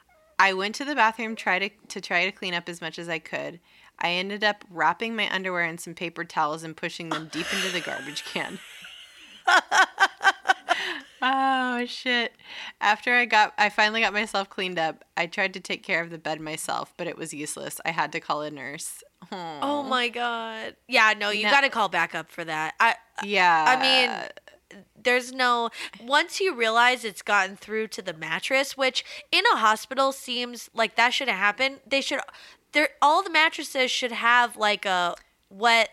I 0.38 0.54
went 0.54 0.74
to 0.76 0.84
the 0.86 0.94
bathroom 0.94 1.36
try 1.36 1.58
to, 1.58 1.68
to 1.88 2.00
try 2.00 2.24
to 2.24 2.32
clean 2.32 2.54
up 2.54 2.68
as 2.68 2.80
much 2.80 2.98
as 2.98 3.08
I 3.10 3.18
could. 3.18 3.60
I 4.00 4.10
ended 4.10 4.44
up 4.44 4.64
wrapping 4.70 5.16
my 5.16 5.32
underwear 5.32 5.64
in 5.64 5.78
some 5.78 5.94
paper 5.94 6.24
towels 6.24 6.62
and 6.62 6.76
pushing 6.76 7.08
them 7.08 7.28
deep 7.32 7.46
into 7.52 7.70
the 7.72 7.80
garbage 7.80 8.24
can. 8.24 8.58
oh 11.22 11.84
shit. 11.86 12.32
After 12.80 13.14
I 13.14 13.24
got 13.24 13.54
I 13.58 13.68
finally 13.70 14.00
got 14.00 14.12
myself 14.12 14.48
cleaned 14.48 14.78
up, 14.78 15.04
I 15.16 15.26
tried 15.26 15.54
to 15.54 15.60
take 15.60 15.82
care 15.82 16.02
of 16.02 16.10
the 16.10 16.18
bed 16.18 16.40
myself, 16.40 16.92
but 16.96 17.06
it 17.06 17.16
was 17.16 17.34
useless. 17.34 17.80
I 17.84 17.90
had 17.90 18.12
to 18.12 18.20
call 18.20 18.42
a 18.42 18.50
nurse. 18.50 19.02
Oh 19.32 19.82
my 19.82 20.08
god. 20.08 20.76
Yeah, 20.86 21.14
no, 21.18 21.30
you 21.30 21.44
No. 21.44 21.50
got 21.50 21.62
to 21.62 21.68
call 21.70 21.88
backup 21.88 22.30
for 22.30 22.44
that. 22.44 22.74
I 22.78 22.94
Yeah. 23.24 23.64
I 23.66 23.80
mean, 23.80 24.84
there's 25.02 25.32
no 25.32 25.70
once 26.04 26.40
you 26.40 26.54
realize 26.54 27.04
it's 27.04 27.22
gotten 27.22 27.56
through 27.56 27.88
to 27.88 28.02
the 28.02 28.12
mattress, 28.12 28.76
which 28.76 29.04
in 29.32 29.42
a 29.52 29.56
hospital 29.56 30.12
seems 30.12 30.70
like 30.74 30.94
that 30.96 31.10
shouldn't 31.14 31.38
happen. 31.38 31.78
They 31.86 32.00
should 32.00 32.20
there 32.72 32.90
all 33.00 33.22
the 33.22 33.30
mattresses 33.30 33.90
should 33.90 34.12
have 34.12 34.56
like 34.56 34.84
a 34.84 35.14
what 35.48 35.88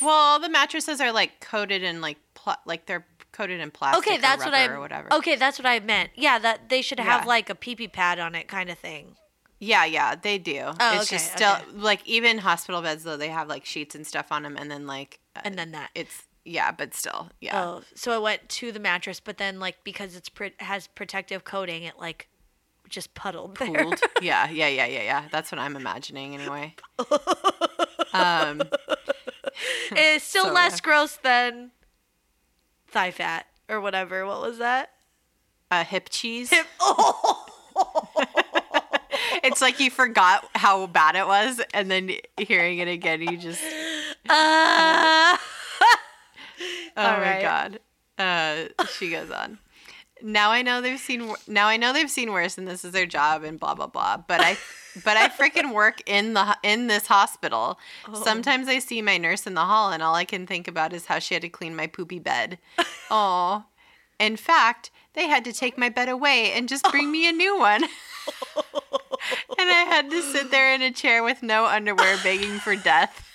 Well, 0.00 0.38
the 0.38 0.48
mattresses 0.48 1.00
are 1.00 1.12
like 1.12 1.40
coated 1.40 1.82
in 1.82 2.00
like 2.00 2.18
pl- 2.34 2.56
like 2.64 2.86
they're 2.86 3.06
coated 3.32 3.60
in 3.60 3.70
plastic. 3.70 4.06
Okay, 4.06 4.18
or 4.18 4.20
that's 4.20 4.44
what 4.44 4.54
I 4.54 4.66
or 4.66 4.80
whatever. 4.80 5.12
Okay, 5.12 5.36
that's 5.36 5.58
what 5.58 5.66
I 5.66 5.80
meant. 5.80 6.10
Yeah, 6.14 6.38
that 6.38 6.68
they 6.68 6.82
should 6.82 7.00
have 7.00 7.22
Yeah. 7.22 7.28
like 7.28 7.50
a 7.50 7.54
pee 7.54 7.74
pee 7.76 7.88
pad 7.88 8.18
on 8.18 8.34
it 8.34 8.48
kind 8.48 8.70
of 8.70 8.78
thing. 8.78 9.16
Yeah, 9.58 9.84
yeah, 9.84 10.14
they 10.14 10.38
do. 10.38 10.60
Oh, 10.62 10.96
it's 10.96 11.04
okay, 11.06 11.16
just 11.16 11.32
still 11.32 11.54
okay. 11.54 11.64
like 11.74 12.06
even 12.06 12.38
hospital 12.38 12.82
beds 12.82 13.04
though 13.04 13.16
they 13.16 13.28
have 13.28 13.48
like 13.48 13.64
sheets 13.64 13.94
and 13.94 14.06
stuff 14.06 14.30
on 14.30 14.42
them, 14.42 14.56
and 14.58 14.70
then 14.70 14.86
like 14.86 15.20
uh, 15.36 15.40
And 15.44 15.56
then 15.58 15.72
that. 15.72 15.90
it's 15.94 16.24
yeah, 16.44 16.70
but 16.70 16.94
still 16.94 17.30
yeah. 17.40 17.58
Oh, 17.62 17.82
so 17.94 18.12
i 18.12 18.18
went 18.18 18.48
to 18.50 18.70
the 18.72 18.80
mattress, 18.80 19.20
but 19.20 19.38
then 19.38 19.58
like 19.58 19.82
because 19.84 20.14
it's 20.14 20.28
pro- 20.28 20.50
has 20.58 20.86
protective 20.88 21.44
coating, 21.44 21.82
it 21.84 21.98
like 21.98 22.28
just 22.88 23.14
puddled 23.14 23.56
there. 23.56 23.68
Cooled. 23.68 24.00
yeah, 24.20 24.48
yeah, 24.50 24.68
yeah, 24.68 24.86
yeah, 24.86 25.02
yeah. 25.02 25.24
That's 25.30 25.50
what 25.52 25.58
I'm 25.58 25.76
imagining 25.76 26.34
anyway. 26.34 26.74
um, 28.12 28.62
it's 29.96 30.24
still 30.28 30.44
So 30.46 30.52
less 30.52 30.72
rough. 30.74 30.82
gross 30.82 31.16
than 31.16 31.70
thigh 32.88 33.10
fat 33.10 33.46
or 33.68 33.80
whatever. 33.80 34.26
What 34.26 34.40
was 34.40 34.58
that? 34.58 34.90
uh, 35.70 35.82
hip 35.84 36.08
cheese. 36.10 36.52
Oh, 36.80 37.44
it's 39.42 39.60
like 39.60 39.80
you 39.80 39.90
forgot 39.90 40.48
how 40.54 40.86
bad 40.86 41.16
it 41.16 41.26
was, 41.26 41.60
and 41.72 41.90
then 41.90 42.10
hearing 42.36 42.78
it 42.78 42.86
again, 42.88 43.20
you 43.22 43.36
just 43.36 43.62
uh, 44.28 45.36
Oh 45.36 45.36
All 46.96 47.18
my 47.18 47.20
right. 47.20 47.42
god. 47.42 47.80
Uh, 48.16 48.84
she 48.96 49.10
goes 49.10 49.30
on. 49.32 49.58
Now 50.24 50.52
I 50.52 50.62
know 50.62 50.80
they've 50.80 50.98
seen. 50.98 51.34
Now 51.46 51.66
I 51.66 51.76
know 51.76 51.92
they've 51.92 52.10
seen 52.10 52.32
worse, 52.32 52.56
and 52.56 52.66
this 52.66 52.82
is 52.82 52.92
their 52.92 53.04
job, 53.04 53.44
and 53.44 53.60
blah 53.60 53.74
blah 53.74 53.88
blah. 53.88 54.16
But 54.16 54.40
I, 54.40 54.56
but 55.04 55.18
I 55.18 55.28
freaking 55.28 55.74
work 55.74 56.00
in 56.06 56.32
the 56.32 56.56
in 56.62 56.86
this 56.86 57.06
hospital. 57.06 57.78
Oh. 58.08 58.22
Sometimes 58.24 58.66
I 58.66 58.78
see 58.78 59.02
my 59.02 59.18
nurse 59.18 59.46
in 59.46 59.52
the 59.52 59.66
hall, 59.66 59.92
and 59.92 60.02
all 60.02 60.14
I 60.14 60.24
can 60.24 60.46
think 60.46 60.66
about 60.66 60.94
is 60.94 61.04
how 61.06 61.18
she 61.18 61.34
had 61.34 61.42
to 61.42 61.50
clean 61.50 61.76
my 61.76 61.86
poopy 61.86 62.18
bed. 62.18 62.58
Oh, 63.10 63.64
in 64.18 64.36
fact, 64.36 64.90
they 65.12 65.28
had 65.28 65.44
to 65.44 65.52
take 65.52 65.76
my 65.76 65.90
bed 65.90 66.08
away 66.08 66.52
and 66.52 66.70
just 66.70 66.90
bring 66.90 67.12
me 67.12 67.28
a 67.28 67.32
new 67.32 67.58
one. 67.58 67.84
and 67.84 67.90
I 69.58 69.84
had 69.86 70.10
to 70.10 70.22
sit 70.22 70.50
there 70.50 70.74
in 70.74 70.80
a 70.80 70.90
chair 70.90 71.22
with 71.22 71.42
no 71.42 71.66
underwear, 71.66 72.16
begging 72.22 72.58
for 72.58 72.74
death. 72.74 73.28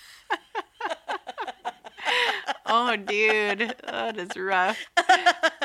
Oh, 2.70 2.96
dude, 2.96 3.74
that 3.84 4.16
is 4.16 4.36
rough. 4.36 4.78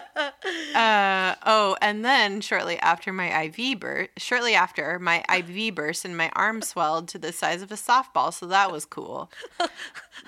Uh, 0.73 1.35
oh, 1.45 1.75
and 1.81 2.03
then 2.05 2.39
shortly 2.39 2.77
after 2.79 3.11
my 3.11 3.43
IV 3.43 3.79
burst, 3.79 4.11
shortly 4.17 4.53
after 4.55 4.97
my 4.99 5.23
IV 5.33 5.75
burst 5.75 6.05
and 6.05 6.15
my 6.15 6.29
arm 6.35 6.61
swelled 6.61 7.07
to 7.09 7.17
the 7.17 7.31
size 7.33 7.61
of 7.61 7.71
a 7.71 7.75
softball, 7.75 8.33
so 8.33 8.45
that 8.45 8.71
was 8.71 8.85
cool. 8.85 9.29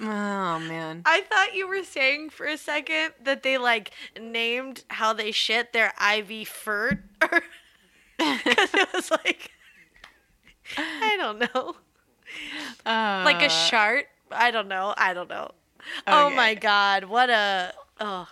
Oh 0.02 0.60
man. 0.60 1.04
I 1.06 1.22
thought 1.22 1.54
you 1.54 1.68
were 1.68 1.84
saying 1.84 2.32
for 2.32 2.46
a 2.46 2.58
second 2.58 3.14
that 3.24 3.44
they 3.44 3.58
like 3.58 3.92
named 4.20 4.84
how 4.90 5.14
they 5.14 5.32
shit 5.32 5.72
their 5.74 5.94
IV 6.16 6.48
furt. 6.48 7.00
Because 8.18 8.74
it 8.74 8.90
was 8.94 9.12
like, 9.12 9.52
I 10.78 11.16
don't 11.18 11.40
know. 11.40 11.76
Uh, 12.86 13.22
Like 13.24 13.42
a 13.42 13.50
shart. 13.50 14.08
I 14.32 14.52
don't 14.52 14.68
know. 14.68 14.94
I 14.98 15.14
don't 15.14 15.30
know. 15.30 15.52
Oh 16.08 16.30
my 16.30 16.54
God. 16.54 17.06
What 17.06 17.30
a. 17.30 17.74
Oh. 18.00 18.28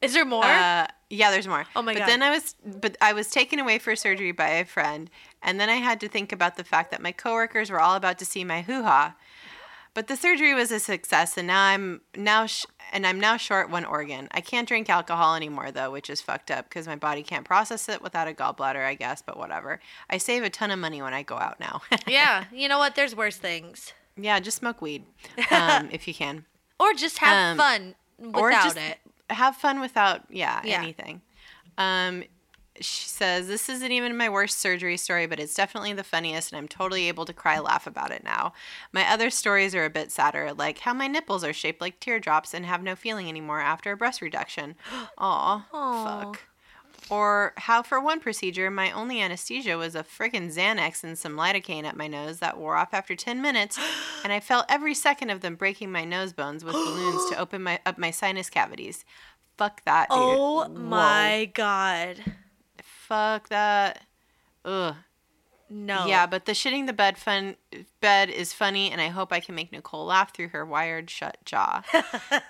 Is 0.00 0.14
there 0.14 0.24
more? 0.24 0.44
Uh, 0.44 0.86
yeah, 1.10 1.30
there's 1.30 1.48
more. 1.48 1.64
Oh 1.74 1.82
my 1.82 1.92
but 1.92 2.00
God. 2.00 2.04
But 2.04 2.10
then 2.10 2.22
I 2.22 2.30
was, 2.30 2.54
but 2.64 2.96
I 3.00 3.12
was 3.12 3.28
taken 3.30 3.58
away 3.58 3.78
for 3.78 3.96
surgery 3.96 4.30
by 4.32 4.48
a 4.50 4.64
friend, 4.64 5.10
and 5.42 5.58
then 5.58 5.68
I 5.68 5.76
had 5.76 5.98
to 6.00 6.08
think 6.08 6.30
about 6.32 6.56
the 6.56 6.62
fact 6.64 6.90
that 6.92 7.02
my 7.02 7.10
coworkers 7.12 7.70
were 7.70 7.80
all 7.80 7.96
about 7.96 8.18
to 8.20 8.24
see 8.24 8.44
my 8.44 8.62
hoo 8.62 8.82
ha. 8.84 9.16
But 9.94 10.06
the 10.06 10.16
surgery 10.16 10.54
was 10.54 10.70
a 10.70 10.78
success, 10.78 11.36
and 11.36 11.48
now 11.48 11.64
I'm 11.64 12.02
now 12.14 12.46
sh- 12.46 12.66
and 12.92 13.04
I'm 13.04 13.18
now 13.18 13.36
short 13.36 13.70
one 13.70 13.84
organ. 13.84 14.28
I 14.30 14.40
can't 14.40 14.68
drink 14.68 14.88
alcohol 14.88 15.34
anymore 15.34 15.72
though, 15.72 15.90
which 15.90 16.08
is 16.08 16.20
fucked 16.20 16.52
up 16.52 16.68
because 16.68 16.86
my 16.86 16.94
body 16.94 17.24
can't 17.24 17.44
process 17.44 17.88
it 17.88 18.00
without 18.00 18.28
a 18.28 18.32
gallbladder, 18.32 18.86
I 18.86 18.94
guess. 18.94 19.20
But 19.22 19.36
whatever. 19.36 19.80
I 20.08 20.18
save 20.18 20.44
a 20.44 20.50
ton 20.50 20.70
of 20.70 20.78
money 20.78 21.02
when 21.02 21.14
I 21.14 21.24
go 21.24 21.36
out 21.36 21.58
now. 21.58 21.80
yeah. 22.06 22.44
You 22.52 22.68
know 22.68 22.78
what? 22.78 22.94
There's 22.94 23.16
worse 23.16 23.36
things. 23.38 23.92
yeah, 24.16 24.38
just 24.38 24.58
smoke 24.58 24.80
weed 24.80 25.04
um, 25.50 25.88
if 25.90 26.06
you 26.06 26.14
can. 26.14 26.44
Or 26.80 26.94
just 26.94 27.18
have 27.18 27.52
Um, 27.52 27.56
fun 27.58 27.94
without 28.18 28.40
or 28.40 28.50
just 28.52 28.76
it. 28.76 28.98
have 29.30 29.56
fun 29.56 29.80
without 29.80 30.22
yeah, 30.30 30.60
Yeah. 30.64 30.80
anything 30.82 31.20
um 31.76 32.24
she 32.80 33.08
says 33.08 33.48
this 33.48 33.68
isn't 33.68 33.90
even 33.90 34.16
my 34.16 34.28
worst 34.28 34.58
surgery 34.58 34.96
story 34.96 35.26
but 35.26 35.40
it's 35.40 35.54
definitely 35.54 35.92
the 35.92 36.04
funniest 36.04 36.52
and 36.52 36.58
i'm 36.58 36.68
totally 36.68 37.08
able 37.08 37.24
to 37.24 37.32
cry 37.32 37.58
laugh 37.58 37.86
about 37.88 38.10
it 38.12 38.22
now 38.24 38.52
my 38.92 39.04
other 39.08 39.30
stories 39.30 39.74
are 39.74 39.84
a 39.84 39.90
bit 39.90 40.12
sadder 40.12 40.52
like 40.52 40.78
how 40.80 40.94
my 40.94 41.06
nipples 41.08 41.42
are 41.44 41.52
shaped 41.52 41.80
like 41.80 41.98
teardrops 42.00 42.54
and 42.54 42.64
have 42.64 42.82
no 42.82 42.94
feeling 42.96 43.28
anymore 43.28 43.60
after 43.60 43.92
a 43.92 43.96
breast 43.96 44.20
reduction 44.22 44.76
Aw. 45.18 45.64
fuck 46.04 46.40
or 47.10 47.54
how 47.56 47.82
for 47.82 48.00
one 48.00 48.20
procedure 48.20 48.70
my 48.70 48.90
only 48.92 49.20
anesthesia 49.20 49.76
was 49.76 49.94
a 49.94 50.02
friggin' 50.02 50.54
Xanax 50.54 51.02
and 51.04 51.18
some 51.18 51.36
lidocaine 51.36 51.84
at 51.84 51.96
my 51.96 52.06
nose 52.06 52.38
that 52.38 52.58
wore 52.58 52.76
off 52.76 52.92
after 52.92 53.14
10 53.16 53.40
minutes 53.40 53.78
and 54.24 54.32
I 54.32 54.40
felt 54.40 54.66
every 54.68 54.94
second 54.94 55.30
of 55.30 55.40
them 55.40 55.54
breaking 55.54 55.90
my 55.90 56.04
nose 56.04 56.32
bones 56.32 56.64
with 56.64 56.74
balloons 56.74 57.30
to 57.30 57.38
open 57.38 57.62
my 57.62 57.80
up 57.86 57.98
my 57.98 58.10
sinus 58.10 58.50
cavities. 58.50 59.04
Fuck 59.56 59.84
that, 59.84 60.08
dude. 60.08 60.18
Oh 60.18 60.68
Whoa. 60.68 60.68
my 60.68 61.50
God. 61.54 62.22
Fuck 62.82 63.48
that. 63.48 64.02
Ugh. 64.64 64.94
No. 65.70 66.06
Yeah, 66.06 66.26
but 66.26 66.46
the 66.46 66.52
shitting 66.52 66.86
the 66.86 66.92
bed 66.92 67.18
fun 67.18 67.56
bed 68.00 68.30
is 68.30 68.52
funny, 68.52 68.90
and 68.90 69.00
I 69.00 69.08
hope 69.08 69.32
I 69.32 69.40
can 69.40 69.54
make 69.54 69.72
Nicole 69.72 70.06
laugh 70.06 70.34
through 70.34 70.48
her 70.48 70.64
wired 70.64 71.10
shut 71.10 71.36
jaw. 71.44 71.82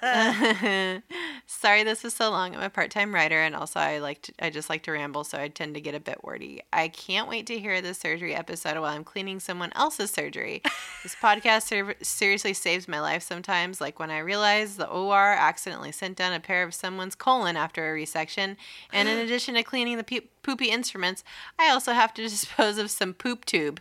Sorry, 1.47 1.83
this 1.83 2.05
was 2.05 2.15
so 2.15 2.31
long. 2.31 2.55
I'm 2.55 2.63
a 2.63 2.71
part 2.71 2.91
time 2.91 3.15
writer, 3.15 3.41
and 3.41 3.57
also 3.57 3.81
I 3.81 3.99
like 3.99 4.23
to, 4.23 4.33
I 4.39 4.51
just 4.51 4.71
like 4.71 4.83
to 4.85 4.93
ramble, 4.93 5.25
so 5.25 5.39
I 5.39 5.49
tend 5.49 5.75
to 5.75 5.81
get 5.81 5.95
a 5.95 6.01
bit 6.01 6.23
wordy. 6.23 6.63
I 6.73 6.89
can't 6.89 7.29
wait 7.29 7.47
to 7.47 7.59
hear 7.59 7.81
the 7.81 7.95
surgery 7.95 8.35
episode 8.35 8.75
while 8.75 8.85
I'm 8.85 9.05
cleaning 9.05 9.41
someone 9.41 9.73
else's 9.75 10.11
surgery. 10.11 10.63
this 11.03 11.17
podcast 11.17 11.63
ser- 11.63 11.97
seriously 12.03 12.55
saves 12.55 12.87
my 12.87 13.01
life 13.01 13.23
sometimes, 13.23 13.81
like 13.81 13.99
when 13.99 14.11
I 14.11 14.19
realize 14.19 14.77
the 14.77 14.89
OR 14.89 15.33
accidentally 15.33 15.93
sent 15.93 16.17
down 16.17 16.33
a 16.33 16.41
pair 16.41 16.63
of 16.63 16.75
someone's 16.75 17.15
colon 17.15 17.57
after 17.57 17.93
a 17.93 17.99
resection, 17.99 18.57
and 18.93 19.09
in 19.09 19.19
addition 19.25 19.55
to 19.55 19.63
cleaning 19.63 19.97
the 19.97 20.05
pe- 20.05 20.29
poopy 20.43 20.67
instruments, 20.71 21.25
I 21.59 21.71
also 21.71 21.93
have 21.93 22.15
to 22.15 22.23
dispose 22.23 22.79
of 22.79 22.91
some 22.91 23.15
poop 23.15 23.45
tube. 23.45 23.81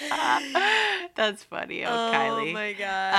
That's 1.14 1.42
funny. 1.44 1.84
Oh, 1.84 1.88
Oh 1.90 2.12
Kylie. 2.14 2.50
Oh 2.50 2.54
my 2.54 2.72
God. 2.72 3.14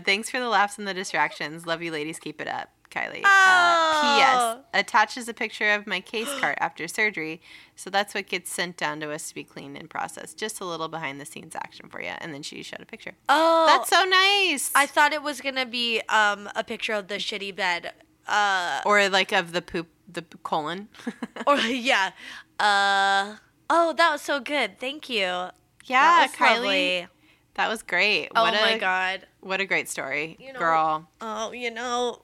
Uh, 0.00 0.02
thanks 0.04 0.30
for 0.30 0.38
the 0.38 0.48
laughs 0.48 0.78
and 0.78 0.86
the 0.86 0.94
distractions. 0.94 1.66
Love 1.66 1.82
you, 1.82 1.90
ladies. 1.92 2.18
Keep 2.18 2.40
it 2.40 2.48
up, 2.48 2.70
Kylie. 2.90 3.22
Oh. 3.24 3.26
Uh, 3.26 4.00
P.S. 4.02 4.64
Attaches 4.74 5.28
a 5.28 5.34
picture 5.34 5.70
of 5.72 5.86
my 5.86 6.00
case 6.00 6.28
cart 6.40 6.58
after 6.60 6.86
surgery, 6.88 7.40
so 7.76 7.90
that's 7.90 8.14
what 8.14 8.26
gets 8.28 8.50
sent 8.52 8.76
down 8.76 9.00
to 9.00 9.10
us 9.10 9.28
to 9.28 9.34
be 9.34 9.44
cleaned 9.44 9.76
and 9.76 9.88
processed. 9.88 10.38
Just 10.38 10.60
a 10.60 10.64
little 10.64 10.88
behind 10.88 11.20
the 11.20 11.24
scenes 11.26 11.54
action 11.56 11.88
for 11.88 12.00
you, 12.02 12.12
and 12.18 12.32
then 12.34 12.42
she 12.42 12.62
showed 12.62 12.80
a 12.80 12.86
picture. 12.86 13.12
oh. 13.28 13.66
That's 13.66 13.88
so 13.90 14.04
nice. 14.04 14.70
I 14.74 14.86
thought 14.86 15.12
it 15.12 15.22
was 15.22 15.40
gonna 15.40 15.66
be 15.66 16.00
um 16.08 16.48
a 16.54 16.62
picture 16.64 16.92
of 16.92 17.08
the 17.08 17.16
shitty 17.16 17.54
bed. 17.54 17.92
Uh 18.28 18.80
or 18.84 19.08
like 19.08 19.32
of 19.32 19.52
the 19.52 19.62
poop, 19.62 19.88
the 20.10 20.22
colon. 20.42 20.88
or 21.46 21.56
yeah. 21.58 22.10
Uh 22.58 23.36
oh, 23.68 23.92
that 23.96 24.12
was 24.12 24.22
so 24.22 24.40
good. 24.40 24.78
Thank 24.78 25.08
you. 25.08 25.48
Yeah, 25.90 26.26
that 26.26 26.32
Kylie. 26.36 26.54
lovely. 26.56 27.06
That 27.54 27.68
was 27.68 27.82
great. 27.82 28.28
Oh 28.34 28.42
What 28.42 28.54
my 28.54 28.70
a- 28.70 28.78
god. 28.78 29.26
What 29.40 29.60
a 29.60 29.66
great 29.66 29.88
story, 29.88 30.36
You 30.40 30.52
know- 30.52 30.58
girl. 30.58 31.08
Oh, 31.20 31.52
you 31.52 31.70
know, 31.70 32.22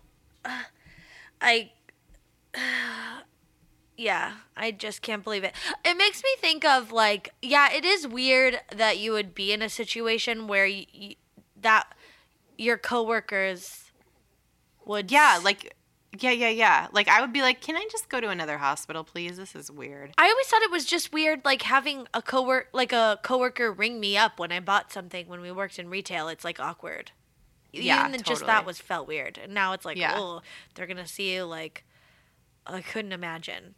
I. 1.41 1.71
Yeah, 3.99 4.33
I 4.55 4.73
just 4.73 5.01
can't 5.01 5.25
believe 5.25 5.43
it. 5.43 5.55
It 5.83 5.97
makes 5.97 6.23
me 6.23 6.29
think 6.39 6.67
of 6.67 6.93
like, 6.93 7.31
yeah, 7.41 7.73
it 7.73 7.83
is 7.87 8.07
weird 8.07 8.61
that 8.71 8.99
you 8.99 9.13
would 9.13 9.35
be 9.35 9.55
in 9.55 9.63
a 9.63 9.71
situation 9.71 10.47
where 10.47 10.67
you, 10.67 11.15
that 11.59 11.87
your 12.59 12.77
coworkers 12.77 13.91
would 14.85 15.11
Yeah, 15.11 15.41
like, 15.43 15.75
yeah, 16.21 16.31
yeah, 16.31 16.49
yeah. 16.49 16.87
Like, 16.93 17.09
I 17.09 17.21
would 17.21 17.33
be 17.33 17.43
like, 17.43 17.61
can 17.61 17.77
I 17.77 17.87
just 17.91 18.09
go 18.09 18.21
to 18.21 18.29
another 18.29 18.59
hospital, 18.59 19.05
please? 19.05 19.37
This 19.37 19.55
is 19.55 19.71
weird. 19.71 20.13
I 20.19 20.29
always 20.29 20.47
thought 20.47 20.63
it 20.63 20.71
was 20.71 20.85
just 20.85 21.13
weird, 21.13 21.45
like 21.45 21.63
having 21.63 22.07
a 22.15 22.23
coworker, 22.23 22.69
like 22.73 22.93
a 22.93 23.19
coworker, 23.23 23.73
ring 23.73 24.01
me 24.01 24.17
up 24.17 24.39
when 24.39 24.53
I 24.53 24.61
bought 24.61 24.93
something 24.93 25.27
when 25.29 25.41
we 25.41 25.51
worked 25.53 25.79
in 25.79 25.89
retail. 25.89 26.29
It's 26.29 26.45
like 26.45 26.61
awkward. 26.61 27.13
Yeah, 27.73 28.09
Even 28.09 28.23
just 28.23 28.47
that 28.47 28.65
was 28.65 28.79
felt 28.79 29.07
weird, 29.07 29.39
and 29.39 29.53
now 29.53 29.73
it's 29.73 29.85
like, 29.85 29.99
Yeah. 29.99 30.15
oh, 30.17 30.41
they're 30.75 30.87
gonna 30.87 31.07
see 31.07 31.35
you. 31.35 31.45
Like, 31.45 31.85
I 32.67 32.81
couldn't 32.81 33.13
imagine. 33.13 33.75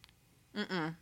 Mm. 0.57 0.95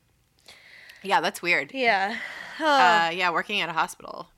Yeah, 1.03 1.20
that's 1.20 1.42
weird. 1.42 1.72
Yeah. 1.75 2.16
Uh, 2.59 3.11
yeah, 3.12 3.31
working 3.31 3.61
at 3.61 3.68
a 3.68 3.72
hospital. 3.72 4.29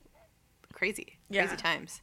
Crazy. 0.73 1.19
Yeah. 1.31 1.47
Crazy 1.47 1.57
times. 1.57 2.03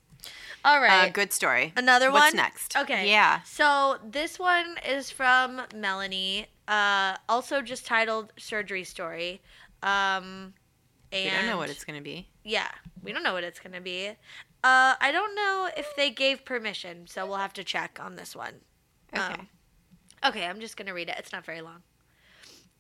All 0.64 0.84
Uh, 0.84 1.10
good 1.10 1.32
story. 1.32 1.74
Another 1.76 2.12
What's 2.12 2.34
one. 2.34 2.36
next? 2.36 2.76
Okay. 2.76 3.10
Yeah. 3.10 3.42
So 3.44 4.00
this 4.04 4.40
one 4.40 4.78
is 4.88 5.12
from 5.12 5.62
Melanie. 5.76 6.48
Uh, 6.68 7.18
also 7.30 7.62
just 7.62 7.86
titled 7.86 8.34
"Surgery 8.38 8.84
Story." 8.84 9.42
Um, 9.84 10.54
and 11.12 11.26
We 11.26 11.30
don't 11.30 11.46
know 11.46 11.58
what 11.58 11.70
it's 11.70 11.84
going 11.86 11.98
to 12.00 12.04
be. 12.04 12.28
Yeah, 12.44 12.68
we 13.04 13.12
don't 13.12 13.24
know 13.24 13.34
what 13.34 13.44
it's 13.44 13.60
gonna 13.60 13.82
be. 13.82 14.10
Uh, 14.10 14.14
I 15.00 15.12
don't 15.12 15.36
know 15.36 15.70
if 15.76 15.96
they 15.96 16.10
gave 16.12 16.46
permission, 16.46 17.08
so 17.08 17.26
we'll 17.26 17.38
have 17.38 17.54
to 17.54 17.64
check 17.64 18.00
on 18.00 18.16
this 18.16 18.36
one. 18.36 18.62
Okay. 19.14 19.22
Um, 19.34 19.48
okay, 20.24 20.46
I'm 20.46 20.60
just 20.60 20.78
gonna 20.78 20.94
read 20.94 21.10
it. 21.10 21.16
It's 21.18 21.32
not 21.32 21.44
very 21.46 21.62
long. 21.62 21.82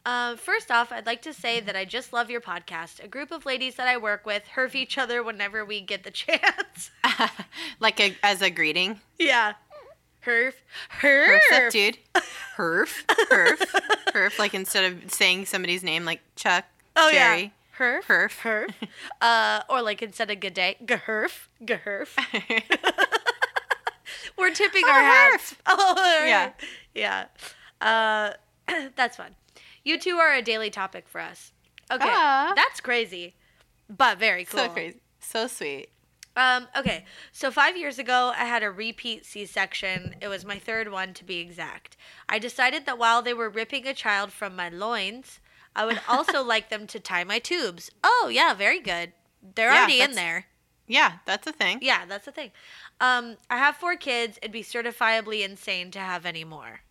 Uh, 0.06 0.36
first 0.36 0.70
off, 0.70 0.92
I'd 0.92 1.06
like 1.08 1.24
to 1.24 1.34
say 1.34 1.60
that 1.60 1.76
I 1.76 1.84
just 1.84 2.14
love 2.14 2.30
your 2.30 2.42
podcast. 2.42 3.04
A 3.04 3.08
group 3.08 3.32
of 3.32 3.46
ladies 3.46 3.76
that 3.76 3.88
I 3.88 3.98
work 3.98 4.26
with 4.26 4.44
herf 4.56 4.76
each 4.76 4.98
other 5.00 5.24
whenever 5.24 5.66
we 5.66 5.82
get 5.82 6.04
the 6.04 6.12
chance. 6.12 6.92
like 7.80 8.00
a, 8.00 8.16
as 8.24 8.42
a 8.42 8.50
greeting. 8.50 9.00
yeah. 9.20 9.54
Herf. 10.26 10.54
Herf. 11.02 11.40
Herf 11.52 11.66
up, 11.68 11.72
dude. 11.72 11.98
Herf. 12.58 13.04
Herf. 13.32 13.60
Herf. 14.12 14.40
Like 14.40 14.54
instead 14.56 14.92
of 14.92 15.12
saying 15.12 15.46
somebody's 15.46 15.84
name 15.84 16.04
like 16.04 16.20
Chuck, 16.36 16.66
Oh, 16.96 17.10
yeah. 17.10 17.36
Jerry. 17.36 17.54
Herf. 17.78 18.04
Herf. 18.06 18.40
Herf. 18.42 18.74
Uh, 19.22 19.62
or 19.70 19.82
like 19.84 20.02
instead 20.02 20.30
of 20.32 20.40
good 20.40 20.54
day, 20.56 20.78
gaherf. 20.84 21.48
Gaherf. 21.64 22.10
We're 24.38 24.52
tipping 24.54 24.84
Oh, 24.86 24.92
our 24.92 25.02
herf. 25.02 25.32
hats. 25.32 25.56
Oh, 25.68 26.24
Yeah. 26.26 26.52
Yeah. 26.94 27.26
Uh, 27.82 28.32
that's 28.96 29.18
fun. 29.18 29.36
You 29.86 29.98
two 29.98 30.18
are 30.18 30.34
a 30.34 30.42
daily 30.42 30.70
topic 30.70 31.08
for 31.08 31.22
us. 31.22 31.54
Okay. 31.90 32.10
Ah. 32.12 32.52
That's 32.56 32.82
crazy, 32.82 33.36
but 33.90 34.18
very 34.18 34.44
cool. 34.44 34.60
So 34.60 34.70
crazy. 34.70 35.00
So 35.20 35.48
sweet. 35.48 35.90
Um, 36.38 36.68
okay, 36.76 37.06
so 37.32 37.50
five 37.50 37.78
years 37.78 37.98
ago, 37.98 38.34
I 38.36 38.44
had 38.44 38.62
a 38.62 38.70
repeat 38.70 39.26
C 39.26 39.46
section. 39.46 40.16
It 40.20 40.28
was 40.28 40.44
my 40.44 40.60
third 40.60 40.92
one 40.92 41.14
to 41.14 41.24
be 41.24 41.38
exact. 41.38 41.96
I 42.28 42.40
decided 42.40 42.86
that 42.86 42.98
while 42.98 43.22
they 43.22 43.34
were 43.34 43.50
ripping 43.50 43.88
a 43.88 43.94
child 43.94 44.34
from 44.34 44.54
my 44.54 44.68
loins, 44.68 45.40
I 45.76 45.86
would 45.86 46.02
also 46.10 46.44
like 46.44 46.70
them 46.70 46.88
to 46.88 47.00
tie 47.00 47.24
my 47.24 47.40
tubes. 47.40 47.90
Oh, 48.04 48.30
yeah, 48.30 48.54
very 48.54 48.82
good. 48.82 49.14
They're 49.56 49.72
Yeah, 49.72 49.84
already 49.84 50.02
in 50.02 50.16
there. 50.16 50.48
Yeah, 50.88 51.14
that's 51.26 51.48
a 51.48 51.54
thing. 51.54 51.80
Yeah, 51.82 52.06
that's 52.06 52.26
the 52.26 52.32
thing. 52.34 52.52
Um, 53.00 53.38
I 53.50 53.58
have 53.58 53.78
four 53.78 53.96
kids. 53.96 54.38
It'd 54.42 54.52
be 54.52 54.62
certifiably 54.64 55.44
insane 55.44 55.90
to 55.92 56.00
have 56.00 56.26
any 56.26 56.44
more. 56.44 56.82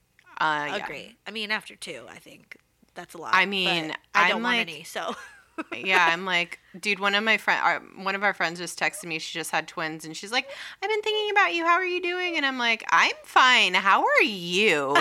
Uh, 0.40 0.66
yeah. 0.68 0.84
Agree. 0.86 1.16
I 1.26 1.30
mean, 1.30 1.50
after 1.50 1.76
two, 1.76 2.06
I 2.08 2.18
think 2.18 2.56
that's 2.94 3.14
a 3.14 3.18
lot. 3.18 3.34
I 3.34 3.46
mean, 3.46 3.94
I 4.14 4.28
don't 4.28 4.38
I'm 4.38 4.42
want 4.42 4.56
like- 4.58 4.68
any. 4.68 4.84
So 4.84 5.14
yeah, 5.76 6.08
I'm 6.10 6.24
like, 6.24 6.58
dude. 6.78 6.98
One 6.98 7.14
of 7.14 7.22
my 7.22 7.36
friend, 7.36 7.60
uh, 7.64 8.02
one 8.02 8.14
of 8.14 8.22
our 8.22 8.34
friends 8.34 8.58
just 8.58 8.78
texted 8.78 9.04
me. 9.04 9.18
She 9.18 9.38
just 9.38 9.50
had 9.50 9.68
twins, 9.68 10.04
and 10.04 10.16
she's 10.16 10.32
like, 10.32 10.48
"I've 10.82 10.90
been 10.90 11.02
thinking 11.02 11.30
about 11.30 11.54
you. 11.54 11.64
How 11.64 11.74
are 11.74 11.84
you 11.84 12.02
doing?" 12.02 12.36
And 12.36 12.44
I'm 12.44 12.58
like, 12.58 12.84
"I'm 12.90 13.14
fine. 13.24 13.74
How 13.74 14.02
are 14.04 14.22
you?" 14.22 14.94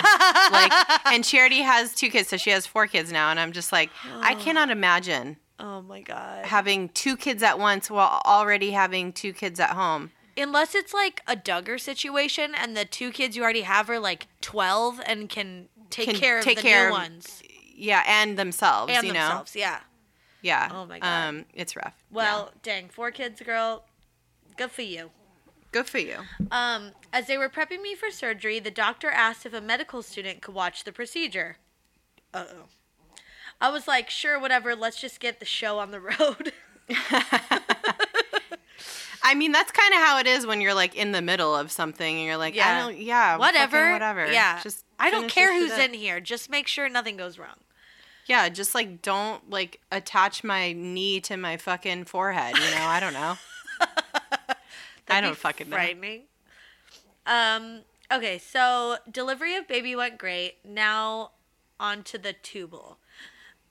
like, 0.52 0.72
and 1.06 1.24
she 1.26 1.38
already 1.38 1.62
has 1.62 1.94
two 1.94 2.08
kids, 2.10 2.28
so 2.28 2.36
she 2.36 2.50
has 2.50 2.66
four 2.66 2.86
kids 2.86 3.10
now. 3.10 3.30
And 3.30 3.40
I'm 3.40 3.52
just 3.52 3.72
like, 3.72 3.90
I 4.20 4.34
oh. 4.34 4.40
cannot 4.40 4.70
imagine 4.70 5.38
oh 5.58 5.82
my 5.82 6.00
god. 6.02 6.46
having 6.46 6.88
two 6.90 7.16
kids 7.16 7.42
at 7.42 7.58
once 7.58 7.90
while 7.90 8.20
already 8.24 8.70
having 8.70 9.12
two 9.12 9.32
kids 9.32 9.58
at 9.58 9.70
home. 9.70 10.12
Unless 10.36 10.74
it's 10.74 10.92
like 10.92 11.22
a 11.28 11.36
Duggar 11.36 11.78
situation 11.80 12.54
and 12.56 12.76
the 12.76 12.84
two 12.84 13.12
kids 13.12 13.36
you 13.36 13.44
already 13.44 13.62
have 13.62 13.88
are 13.88 14.00
like 14.00 14.26
12 14.40 15.00
and 15.06 15.28
can 15.28 15.68
take 15.90 16.06
Can 16.06 16.16
care 16.16 16.38
of 16.40 16.44
take 16.44 16.56
the 16.56 16.62
care 16.62 16.88
new 16.88 16.94
of- 16.96 17.00
ones 17.00 17.40
Yeah, 17.74 18.02
and 18.06 18.38
themselves. 18.38 18.92
and 18.94 19.06
you 19.06 19.12
themselves. 19.12 19.54
Yeah. 19.56 19.70
know. 19.70 19.76
Yeah. 20.42 20.68
Oh 20.72 20.86
my 20.86 20.98
God. 20.98 21.28
Um, 21.28 21.44
it's 21.54 21.74
rough. 21.74 21.94
Well, 22.10 22.52
dang, 22.62 22.88
four 22.88 23.10
kids, 23.10 23.40
girl. 23.40 23.84
Good 24.56 24.70
for 24.70 24.82
you. 24.82 25.10
Good 25.72 25.88
for 25.88 25.98
you. 25.98 26.18
Um, 26.52 26.92
as 27.12 27.26
they 27.26 27.36
were 27.36 27.48
prepping 27.48 27.82
me 27.82 27.94
for 27.94 28.10
surgery, 28.10 28.60
the 28.60 28.70
doctor 28.70 29.10
asked 29.10 29.44
if 29.44 29.52
a 29.52 29.60
medical 29.60 30.02
student 30.02 30.40
could 30.42 30.54
watch 30.54 30.84
the 30.84 30.92
procedure. 30.92 31.56
Uh 32.32 32.44
oh. 32.48 32.64
I 33.60 33.70
was 33.70 33.88
like, 33.88 34.10
sure, 34.10 34.38
whatever. 34.38 34.76
Let's 34.76 35.00
just 35.00 35.18
get 35.18 35.40
the 35.40 35.46
show 35.46 35.78
on 35.78 35.90
the 35.90 36.00
road. 36.20 36.52
I 39.26 39.34
mean, 39.34 39.52
that's 39.52 39.72
kind 39.72 39.94
of 39.94 40.00
how 40.00 40.18
it 40.18 40.26
is 40.26 40.46
when 40.46 40.60
you're 40.60 40.74
like 40.74 40.94
in 40.94 41.12
the 41.12 41.22
middle 41.22 41.56
of 41.56 41.72
something 41.72 42.16
and 42.18 42.26
you're 42.26 42.36
like, 42.36 42.54
Yeah. 42.54 42.68
I 42.68 42.80
don't, 42.80 42.98
yeah, 43.00 43.38
whatever. 43.38 43.92
whatever. 43.92 44.30
Yeah. 44.30 44.60
Just 44.62 44.84
I 45.00 45.10
don't 45.10 45.28
care 45.28 45.52
who's 45.58 45.76
in 45.78 45.94
here. 45.94 46.20
Just 46.20 46.50
make 46.50 46.66
sure 46.68 46.88
nothing 46.88 47.16
goes 47.16 47.38
wrong. 47.38 47.56
Yeah, 48.26 48.48
just 48.48 48.74
like 48.74 49.02
don't 49.02 49.50
like 49.50 49.80
attach 49.92 50.42
my 50.44 50.72
knee 50.72 51.20
to 51.22 51.36
my 51.36 51.56
fucking 51.56 52.04
forehead. 52.04 52.56
You 52.56 52.70
know, 52.74 52.84
I 52.84 53.00
don't 53.00 53.12
know. 53.12 53.36
I 55.08 55.20
don't 55.20 55.36
fucking 55.36 55.68
know. 55.68 55.76
frightening. 55.76 56.22
Um. 57.26 57.80
Okay, 58.12 58.38
so 58.38 58.98
delivery 59.10 59.56
of 59.56 59.66
baby 59.66 59.96
went 59.96 60.18
great. 60.18 60.56
Now 60.64 61.32
on 61.80 62.02
to 62.04 62.18
the 62.18 62.32
tubal. 62.32 62.98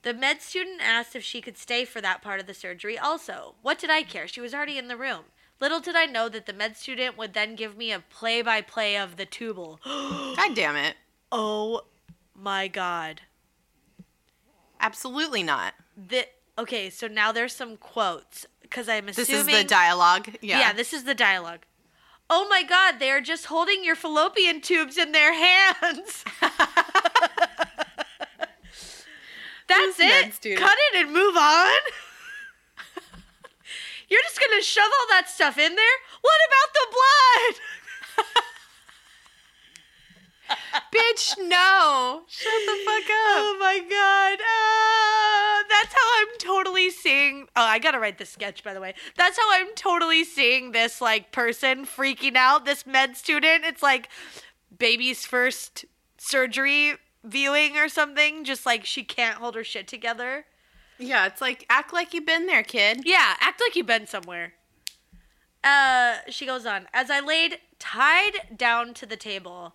The 0.02 0.12
med 0.12 0.42
student 0.42 0.80
asked 0.82 1.16
if 1.16 1.24
she 1.24 1.40
could 1.40 1.56
stay 1.56 1.84
for 1.84 2.00
that 2.02 2.20
part 2.20 2.38
of 2.38 2.46
the 2.46 2.54
surgery 2.54 2.98
also. 2.98 3.54
What 3.62 3.78
did 3.78 3.90
I 3.90 4.02
care? 4.02 4.28
She 4.28 4.40
was 4.40 4.52
already 4.52 4.76
in 4.76 4.88
the 4.88 4.96
room. 4.98 5.24
Little 5.60 5.80
did 5.80 5.96
I 5.96 6.04
know 6.04 6.28
that 6.28 6.46
the 6.46 6.52
med 6.52 6.76
student 6.76 7.16
would 7.16 7.32
then 7.32 7.54
give 7.54 7.76
me 7.76 7.90
a 7.90 8.00
play 8.00 8.42
by 8.42 8.60
play 8.60 8.96
of 8.98 9.16
the 9.16 9.24
tubal. 9.24 9.80
God 9.84 10.54
damn 10.54 10.76
it. 10.76 10.96
oh 11.32 11.82
my 12.34 12.68
god. 12.68 13.22
Absolutely 14.84 15.42
not. 15.42 15.72
The, 15.96 16.26
okay, 16.58 16.90
so 16.90 17.06
now 17.08 17.32
there's 17.32 17.54
some 17.54 17.78
quotes 17.78 18.46
because 18.60 18.86
I'm 18.86 19.08
assuming. 19.08 19.26
This 19.26 19.30
is 19.30 19.46
the 19.46 19.64
dialogue. 19.64 20.28
Yeah. 20.42 20.58
Yeah. 20.60 20.72
this 20.74 20.92
is 20.92 21.04
the 21.04 21.14
dialogue. 21.14 21.60
Oh 22.28 22.46
my 22.50 22.62
god, 22.62 22.98
they 22.98 23.10
are 23.10 23.22
just 23.22 23.46
holding 23.46 23.82
your 23.82 23.94
fallopian 23.96 24.60
tubes 24.60 24.98
in 24.98 25.12
their 25.12 25.32
hands. 25.46 26.24
That's 29.66 29.98
it. 29.98 30.40
Cut 30.58 30.76
it 30.92 30.96
and 30.96 31.12
move 31.12 31.36
on. 31.36 31.72
You're 34.10 34.22
just 34.22 34.38
gonna 34.38 34.62
shove 34.62 34.84
all 34.84 35.06
that 35.10 35.30
stuff 35.30 35.56
in 35.56 35.74
there? 35.74 35.96
What 36.20 36.40
about 36.48 36.74
the 36.74 36.86
blood? 36.92 37.54
Bitch, 40.94 41.34
no. 41.38 42.22
Shut 42.28 42.52
the 42.66 42.78
fuck 42.84 43.02
up. 43.02 43.36
Oh 43.36 43.56
my 43.58 43.78
god. 43.78 44.38
Uh, 44.40 45.68
that's 45.68 45.94
how 45.94 46.20
I'm 46.20 46.38
totally 46.38 46.90
seeing. 46.90 47.48
Oh, 47.56 47.62
I 47.62 47.78
gotta 47.78 47.98
write 47.98 48.18
this 48.18 48.30
sketch, 48.30 48.62
by 48.62 48.74
the 48.74 48.80
way. 48.80 48.94
That's 49.16 49.36
how 49.36 49.52
I'm 49.52 49.74
totally 49.74 50.24
seeing 50.24 50.72
this 50.72 51.00
like 51.00 51.32
person 51.32 51.84
freaking 51.84 52.36
out. 52.36 52.64
This 52.64 52.86
med 52.86 53.16
student. 53.16 53.64
It's 53.64 53.82
like 53.82 54.08
baby's 54.76 55.26
first 55.26 55.84
surgery 56.16 56.94
viewing 57.24 57.76
or 57.76 57.88
something. 57.88 58.44
Just 58.44 58.66
like 58.66 58.84
she 58.84 59.02
can't 59.02 59.38
hold 59.38 59.54
her 59.54 59.64
shit 59.64 59.88
together. 59.88 60.46
Yeah, 60.98 61.26
it's 61.26 61.40
like 61.40 61.66
act 61.68 61.92
like 61.92 62.14
you've 62.14 62.26
been 62.26 62.46
there, 62.46 62.62
kid. 62.62 63.02
Yeah, 63.04 63.34
act 63.40 63.60
like 63.60 63.74
you've 63.74 63.86
been 63.86 64.06
somewhere. 64.06 64.54
Uh, 65.64 66.16
she 66.28 66.46
goes 66.46 66.66
on. 66.66 66.86
As 66.92 67.10
I 67.10 67.20
laid 67.20 67.58
tied 67.78 68.56
down 68.56 68.94
to 68.94 69.06
the 69.06 69.16
table, 69.16 69.74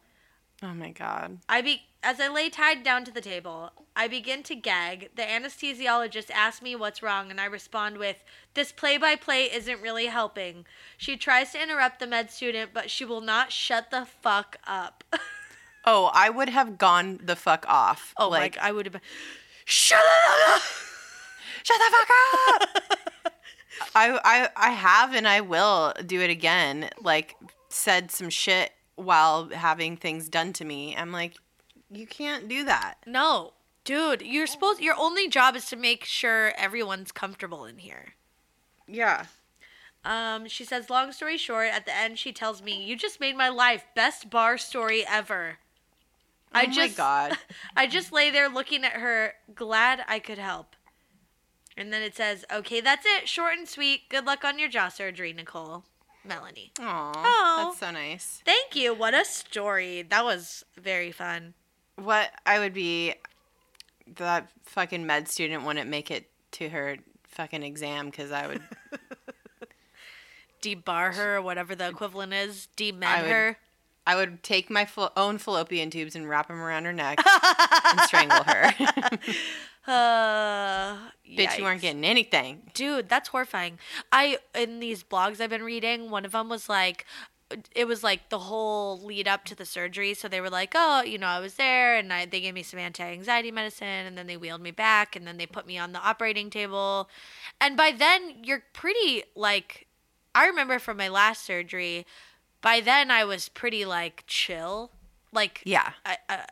Oh 0.62 0.74
my 0.74 0.92
god. 0.92 1.40
I 1.48 1.62
be 1.62 1.84
as 2.04 2.20
I 2.20 2.28
lay 2.28 2.50
tied 2.50 2.84
down 2.84 3.04
to 3.06 3.12
the 3.12 3.22
table, 3.22 3.72
I 3.96 4.08
begin 4.08 4.44
to 4.44 4.56
gag. 4.56 5.10
The 5.16 5.24
anesthesiologist 5.24 6.32
asks 6.32 6.62
me 6.62 6.76
what's 6.76 7.04
wrong, 7.04 7.30
and 7.30 7.40
I 7.40 7.46
respond 7.46 7.98
with, 7.98 8.24
"This 8.54 8.72
play-by-play 8.72 9.52
isn't 9.52 9.82
really 9.82 10.08
helping." 10.08 10.66
She 10.98 11.18
tries 11.18 11.52
to 11.52 11.62
interrupt 11.62 12.00
the 12.00 12.08
med 12.08 12.32
student, 12.32 12.72
but 12.74 12.90
she 12.90 13.06
will 13.06 13.22
not 13.22 13.52
shut 13.52 13.92
the 13.92 14.06
fuck 14.06 14.58
up. 14.66 15.04
Oh, 15.86 16.12
I 16.14 16.30
would 16.30 16.50
have 16.50 16.78
gone 16.78 17.22
the 17.24 17.38
fuck 17.38 17.66
off. 17.68 18.14
oh 18.18 18.28
like! 18.28 18.58
I 18.58 18.72
would 18.74 18.86
have 18.86 18.94
been. 18.94 19.02
Shut 19.64 19.98
up! 19.98 20.62
shut 21.64 21.80
the 21.80 21.96
fuck 21.96 22.10
up. 22.52 23.34
I, 23.96 24.20
I 24.24 24.50
I 24.56 24.70
have 24.72 25.16
and 25.16 25.26
I 25.26 25.40
will 25.40 25.94
do 26.06 26.20
it 26.20 26.30
again. 26.30 26.90
Like 27.02 27.38
said 27.70 28.12
some 28.12 28.30
shit 28.30 28.72
while 29.00 29.50
having 29.50 29.98
things 29.98 30.30
done 30.30 30.54
to 30.54 30.66
me. 30.66 30.96
I'm 30.96 31.12
like, 31.12 31.36
you 31.92 32.06
can't 32.06 32.48
do 32.48 32.64
that. 32.66 32.96
No, 33.06 33.54
dude, 33.84 34.22
you're 34.22 34.48
supposed. 34.48 34.82
Your 34.82 34.96
only 34.98 35.28
job 35.28 35.56
is 35.56 35.66
to 35.68 35.76
make 35.76 36.06
sure 36.06 36.54
everyone's 36.58 37.12
comfortable 37.12 37.66
in 37.66 37.78
here. 37.80 38.14
Yeah. 38.88 39.26
Um, 40.06 40.48
she 40.48 40.64
says, 40.64 40.90
long 40.90 41.12
story 41.12 41.38
short, 41.38 41.68
at 41.68 41.86
the 41.86 41.96
end, 41.96 42.20
she 42.20 42.32
tells 42.32 42.62
me, 42.62 42.84
"You 42.84 42.96
just 42.96 43.20
made 43.20 43.36
my 43.36 43.50
life 43.50 43.86
best 43.96 44.30
bar 44.30 44.58
story 44.58 45.06
ever." 45.08 45.58
I 46.52 46.64
oh 46.64 46.68
my 46.68 46.74
just, 46.74 46.98
god. 46.98 47.38
I 47.76 47.88
just 47.88 48.12
lay 48.12 48.30
there 48.32 48.50
looking 48.50 48.84
at 48.84 48.94
her, 48.94 49.34
glad 49.54 50.04
I 50.08 50.20
could 50.20 50.40
help. 50.40 50.76
And 51.78 51.94
then 51.94 52.02
it 52.02 52.16
says, 52.16 52.46
"Okay, 52.52 52.82
that's 52.82 53.06
it. 53.06 53.28
Short 53.28 53.58
and 53.58 53.68
sweet. 53.68 54.10
Good 54.10 54.26
luck 54.26 54.44
on 54.44 54.60
your 54.60 54.70
jaw 54.70 54.90
surgery, 54.90 55.34
Nicole." 55.34 55.86
Melanie. 56.30 56.72
Aw, 56.80 57.12
Oh. 57.16 57.64
that's 57.66 57.80
so 57.80 57.92
nice. 57.92 58.42
Thank 58.46 58.76
you. 58.76 58.94
What 58.94 59.14
a 59.14 59.26
story. 59.26 60.04
That 60.04 60.24
was 60.24 60.64
very 60.78 61.12
fun. 61.12 61.56
What 61.98 62.32
I 62.46 62.60
would 62.60 62.74
be, 62.74 63.16
that 64.16 64.50
fucking 64.64 65.06
med 65.06 65.28
student 65.28 65.66
wouldn't 65.66 65.90
make 65.90 66.10
it 66.12 66.30
to 66.54 66.70
her 66.70 66.98
fucking 67.28 67.64
exam 67.64 68.06
because 68.06 68.32
I 68.32 68.48
would. 68.48 68.62
Debar 70.62 71.14
her, 71.14 71.38
or 71.38 71.42
whatever 71.42 71.74
the 71.76 71.88
equivalent 71.88 72.34
is. 72.34 72.68
Demed 72.78 73.04
her. 73.04 73.58
I 74.06 74.16
would 74.16 74.42
take 74.44 74.70
my 74.70 74.88
own 75.16 75.38
fallopian 75.38 75.90
tubes 75.90 76.16
and 76.16 76.28
wrap 76.28 76.48
them 76.48 76.60
around 76.62 76.86
her 76.86 76.94
neck 76.94 77.20
and 77.26 78.00
strangle 78.02 78.44
her. 78.44 78.74
Uh, 79.88 80.98
Bitch, 81.38 81.58
you 81.58 81.66
aren't 81.66 81.82
getting 81.82 82.04
anything. 82.04 82.62
dude 82.74 83.10
that's 83.10 83.30
horrifying. 83.30 83.80
I 84.12 84.38
in 84.54 84.80
these 84.80 85.04
blogs 85.04 85.40
i've 85.42 85.50
been 85.50 85.64
reading 85.64 86.10
one 86.12 86.26
of 86.26 86.32
them 86.34 86.50
was 86.50 86.70
like 86.70 87.06
it 87.76 87.88
was 87.88 88.04
like 88.04 88.30
the 88.30 88.38
whole 88.38 89.00
lead 89.00 89.28
up 89.28 89.44
to 89.46 89.56
the 89.56 89.66
surgery. 89.66 90.14
So 90.14 90.28
they 90.28 90.42
were 90.42 90.50
like 90.52 90.74
oh 90.76 91.02
you 91.02 91.18
know 91.18 91.28
i 91.28 91.40
was 91.40 91.56
there 91.56 91.96
and 91.96 92.14
I, 92.14 92.26
they 92.26 92.42
gave 92.42 92.54
me 92.54 92.62
some 92.62 92.80
anti-anxiety 92.80 93.52
medicine 93.52 93.88
and 93.88 94.16
then 94.18 94.28
they 94.28 94.38
wheeled 94.38 94.62
me 94.62 94.72
back 94.72 95.16
and 95.16 95.26
then 95.26 95.38
they 95.38 95.48
put 95.48 95.66
me 95.66 95.78
on 95.78 95.92
the 95.94 96.00
operating 96.00 96.50
table. 96.52 97.10
And 97.60 97.76
by 97.76 97.92
then 97.92 98.44
you're 98.44 98.64
pretty 98.74 99.24
like 99.36 99.88
i 100.36 100.46
remember 100.46 100.78
from 100.78 100.98
my 100.98 101.08
last 101.08 101.44
surgery 101.44 102.06
by 102.62 102.82
then 102.82 103.10
i 103.10 103.24
was 103.24 103.50
pretty 103.50 103.86
like 103.86 104.24
chill. 104.28 104.92
Like 105.32 105.62
Yeah. 105.66 105.94
I, 106.06 106.18
I 106.28 106.46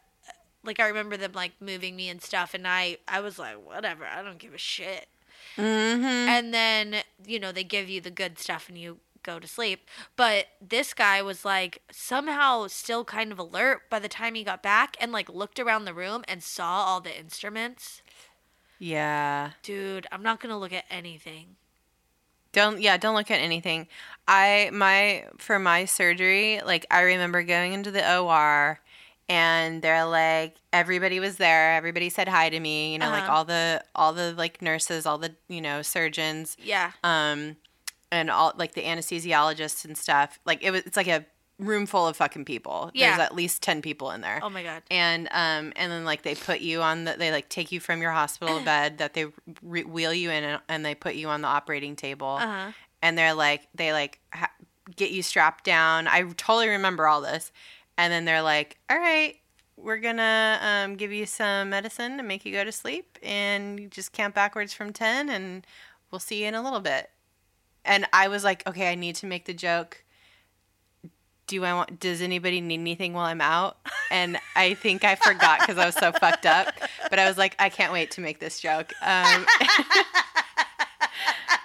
like 0.68 0.80
I 0.80 0.88
remember 0.88 1.18
them 1.18 1.32
like 1.34 1.54
moving 1.60 1.96
me 1.96 2.10
and 2.10 2.22
stuff, 2.22 2.54
and 2.54 2.68
I 2.68 2.98
I 3.08 3.22
was 3.22 3.40
like, 3.40 3.56
whatever, 3.56 4.06
I 4.06 4.22
don't 4.22 4.38
give 4.38 4.54
a 4.54 4.60
shit. 4.60 5.08
Mm-hmm. 5.56 6.04
And 6.04 6.54
then 6.54 6.96
you 7.26 7.40
know 7.40 7.52
they 7.52 7.64
give 7.64 7.90
you 7.90 8.02
the 8.02 8.12
good 8.12 8.38
stuff 8.38 8.70
and 8.70 8.78
you 8.78 9.00
go 9.24 9.40
to 9.40 9.48
sleep. 9.48 9.88
But 10.16 10.48
this 10.62 10.94
guy 10.94 11.22
was 11.22 11.44
like 11.44 11.82
somehow 11.92 12.68
still 12.68 13.04
kind 13.04 13.32
of 13.32 13.40
alert 13.40 13.90
by 13.90 14.00
the 14.00 14.10
time 14.10 14.36
he 14.36 14.44
got 14.44 14.62
back, 14.62 14.96
and 15.00 15.12
like 15.12 15.30
looked 15.30 15.60
around 15.60 15.86
the 15.86 15.94
room 15.94 16.24
and 16.28 16.44
saw 16.44 16.84
all 16.84 17.02
the 17.02 17.18
instruments. 17.18 18.02
Yeah. 18.80 19.52
Dude, 19.64 20.06
I'm 20.12 20.24
not 20.24 20.40
gonna 20.40 20.60
look 20.60 20.74
at 20.74 20.86
anything. 20.90 21.56
Don't 22.52 22.82
yeah, 22.82 22.98
don't 22.98 23.16
look 23.16 23.30
at 23.32 23.40
anything. 23.40 23.88
I 24.28 24.70
my 24.74 25.26
for 25.38 25.60
my 25.60 25.86
surgery, 25.86 26.62
like 26.66 26.86
I 26.90 27.02
remember 27.02 27.44
going 27.44 27.74
into 27.74 27.92
the 27.92 28.18
OR 28.18 28.80
and 29.30 29.82
they're 29.82 30.06
like 30.06 30.56
everybody 30.72 31.20
was 31.20 31.38
there, 31.38 31.74
everybody 31.74 32.10
said 32.10 32.28
hi 32.28 32.50
to 32.50 32.60
me, 32.60 32.94
you 32.94 33.00
know, 33.00 33.10
like 33.10 33.24
Uh-huh. 33.24 33.34
all 33.34 33.46
the 33.46 33.84
all 33.96 34.14
the 34.14 34.34
like 34.34 34.62
nurses, 34.62 35.06
all 35.06 35.18
the, 35.18 35.36
you 35.50 35.62
know, 35.62 35.82
surgeons, 35.82 36.56
Yeah. 36.62 36.92
um 37.04 37.58
and 38.12 38.30
all 38.30 38.54
like 38.58 38.74
the 38.74 38.84
anesthesiologists 38.84 39.84
and 39.86 39.98
stuff. 39.98 40.40
Like 40.46 40.64
it 40.64 40.72
was 40.72 40.82
it's 40.84 40.96
like 40.98 41.08
a 41.08 41.26
room 41.60 41.86
full 41.88 42.08
of 42.08 42.16
fucking 42.16 42.46
people. 42.46 42.92
Yeah. 42.94 43.18
There's 43.18 43.26
at 43.28 43.36
least 43.36 43.64
10 43.64 43.82
people 43.82 44.12
in 44.12 44.22
there. 44.22 44.40
Oh 44.44 44.50
my 44.50 44.64
god. 44.64 44.84
And 44.92 45.28
um 45.32 45.74
and 45.76 45.92
then 45.92 46.06
like 46.06 46.22
they 46.22 46.36
put 46.36 46.62
you 46.62 46.82
on 46.82 47.04
the 47.06 47.16
they 47.18 47.32
like 47.32 47.50
take 47.50 47.72
you 47.72 47.80
from 47.80 48.02
your 48.02 48.12
hospital 48.12 48.60
bed 48.66 49.00
that 49.00 49.14
they 49.14 49.26
re- 49.62 49.84
wheel 49.84 50.14
you 50.14 50.30
in 50.30 50.44
and, 50.44 50.62
and 50.70 50.86
they 50.86 50.96
put 50.96 51.16
you 51.16 51.28
on 51.30 51.42
the 51.42 51.48
operating 51.48 51.96
table. 51.96 52.38
Uh-huh. 52.40 52.72
And 53.02 53.18
they're 53.18 53.34
like 53.34 53.68
they 53.76 53.92
like 53.92 54.20
ha- 54.34 54.52
get 54.96 55.12
you 55.12 55.22
strapped 55.22 55.64
down. 55.66 56.08
I 56.08 56.22
totally 56.38 56.70
remember 56.70 57.08
all 57.08 57.20
this. 57.22 57.52
And 57.98 58.14
then 58.14 58.26
they're 58.26 58.44
like, 58.44 58.78
"All 58.90 58.98
right, 59.00 59.36
we're 59.76 59.98
gonna 59.98 60.60
um, 60.62 60.96
give 60.96 61.12
you 61.12 61.26
some 61.26 61.72
medicine 61.72 62.18
to 62.18 62.24
make 62.24 62.46
you 62.46 62.52
go 62.54 62.64
to 62.64 62.72
sleep, 62.72 63.18
and 63.24 63.80
you 63.80 63.88
just 63.88 64.12
count 64.14 64.36
backwards 64.36 64.74
from 64.74 64.94
ten, 64.94 65.30
and 65.30 65.66
we'll 66.12 66.20
see 66.20 66.42
you 66.42 66.48
in 66.48 66.56
a 66.56 66.62
little 66.62 66.80
bit." 66.80 67.10
And 67.86 68.06
I 68.14 68.28
was 68.28 68.44
like, 68.44 68.66
"Okay, 68.68 68.92
I 68.92 68.96
need 68.96 69.16
to 69.18 69.26
make 69.26 69.46
the 69.46 69.54
joke. 69.54 70.04
Do 71.48 71.64
I 71.64 71.74
want? 71.74 72.00
Does 72.00 72.22
anybody 72.22 72.60
need 72.62 72.80
anything 72.82 73.14
while 73.14 73.26
I'm 73.26 73.42
out?" 73.42 73.78
And 74.10 74.40
I 74.56 74.74
think 74.76 75.04
I 75.04 75.16
forgot 75.16 75.60
because 75.60 75.78
I 75.78 75.86
was 75.86 75.96
so 75.96 76.14
fucked 76.14 76.46
up. 76.46 76.74
But 77.10 77.20
I 77.20 77.28
was 77.28 77.38
like, 77.38 77.56
"I 77.60 77.68
can't 77.70 77.92
wait 77.92 78.12
to 78.12 78.22
make 78.22 78.40
this 78.40 78.60
joke." 78.62 78.94
Um, 79.02 79.46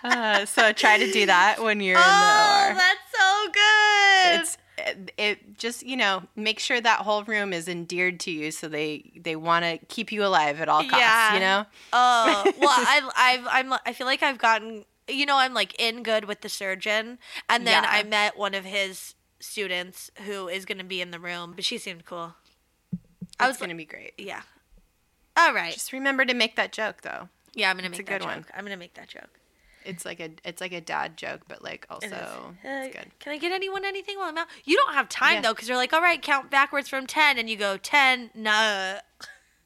uh, 0.04 0.44
so 0.46 0.72
try 0.72 0.98
to 0.98 1.10
do 1.12 1.26
that 1.26 1.62
when 1.62 1.80
you're 1.80 1.96
in 1.96 2.02
the 2.02 2.06
Oh, 2.06 2.68
OR 2.70 2.74
that's 2.74 3.12
so 3.16 3.46
good. 3.52 4.40
it's 4.40 4.58
it, 5.18 5.56
just 5.58 5.84
you 5.84 5.96
know 5.96 6.22
make 6.36 6.58
sure 6.58 6.80
that 6.80 7.00
whole 7.00 7.24
room 7.24 7.52
is 7.52 7.68
endeared 7.68 8.18
to 8.20 8.30
you 8.30 8.50
so 8.50 8.68
they 8.68 9.12
they 9.16 9.36
want 9.36 9.64
to 9.64 9.78
keep 9.86 10.10
you 10.12 10.24
alive 10.24 10.60
at 10.60 10.68
all 10.68 10.82
costs 10.82 10.98
Yeah. 10.98 11.34
you 11.34 11.40
know 11.40 11.66
Oh 11.92 12.52
well, 12.58 12.68
I 12.70 13.00
I've 13.16 13.46
I'm 13.50 13.78
I 13.86 13.92
feel 13.92 14.06
like 14.06 14.22
I've 14.22 14.38
gotten 14.38 14.84
you 15.08 15.26
know 15.26 15.36
I'm 15.36 15.54
like 15.54 15.74
in 15.80 16.02
good 16.02 16.24
with 16.26 16.40
the 16.42 16.48
surgeon, 16.48 17.18
and 17.48 17.66
then 17.66 17.82
Yeah. 17.82 17.90
I 17.92 18.02
met 18.04 18.36
one 18.38 18.54
of 18.54 18.64
his 18.64 19.14
students 19.40 20.10
who 20.26 20.46
is 20.48 20.64
going 20.64 20.78
to 20.78 20.84
be 20.84 21.00
in 21.00 21.10
the 21.10 21.18
room, 21.18 21.52
but 21.56 21.64
she 21.64 21.76
seemed 21.76 22.04
cool. 22.04 22.34
I 23.40 23.44
I 23.44 23.46
was 23.48 23.54
was 23.54 23.60
gonna 23.60 23.74
be 23.74 23.84
great 23.84 24.12
Yeah. 24.18 24.42
All 25.36 25.52
right. 25.52 25.72
just 25.72 25.92
remember 25.92 26.24
to 26.24 26.34
make 26.34 26.54
that 26.56 26.72
joke 26.72 27.02
though 27.02 27.28
yeah, 27.54 27.68
I'm 27.70 27.76
gonna 27.76 27.90
make 27.90 28.00
a 28.00 28.02
that 28.04 28.12
good 28.12 28.20
joke. 28.22 28.30
one. 28.30 28.44
I'm 28.54 28.64
gonna 28.64 28.76
make 28.76 28.94
that 28.94 29.08
joke. 29.08 29.38
It's 29.84 30.04
like 30.04 30.20
a 30.20 30.30
it's 30.44 30.60
like 30.60 30.72
a 30.72 30.80
dad 30.80 31.16
joke 31.16 31.42
but 31.48 31.62
like 31.62 31.84
It 31.84 31.90
also 31.90 32.54
Uh, 32.64 32.68
it's 32.68 32.96
good 32.96 33.10
Can 33.20 33.32
I 33.32 33.38
get 33.38 33.52
anyone 33.52 33.84
anything 33.84 34.16
while 34.18 34.28
I'm 34.28 34.38
out? 34.38 34.48
You 34.64 34.76
don't 34.76 34.94
have 34.94 35.08
time 35.08 35.34
Yeah. 35.34 35.40
though, 35.42 35.54
because 35.54 35.68
you're 35.68 35.76
like, 35.76 35.92
all 35.92 36.00
right, 36.02 36.20
count 36.20 36.50
backwards 36.50 36.88
from 36.88 37.06
ten, 37.06 37.38
and 37.38 37.48
you 37.50 37.56
go 37.56 37.76
ten. 37.76 38.30
No, 38.34 38.98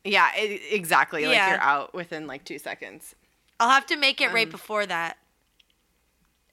yeah 0.04 0.30
e- 0.38 0.60
exactly 0.70 1.26
like 1.26 1.36
you're 1.36 1.60
out 1.60 1.92
within 1.94 2.26
like 2.26 2.44
two 2.44 2.58
seconds 2.58 3.14
I'll 3.58 3.70
have 3.70 3.86
to 3.86 3.96
make 3.96 4.20
it 4.20 4.32
right 4.32 4.46
Um, 4.46 4.52
before 4.52 4.86
that. 4.86 5.16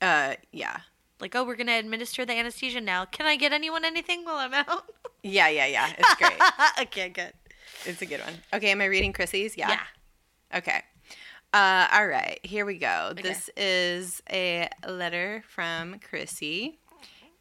uh 0.01 0.35
yeah 0.51 0.77
Like, 1.19 1.35
oh, 1.35 1.43
we're 1.43 1.55
gonna 1.55 1.77
administer 1.77 2.25
the 2.25 2.33
anesthesia 2.33 2.81
now. 2.81 3.05
Can 3.05 3.25
I 3.25 3.35
get 3.35 3.51
anyone 3.53 3.85
anything 3.85 4.25
while 4.25 4.37
I'm 4.37 4.53
out? 4.53 4.85
yeah 5.21 5.47
yeah 5.47 5.65
yeah 5.67 5.93
it's 5.97 6.15
great 6.15 6.33
okay, 6.81 7.09
good. 7.09 7.33
it's 7.85 8.01
a 8.01 8.05
good 8.05 8.19
one 8.21 8.33
okay 8.53 8.71
am 8.71 8.81
i 8.81 8.85
reading 8.85 9.13
chrissy's 9.13 9.55
yeah, 9.57 9.69
Yeah. 9.69 10.57
Okay. 10.57 10.83
Uh, 11.53 11.87
all 11.93 12.07
right, 12.07 12.39
here 12.41 12.65
we 12.65 12.79
go. 12.79 13.09
Okay. 13.11 13.21
This 13.21 13.47
is 13.55 14.23
a 14.31 14.67
letter 14.87 15.43
from 15.47 15.99
Chrissy, 15.99 16.79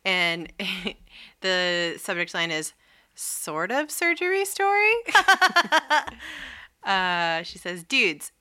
and 0.05 0.53
the 1.41 1.97
subject 1.99 2.35
line 2.35 2.51
is 2.51 2.75
sort 3.15 3.71
of 3.73 3.91
surgery 3.91 4.45
story. 4.45 4.93
uh, 6.85 7.43
she 7.43 7.57
says, 7.57 7.85
Dudes, 7.85 8.33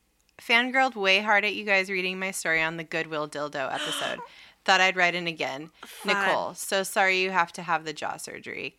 fangirled 0.41 0.95
way 0.95 1.19
hard 1.19 1.45
at 1.45 1.55
you 1.55 1.63
guys 1.63 1.89
reading 1.89 2.19
my 2.19 2.31
story 2.31 2.61
on 2.61 2.75
the 2.75 2.83
Goodwill 2.83 3.29
dildo 3.29 3.73
episode. 3.73 4.19
Thought 4.65 4.81
I'd 4.81 4.97
write 4.97 5.15
in 5.15 5.25
again. 5.25 5.71
Fun. 5.85 6.17
Nicole, 6.17 6.53
so 6.53 6.83
sorry 6.83 7.21
you 7.21 7.31
have 7.31 7.53
to 7.53 7.61
have 7.61 7.85
the 7.85 7.93
jaw 7.93 8.17
surgery. 8.17 8.77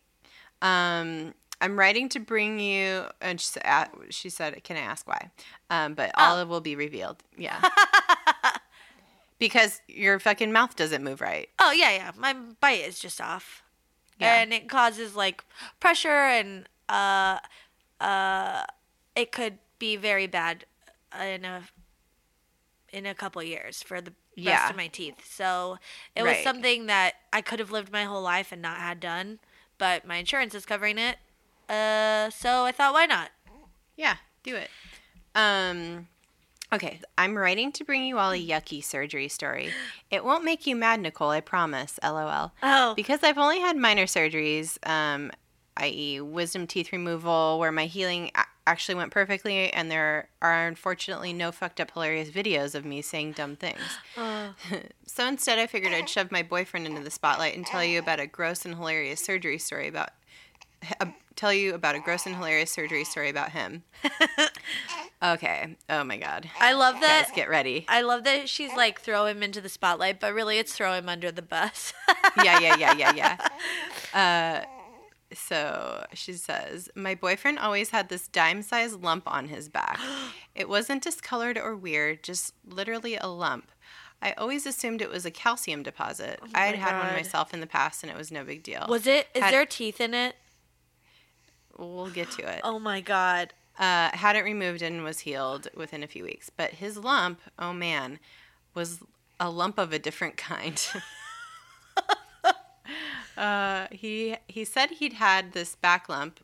Um, 0.61 1.33
I'm 1.63 1.79
writing 1.79 2.09
to 2.09 2.19
bring 2.19 2.59
you, 2.59 3.05
and 3.21 3.39
she 3.39 3.47
said, 3.47 3.87
she 4.09 4.29
said 4.29 4.61
"Can 4.63 4.75
I 4.77 4.81
ask 4.81 5.07
why?" 5.07 5.31
Um, 5.69 5.93
but 5.93 6.11
all 6.15 6.37
Oh. 6.39 6.45
will 6.45 6.61
be 6.61 6.75
revealed. 6.75 7.23
Yeah, 7.37 7.61
because 9.39 9.81
your 9.87 10.19
fucking 10.19 10.51
mouth 10.51 10.75
doesn't 10.75 11.03
move 11.03 11.21
right. 11.21 11.49
Oh 11.59 11.71
yeah, 11.71 11.91
yeah. 11.91 12.11
My 12.17 12.33
bite 12.33 12.85
is 12.85 12.99
just 12.99 13.19
off, 13.21 13.63
Yeah. 14.19 14.35
and 14.35 14.53
it 14.53 14.69
causes 14.69 15.15
like 15.15 15.43
pressure, 15.79 16.09
and 16.09 16.67
uh, 16.89 17.39
uh, 18.01 18.65
it 19.15 19.31
could 19.31 19.57
be 19.79 19.95
very 19.95 20.27
bad 20.27 20.65
in 21.21 21.45
a 21.45 21.63
in 22.91 23.05
a 23.05 23.15
couple 23.15 23.41
years 23.41 23.81
for 23.81 24.01
the 24.01 24.11
rest 24.11 24.37
Yeah. 24.37 24.69
of 24.69 24.75
my 24.75 24.87
teeth. 24.87 25.25
So 25.29 25.77
it 26.15 26.23
was 26.23 26.37
something 26.43 26.85
that 26.87 27.15
I 27.31 27.41
could 27.41 27.59
have 27.59 27.71
lived 27.71 27.91
my 27.91 28.03
whole 28.03 28.21
life 28.21 28.51
and 28.51 28.61
not 28.61 28.77
had 28.77 28.99
done, 28.99 29.39
but 29.77 30.05
my 30.05 30.17
insurance 30.17 30.53
is 30.53 30.65
covering 30.65 30.97
it. 30.99 31.17
Uh, 31.69 32.29
so 32.29 32.65
I 32.65 32.71
thought, 32.71 32.93
why 32.93 33.05
not? 33.05 33.29
Yeah, 33.95 34.15
do 34.43 34.55
it. 34.55 34.69
Um, 35.35 36.07
okay, 36.71 36.99
I'm 37.17 37.37
writing 37.37 37.71
to 37.73 37.83
bring 37.83 38.03
you 38.05 38.17
all 38.17 38.31
a 38.31 38.39
yucky 38.47 38.83
surgery 38.83 39.27
story. 39.27 39.71
It 40.11 40.23
won't 40.23 40.43
make 40.43 40.67
you 40.67 40.75
mad, 40.75 40.99
Nicole. 41.01 41.29
I 41.29 41.41
promise. 41.41 41.99
LOL. 42.03 42.51
Oh, 42.61 42.93
Because 42.95 43.23
I've 43.23 43.37
only 43.37 43.59
had 43.59 43.77
minor 43.77 44.05
surgeries, 44.05 44.77
um, 44.87 45.31
i.e., 45.77 46.21
wisdom 46.21 46.67
teeth 46.67 46.91
removal, 46.91 47.57
where 47.59 47.71
my 47.71 47.85
healing 47.85 48.29
a- 48.35 48.45
actually 48.67 48.95
went 48.95 49.11
perfectly, 49.11 49.71
and 49.73 49.89
there 49.89 50.29
are 50.41 50.67
unfortunately 50.67 51.33
no 51.33 51.51
fucked 51.51 51.79
up 51.81 51.91
hilarious 51.91 52.29
videos 52.29 52.75
of 52.75 52.85
me 52.85 53.01
saying 53.01 53.31
dumb 53.33 53.55
things. 53.55 53.79
oh. 54.17 54.53
So 55.05 55.27
instead, 55.27 55.59
I 55.59 55.67
figured 55.67 55.93
I'd 55.93 56.09
shove 56.09 56.31
my 56.31 56.41
boyfriend 56.41 56.87
into 56.87 57.01
the 57.03 57.11
spotlight 57.11 57.55
and 57.55 57.65
tell 57.67 57.83
you 57.83 57.99
about 57.99 58.19
a 58.19 58.25
gross 58.25 58.65
and 58.65 58.73
hilarious 58.75 59.19
surgery 59.19 59.59
story 59.59 59.87
about. 59.87 60.09
Uh, 60.99 61.05
tell 61.35 61.53
you 61.53 61.73
about 61.73 61.95
a 61.95 61.99
gross 61.99 62.25
and 62.25 62.35
hilarious 62.35 62.71
surgery 62.71 63.03
story 63.03 63.29
about 63.29 63.51
him. 63.51 63.83
okay. 65.23 65.75
Oh 65.89 66.03
my 66.03 66.17
god. 66.17 66.49
I 66.59 66.73
love 66.73 66.99
that. 67.01 67.25
Guys, 67.27 67.35
get 67.35 67.49
ready. 67.49 67.85
I 67.87 68.01
love 68.01 68.23
that 68.25 68.49
she's 68.49 68.73
like 68.75 69.01
throw 69.01 69.25
him 69.25 69.41
into 69.43 69.61
the 69.61 69.69
spotlight, 69.69 70.19
but 70.19 70.33
really 70.33 70.57
it's 70.59 70.73
throw 70.73 70.93
him 70.93 71.09
under 71.09 71.31
the 71.31 71.41
bus. 71.41 71.93
yeah, 72.43 72.59
yeah, 72.59 72.75
yeah, 72.77 72.95
yeah, 72.97 73.13
yeah. 73.13 73.47
Uh, 74.13 74.63
so 75.33 76.05
she 76.13 76.33
says, 76.33 76.87
My 76.95 77.15
boyfriend 77.15 77.57
always 77.57 77.89
had 77.89 78.09
this 78.09 78.27
dime 78.27 78.61
sized 78.61 79.01
lump 79.01 79.23
on 79.25 79.47
his 79.47 79.69
back. 79.69 79.99
It 80.55 80.69
wasn't 80.69 81.01
discolored 81.01 81.57
or 81.57 81.75
weird, 81.75 82.21
just 82.21 82.53
literally 82.63 83.15
a 83.15 83.25
lump. 83.25 83.71
I 84.21 84.33
always 84.33 84.67
assumed 84.67 85.01
it 85.01 85.09
was 85.09 85.25
a 85.25 85.31
calcium 85.31 85.81
deposit. 85.81 86.39
I 86.53 86.67
had 86.67 86.75
my 86.75 86.79
had 86.79 87.03
one 87.05 87.13
myself 87.15 87.55
in 87.55 87.59
the 87.59 87.65
past 87.65 88.03
and 88.03 88.11
it 88.11 88.15
was 88.15 88.31
no 88.31 88.43
big 88.43 88.61
deal. 88.61 88.85
Was 88.87 89.07
it? 89.07 89.27
Is 89.33 89.41
Had- 89.41 89.51
there 89.51 89.65
teeth 89.65 89.99
in 89.99 90.13
it? 90.13 90.35
We'll 91.77 92.09
get 92.09 92.31
to 92.31 92.47
it. 92.47 92.61
Oh 92.63 92.79
my 92.79 93.01
god. 93.01 93.53
Uh, 93.77 94.09
had 94.13 94.35
it 94.35 94.43
removed 94.43 94.81
and 94.83 95.03
was 95.03 95.19
healed 95.19 95.67
within 95.75 96.03
a 96.03 96.07
few 96.07 96.23
weeks. 96.23 96.51
But 96.55 96.71
his 96.71 96.97
lump, 96.97 97.41
oh 97.57 97.73
man, 97.73 98.19
was 98.75 98.99
a 99.39 99.49
lump 99.49 99.77
of 99.79 99.91
a 99.91 99.99
different 99.99 100.37
kind. 100.37 100.81
uh, 103.37 103.87
he 103.91 104.37
he 104.47 104.63
said 104.63 104.91
he'd 104.91 105.13
had 105.13 105.53
this 105.53 105.75
back 105.75 106.07
lump. 106.07 106.39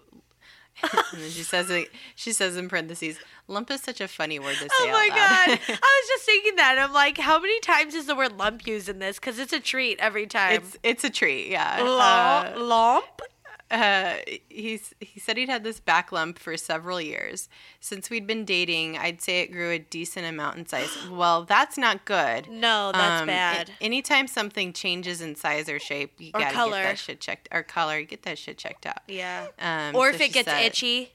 and 0.94 1.22
then 1.22 1.30
she 1.30 1.44
says 1.44 1.70
it, 1.70 1.90
she 2.16 2.32
says 2.32 2.56
in 2.56 2.70
parentheses, 2.70 3.20
lump 3.48 3.70
is 3.70 3.82
such 3.82 4.00
a 4.00 4.08
funny 4.08 4.40
word 4.40 4.56
to 4.56 4.62
say 4.62 4.70
Oh 4.72 4.92
my 4.92 5.10
god. 5.10 5.60
I 5.68 6.02
was 6.02 6.08
just 6.08 6.24
thinking 6.24 6.56
that. 6.56 6.78
I'm 6.80 6.94
like, 6.94 7.18
how 7.18 7.40
many 7.40 7.60
times 7.60 7.94
is 7.94 8.06
the 8.06 8.16
word 8.16 8.38
lump 8.38 8.66
used 8.66 8.88
in 8.88 9.00
this? 9.00 9.20
Because 9.20 9.40
it's 9.40 9.52
a 9.52 9.60
treat 9.60 10.00
every 10.00 10.26
time. 10.26 10.54
it's 10.54 10.78
it's 10.84 11.04
a 11.04 11.10
treat, 11.10 11.50
yeah. 11.50 11.82
Lump? 11.82 12.56
Uh, 12.56 12.64
lump? 12.64 13.22
Uh, 13.72 14.16
he's 14.50 14.94
he 15.00 15.20
said 15.20 15.38
he'd 15.38 15.50
had 15.50 15.64
this 15.64 15.80
back 15.80 16.12
lump 16.12 16.40
for 16.40 16.58
several 16.58 17.00
years. 17.00 17.50
Since 17.80 18.10
we'd 18.10 18.26
been 18.28 18.44
dating, 18.46 18.98
I'd 18.98 19.22
say 19.22 19.42
it 19.42 19.52
grew 19.52 19.70
a 19.72 19.80
decent 19.80 20.26
amount 20.26 20.58
in 20.58 20.66
size. 20.66 20.90
Well, 21.12 21.44
that's 21.46 21.78
not 21.78 22.06
good. 22.06 22.50
No, 22.50 22.92
that's 22.94 23.22
Um, 23.22 23.28
bad. 23.28 23.70
a- 23.80 23.84
anytime 23.84 24.28
something 24.28 24.74
changes 24.74 25.22
in 25.22 25.36
size 25.36 25.70
or 25.70 25.80
shape, 25.80 26.14
you 26.20 26.32
Or 26.34 26.40
gotta 26.42 26.56
color. 26.56 26.78
get 26.82 26.84
that 26.84 27.00
shit 27.00 27.20
checked. 27.20 27.48
Or 27.52 27.62
color, 27.64 28.02
get 28.04 28.24
that 28.24 28.38
shit 28.38 28.58
checked 28.58 28.86
out. 28.86 29.02
yeah. 29.08 29.48
Um, 29.60 29.96
Or 29.96 30.12
so 30.12 30.16
if 30.16 30.22
it 30.22 30.34
gets 30.34 30.50
said- 30.50 30.64
itchy. 30.66 31.14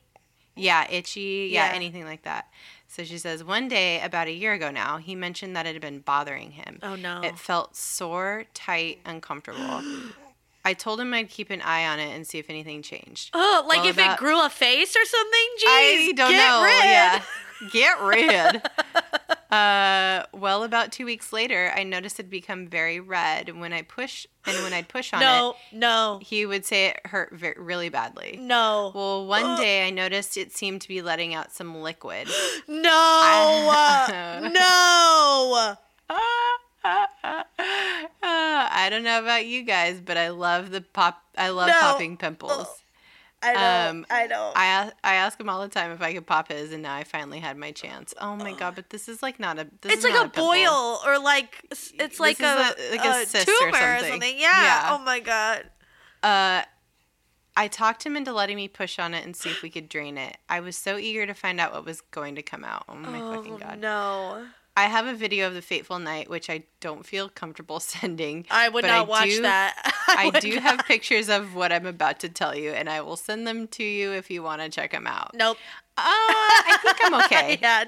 Yeah, 0.56 0.86
itchy. 0.88 1.48
Yeah, 1.52 1.70
Yeah. 1.70 1.74
anything 1.74 2.04
like 2.04 2.22
that. 2.22 2.48
So 2.86 3.02
she 3.02 3.18
says 3.18 3.42
one 3.42 3.66
day, 3.66 4.00
about 4.00 4.28
a 4.28 4.32
year 4.32 4.52
ago 4.52 4.70
now, 4.70 4.98
he 4.98 5.16
mentioned 5.16 5.56
that 5.56 5.66
it 5.66 5.72
had 5.72 5.82
been 5.82 5.98
bothering 5.98 6.52
him. 6.52 6.78
Oh 6.80 6.94
no. 6.94 7.20
It 7.22 7.36
felt 7.40 7.74
sore, 7.76 8.44
tight, 8.54 9.00
uncomfortable. 9.04 9.82
I 10.64 10.72
told 10.74 10.98
him 11.00 11.12
I'd 11.12 11.28
keep 11.28 11.50
an 11.50 11.60
eye 11.60 11.86
on 11.86 12.00
it 12.00 12.14
and 12.14 12.26
see 12.26 12.38
if 12.38 12.48
anything 12.48 12.80
changed. 12.82 13.30
Oh, 13.34 13.64
like 13.68 13.78
Well, 13.80 13.88
if 13.88 13.98
it 13.98 14.16
grew 14.16 14.44
a 14.44 14.48
face 14.48 14.96
or 14.96 15.04
something? 15.04 15.48
Jeez, 15.58 16.08
I 16.08 16.12
don't 16.16 16.30
get 16.30 16.48
know. 16.48 16.62
Rid. 16.64 16.84
Yeah. 16.84 17.22
Get 17.70 18.00
rid. 18.02 18.62
uh, 19.52 20.26
well, 20.32 20.64
about 20.64 20.90
two 20.92 21.04
weeks 21.06 21.32
later, 21.32 21.72
I 21.74 21.82
noticed 21.84 22.18
it 22.18 22.28
become 22.28 22.66
very 22.66 22.98
red. 23.00 23.48
And 23.48 23.60
when 23.60 23.72
I 23.72 23.82
push 23.82 24.26
and 24.46 24.56
when 24.64 24.72
I'd 24.72 24.88
push 24.88 25.12
on 25.12 25.20
it. 25.22 25.24
No, 25.24 25.54
no, 25.72 26.20
he 26.22 26.44
would 26.46 26.64
say 26.64 26.86
it 26.86 27.00
hurt 27.06 27.32
ve- 27.34 27.54
really 27.56 27.88
badly. 27.88 28.38
no, 28.40 28.90
Well, 28.94 29.26
one 29.26 29.58
day 29.60 29.86
I 29.86 29.90
noticed 29.90 30.36
it 30.36 30.52
seemed 30.52 30.80
to 30.82 30.88
be 30.88 31.00
letting 31.02 31.34
out 31.34 31.52
some 31.52 31.80
liquid. 31.80 32.28
no, 32.68 32.90
I- 32.92 34.50
no. 34.52 35.74
Uh, 36.06 36.16
I 38.22 38.88
don't 38.90 39.02
know 39.04 39.20
about 39.20 39.46
you 39.46 39.62
guys, 39.62 40.00
but 40.00 40.16
I 40.16 40.28
love 40.28 40.70
the 40.70 40.80
pop. 40.80 41.22
I 41.36 41.48
love 41.50 41.68
No. 41.68 41.80
popping 41.80 42.16
pimples. 42.16 42.66
I 43.42 43.52
know. 43.52 43.90
Um, 43.90 44.06
I 44.08 44.26
know. 44.26 44.52
I 44.56 44.84
a- 44.84 44.92
I 45.06 45.14
ask 45.16 45.38
him 45.38 45.50
all 45.50 45.60
the 45.60 45.68
time 45.68 45.90
if 45.92 46.00
I 46.00 46.14
could 46.14 46.26
pop 46.26 46.48
his, 46.50 46.72
and 46.72 46.82
now 46.82 46.94
I 46.94 47.04
finally 47.04 47.40
had 47.40 47.56
my 47.58 47.72
chance. 47.72 48.14
Oh 48.18 48.36
my 48.36 48.52
god! 48.54 48.74
But 48.74 48.88
this 48.90 49.06
is 49.08 49.22
like 49.22 49.38
not 49.38 49.58
a. 49.58 49.66
This 49.82 49.92
it's 49.94 50.04
like 50.04 50.14
a 50.14 50.20
pimple. 50.30 50.46
boil 50.46 51.00
or 51.04 51.18
like 51.18 51.60
it's 51.70 52.18
like 52.20 52.40
a, 52.40 52.44
a- 52.74 52.90
like 52.92 53.04
a 53.04 53.08
a 53.22 53.26
cyst 53.26 53.46
or 53.48 53.52
tumor 53.66 53.76
or 53.76 53.98
something. 53.98 54.10
something. 54.12 54.38
Yeah. 54.38 54.62
Yeah. 54.62 54.88
Oh 54.98 54.98
my 55.04 55.20
god. 55.20 55.68
Uh, 56.22 56.62
I 57.56 57.68
talked 57.68 58.04
him 58.04 58.16
into 58.16 58.32
letting 58.32 58.56
me 58.56 58.66
push 58.66 58.98
on 58.98 59.12
it 59.12 59.24
and 59.26 59.36
see 59.36 59.50
if 59.50 59.60
we 59.62 59.68
could 59.68 59.88
drain 59.90 60.16
it. 60.16 60.38
I 60.48 60.60
was 60.60 60.76
so 60.76 60.96
eager 60.96 61.26
to 61.26 61.34
find 61.34 61.60
out 61.60 61.72
what 61.74 61.84
was 61.84 62.00
going 62.00 62.34
to 62.36 62.42
come 62.42 62.64
out. 62.64 62.84
Oh 62.88 62.94
my 62.94 63.20
oh 63.20 63.34
fucking 63.34 63.58
god! 63.58 63.78
no. 63.78 64.46
I 64.76 64.84
have 64.86 65.06
a 65.06 65.14
video 65.14 65.46
of 65.46 65.54
the 65.54 65.62
fateful 65.62 65.98
night, 66.00 66.28
which 66.28 66.50
I 66.50 66.64
don't 66.80 67.06
feel 67.06 67.28
comfortable 67.28 67.78
sending. 67.94 68.44
I 68.50 68.68
would 68.68 68.84
not 68.84 69.06
watch 69.08 69.28
do- 69.30 69.42
that. 69.42 69.92
I 70.08 70.26
would 70.32 70.40
do 70.40 70.54
not. 70.54 70.62
have 70.62 70.78
pictures 70.86 71.28
of 71.28 71.54
what 71.54 71.72
I'm 71.72 71.86
about 71.86 72.20
to 72.20 72.28
tell 72.28 72.54
you, 72.56 72.70
and 72.70 72.88
I 72.88 73.00
will 73.00 73.16
send 73.16 73.46
them 73.46 73.68
to 73.68 73.84
you 73.84 74.12
if 74.12 74.30
you 74.30 74.42
want 74.42 74.62
to 74.62 74.68
check 74.68 74.90
them 74.92 75.06
out. 75.06 75.30
Nope. 75.34 75.58
Uh, 75.96 76.02
I 76.04 76.78
think 76.82 76.96
I'm 77.04 77.14
okay. 77.24 77.58
yeah. 77.62 77.84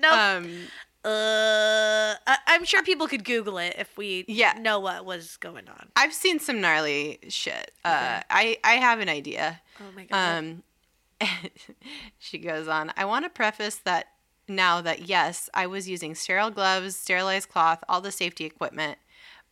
Nope. 0.00 0.12
Um, 0.12 0.68
uh, 1.04 2.14
I- 2.26 2.38
I'm 2.48 2.64
sure 2.64 2.82
people 2.82 3.08
could 3.08 3.24
Google 3.24 3.58
it 3.58 3.74
if 3.78 3.96
we 3.96 4.24
Yeah. 4.28 4.52
know 4.60 4.78
what 4.78 5.04
was 5.04 5.36
going 5.38 5.68
on. 5.68 5.88
I've 5.96 6.12
seen 6.14 6.38
some 6.38 6.60
gnarly 6.60 7.18
shit. 7.28 7.72
Uh, 7.84 8.20
I 8.30 8.58
I 8.62 8.74
have 8.74 9.00
an 9.00 9.08
idea. 9.08 9.60
Oh 9.80 9.84
my 9.96 10.04
god. 10.04 10.38
Um, 10.38 10.62
she 12.18 12.38
goes 12.38 12.68
on. 12.68 12.92
I 12.96 13.04
want 13.06 13.24
to 13.24 13.28
preface 13.28 13.76
that 13.84 14.06
now 14.48 14.80
that 14.80 15.08
yes, 15.08 15.48
I 15.54 15.66
was 15.66 15.88
using 15.88 16.14
sterile 16.14 16.50
gloves, 16.50 16.96
sterilized 16.96 17.48
cloth, 17.48 17.82
all 17.88 18.00
the 18.00 18.12
safety 18.12 18.44
equipment, 18.44 18.98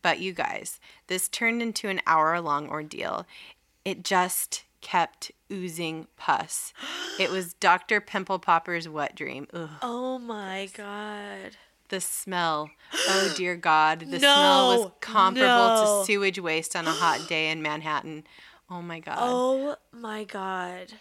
but 0.01 0.19
you 0.19 0.33
guys, 0.33 0.79
this 1.07 1.27
turned 1.27 1.61
into 1.61 1.89
an 1.89 2.01
hour 2.07 2.39
long 2.41 2.69
ordeal. 2.69 3.25
It 3.85 4.03
just 4.03 4.63
kept 4.81 5.31
oozing 5.51 6.07
pus. 6.17 6.73
It 7.19 7.29
was 7.29 7.53
Dr. 7.53 7.99
Pimple 7.99 8.39
Popper's 8.39 8.87
wet 8.87 9.15
dream. 9.15 9.47
Ugh. 9.53 9.69
oh 9.81 10.19
my 10.19 10.69
god. 10.73 11.57
The 11.89 12.01
smell. 12.01 12.69
Oh 12.93 13.33
dear 13.37 13.55
God. 13.57 14.01
The 14.01 14.19
smell 14.19 14.77
was 14.77 14.91
comparable 14.99 15.47
no. 15.47 15.99
to 16.01 16.05
sewage 16.05 16.39
waste 16.39 16.75
on 16.75 16.85
a 16.85 16.91
hot 16.91 17.27
day 17.27 17.49
in 17.49 17.61
Manhattan. 17.61 18.25
Oh 18.69 18.81
my 18.81 18.99
God. 18.99 19.17
Oh 19.19 19.75
my 19.91 20.25
god. 20.25 20.93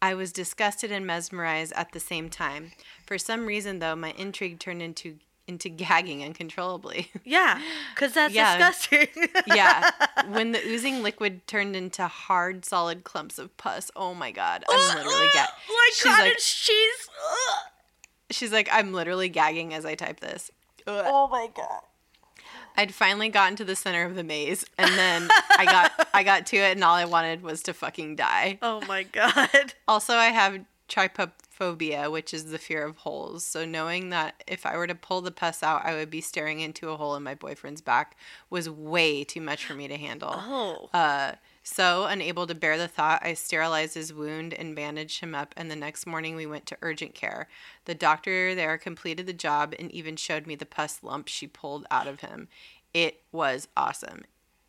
I 0.00 0.14
was 0.14 0.32
disgusted 0.32 0.92
and 0.92 1.06
mesmerized 1.06 1.72
at 1.74 1.92
the 1.92 2.00
same 2.00 2.28
time. 2.30 2.72
For 3.06 3.18
some 3.18 3.46
reason, 3.46 3.78
though, 3.80 3.96
my 3.96 4.12
intrigue 4.12 4.58
turned 4.60 4.82
into 4.82 5.18
into 5.46 5.68
gagging 5.84 6.22
uncontrollably. 6.22 7.10
Yeah, 7.24 7.60
because 7.94 8.12
that's 8.12 8.34
Yeah. 8.34 8.56
disgusting. 8.58 9.08
yeah, 9.46 9.90
when 10.28 10.52
the 10.52 10.60
oozing 10.66 11.02
liquid 11.02 11.46
turned 11.46 11.74
into 11.74 12.06
hard, 12.06 12.64
solid 12.64 13.02
clumps 13.04 13.38
of 13.38 13.56
pus. 13.56 13.90
Oh 13.96 14.14
my 14.14 14.30
god, 14.30 14.64
I'm 14.70 14.96
literally 14.96 15.28
gagging. 15.34 15.54
She's 15.94 16.04
cottage 16.04 16.28
like- 16.28 16.38
cheese. 16.38 17.08
She's 18.30 18.52
like, 18.52 18.68
I'm 18.70 18.92
literally 18.92 19.30
gagging 19.30 19.72
as 19.72 19.86
I 19.86 19.94
type 19.94 20.20
this. 20.20 20.50
Oh 20.86 21.28
my 21.28 21.48
god. 21.56 21.80
I'd 22.78 22.94
finally 22.94 23.28
gotten 23.28 23.56
to 23.56 23.64
the 23.64 23.74
center 23.74 24.04
of 24.04 24.14
the 24.14 24.22
maze, 24.22 24.64
and 24.78 24.90
then 24.96 25.28
I 25.50 25.64
got 25.64 26.08
I 26.14 26.22
got 26.22 26.46
to 26.46 26.56
it, 26.56 26.72
and 26.76 26.84
all 26.84 26.94
I 26.94 27.06
wanted 27.06 27.42
was 27.42 27.60
to 27.64 27.74
fucking 27.74 28.14
die. 28.14 28.58
Oh 28.62 28.80
my 28.86 29.02
god. 29.02 29.74
Also, 29.88 30.14
I 30.14 30.26
have 30.26 30.60
trypophobia, 30.88 32.10
which 32.10 32.32
is 32.32 32.50
the 32.50 32.58
fear 32.58 32.84
of 32.84 32.98
holes. 32.98 33.44
So 33.44 33.64
knowing 33.64 34.10
that 34.10 34.44
if 34.46 34.64
I 34.64 34.76
were 34.76 34.86
to 34.86 34.94
pull 34.94 35.22
the 35.22 35.30
pus 35.30 35.62
out, 35.62 35.84
I 35.84 35.94
would 35.94 36.10
be 36.10 36.20
staring 36.20 36.60
into 36.60 36.90
a 36.90 36.96
hole 36.96 37.16
in 37.16 37.22
my 37.22 37.34
boyfriend's 37.34 37.80
back 37.80 38.16
was 38.48 38.70
way 38.70 39.24
too 39.24 39.40
much 39.40 39.64
for 39.64 39.74
me 39.74 39.88
to 39.88 39.96
handle. 39.96 40.34
Oh. 40.34 40.90
Uh, 40.92 41.32
so, 41.70 42.04
unable 42.06 42.46
to 42.46 42.54
bear 42.54 42.78
the 42.78 42.88
thought, 42.88 43.20
I 43.22 43.34
sterilized 43.34 43.94
his 43.94 44.10
wound 44.12 44.54
and 44.54 44.74
bandaged 44.74 45.20
him 45.20 45.34
up, 45.34 45.52
and 45.56 45.70
the 45.70 45.76
next 45.76 46.06
morning 46.06 46.34
we 46.34 46.46
went 46.46 46.64
to 46.66 46.78
urgent 46.80 47.14
care. 47.14 47.46
The 47.84 47.94
doctor 47.94 48.54
there 48.54 48.78
completed 48.78 49.26
the 49.26 49.34
job 49.34 49.74
and 49.78 49.90
even 49.92 50.16
showed 50.16 50.46
me 50.46 50.54
the 50.54 50.64
pus 50.64 51.00
lump 51.02 51.28
she 51.28 51.46
pulled 51.46 51.86
out 51.90 52.06
of 52.06 52.20
him. 52.20 52.48
It 52.94 53.20
was 53.32 53.68
awesome. 53.76 54.22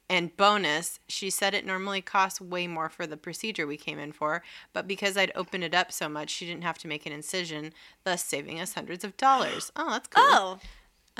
And 0.09 0.35
bonus, 0.35 0.99
she 1.07 1.29
said 1.29 1.53
it 1.53 1.65
normally 1.65 2.01
costs 2.01 2.41
way 2.41 2.67
more 2.67 2.89
for 2.89 3.07
the 3.07 3.15
procedure 3.15 3.65
we 3.65 3.77
came 3.77 3.97
in 3.99 4.11
for, 4.11 4.43
but 4.73 4.87
because 4.87 5.15
I'd 5.15 5.31
opened 5.35 5.63
it 5.63 5.73
up 5.75 5.91
so 5.93 6.09
much, 6.09 6.29
she 6.31 6.45
didn't 6.47 6.63
have 6.63 6.79
to 6.79 6.87
make 6.87 7.05
an 7.05 7.13
incision, 7.13 7.73
thus 8.03 8.23
saving 8.25 8.59
us 8.59 8.73
hundreds 8.73 9.03
of 9.05 9.15
dollars. 9.17 9.71
Oh, 9.77 9.89
that's 9.91 10.07
cool. 10.09 10.23
Oh, 10.25 10.59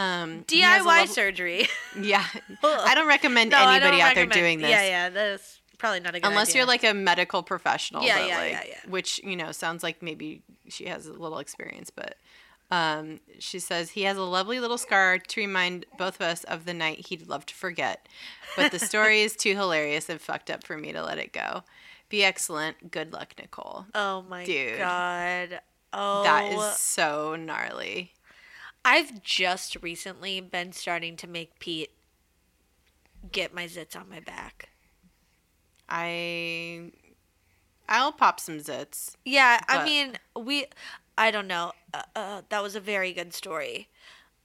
Um, 0.03 0.43
he 0.49 0.61
has 0.61 0.81
a 0.81 0.85
DIY 0.85 0.87
level- 0.87 1.13
surgery. 1.13 1.67
Yeah. 2.01 2.25
I 2.63 2.95
don't 2.95 3.07
recommend 3.07 3.51
No, 3.51 3.59
anybody 3.59 3.97
don't 3.97 4.07
out 4.07 4.15
there 4.15 4.25
doing 4.25 4.59
this. 4.59 4.71
Yeah, 4.71 4.83
yeah, 4.83 5.09
that's 5.09 5.58
probably 5.79 5.99
not 6.01 6.09
a 6.09 6.19
good 6.19 6.25
idea. 6.25 6.29
Unless 6.29 6.49
idea. 6.49 6.59
you're 6.59 6.67
like 6.67 6.83
a 6.83 6.93
medical 6.93 7.41
professional. 7.41 8.03
Yeah, 8.03 8.19
but 8.19 8.27
yeah, 8.27 8.37
like, 8.37 8.51
yeah, 8.51 8.63
yeah. 8.67 8.89
Which, 8.89 9.19
you 9.23 9.35
know, 9.35 9.51
sounds 9.51 9.81
like 9.81 10.03
maybe 10.03 10.43
she 10.67 10.85
has 10.85 11.07
a 11.07 11.13
little 11.13 11.39
experience, 11.39 11.89
but 11.89 12.15
um, 12.71 13.19
she 13.39 13.57
says 13.57 13.91
he 13.91 14.03
has 14.03 14.17
a 14.17 14.23
lovely 14.23 14.59
little 14.59 14.77
scar 14.77 15.17
to 15.17 15.41
remind 15.41 15.85
both 15.97 16.15
of 16.15 16.21
us 16.21 16.43
of 16.43 16.65
the 16.65 16.73
night 16.73 17.07
he'd 17.07 17.27
love 17.27 17.45
to 17.47 17.55
forget. 17.55 18.07
But 18.55 18.71
the 18.71 18.79
story 18.79 19.21
is 19.21 19.35
too 19.35 19.55
hilarious 19.55 20.09
and 20.09 20.21
fucked 20.21 20.51
up 20.51 20.63
for 20.63 20.77
me 20.77 20.91
to 20.91 21.03
let 21.03 21.17
it 21.17 21.33
go. 21.33 21.63
Be 22.09 22.23
excellent. 22.23 22.91
Good 22.91 23.13
luck, 23.13 23.33
Nicole. 23.39 23.85
Oh 23.95 24.23
my 24.27 24.45
Dude. 24.45 24.77
god. 24.77 25.61
Oh, 25.93 26.23
That 26.23 26.51
is 26.51 26.77
so 26.77 27.35
gnarly. 27.35 28.13
I've 28.85 29.23
just 29.23 29.77
recently 29.81 30.39
been 30.39 30.71
starting 30.71 31.15
to 31.17 31.27
make 31.27 31.59
Pete 31.59 31.91
get 33.31 33.53
my 33.53 33.65
zits 33.65 33.95
on 33.95 34.09
my 34.09 34.19
back. 34.19 34.69
I 35.89 36.91
I'll 37.87 38.11
pop 38.11 38.39
some 38.39 38.57
zits. 38.59 39.15
Yeah, 39.25 39.59
I 39.67 39.83
mean, 39.83 40.17
we 40.37 40.65
I 41.17 41.31
don't 41.31 41.47
know. 41.47 41.73
Uh, 41.93 42.03
uh, 42.15 42.41
that 42.49 42.61
was 42.63 42.75
a 42.75 42.79
very 42.79 43.11
good 43.13 43.33
story. 43.33 43.89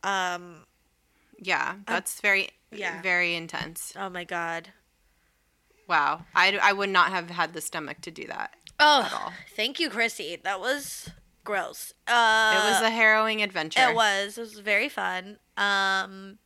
Um, 0.02 0.64
Yeah, 1.38 1.76
that's 1.86 2.20
very 2.20 2.50
yeah. 2.72 3.02
very 3.02 3.34
intense. 3.34 3.92
oh 3.96 4.08
my 4.08 4.24
god. 4.24 4.70
Wow. 5.86 6.24
I, 6.34 6.58
I 6.62 6.72
would 6.72 6.88
not 6.88 7.10
have 7.10 7.28
had 7.30 7.52
the 7.52 7.60
stomach 7.60 8.00
to 8.02 8.10
do 8.10 8.26
that. 8.26 8.54
Oh, 8.80 9.08
all. 9.12 9.32
thank 9.54 9.78
you, 9.78 9.90
Chrissy. 9.90 10.36
That 10.42 10.58
was 10.58 11.10
gross. 11.44 11.92
Uh, 12.08 12.52
It 12.54 12.64
was 12.70 12.80
a 12.80 12.90
harrowing 12.90 13.42
adventure. 13.42 13.90
It 13.90 13.94
was. 13.94 14.38
It 14.38 14.40
was 14.40 14.58
very 14.60 14.88
fun. 14.88 15.38
Um, 15.58 16.38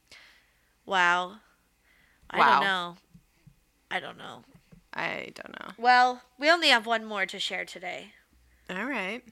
wow. 0.84 1.36
I 2.30 2.38
Wow. 2.38 2.50
don't 2.50 2.60
know. 2.64 2.96
I 3.90 4.00
don't 4.00 4.18
know. 4.18 4.42
I 4.98 5.30
don't 5.34 5.58
know. 5.60 5.72
Well, 5.78 6.22
we 6.38 6.50
only 6.50 6.68
have 6.68 6.84
one 6.84 7.04
more 7.04 7.24
to 7.24 7.38
share 7.38 7.64
today. 7.64 8.12
All 8.68 8.84
right. 8.84 9.22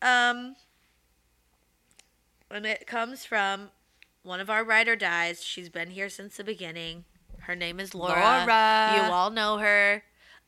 Um, 0.00 0.54
and 2.48 2.64
it 2.64 2.86
comes 2.86 3.24
from 3.24 3.70
one 4.22 4.38
of 4.38 4.48
our 4.48 4.62
writer 4.62 4.94
dies. 4.94 5.42
She's 5.42 5.68
been 5.68 5.90
here 5.90 6.08
since 6.08 6.36
the 6.36 6.44
beginning. 6.44 7.04
Her 7.40 7.56
name 7.56 7.80
is 7.80 7.92
Laura. 7.92 8.20
Laura. 8.20 8.92
You 8.94 9.12
all 9.12 9.30
know 9.30 9.58
her. 9.58 10.04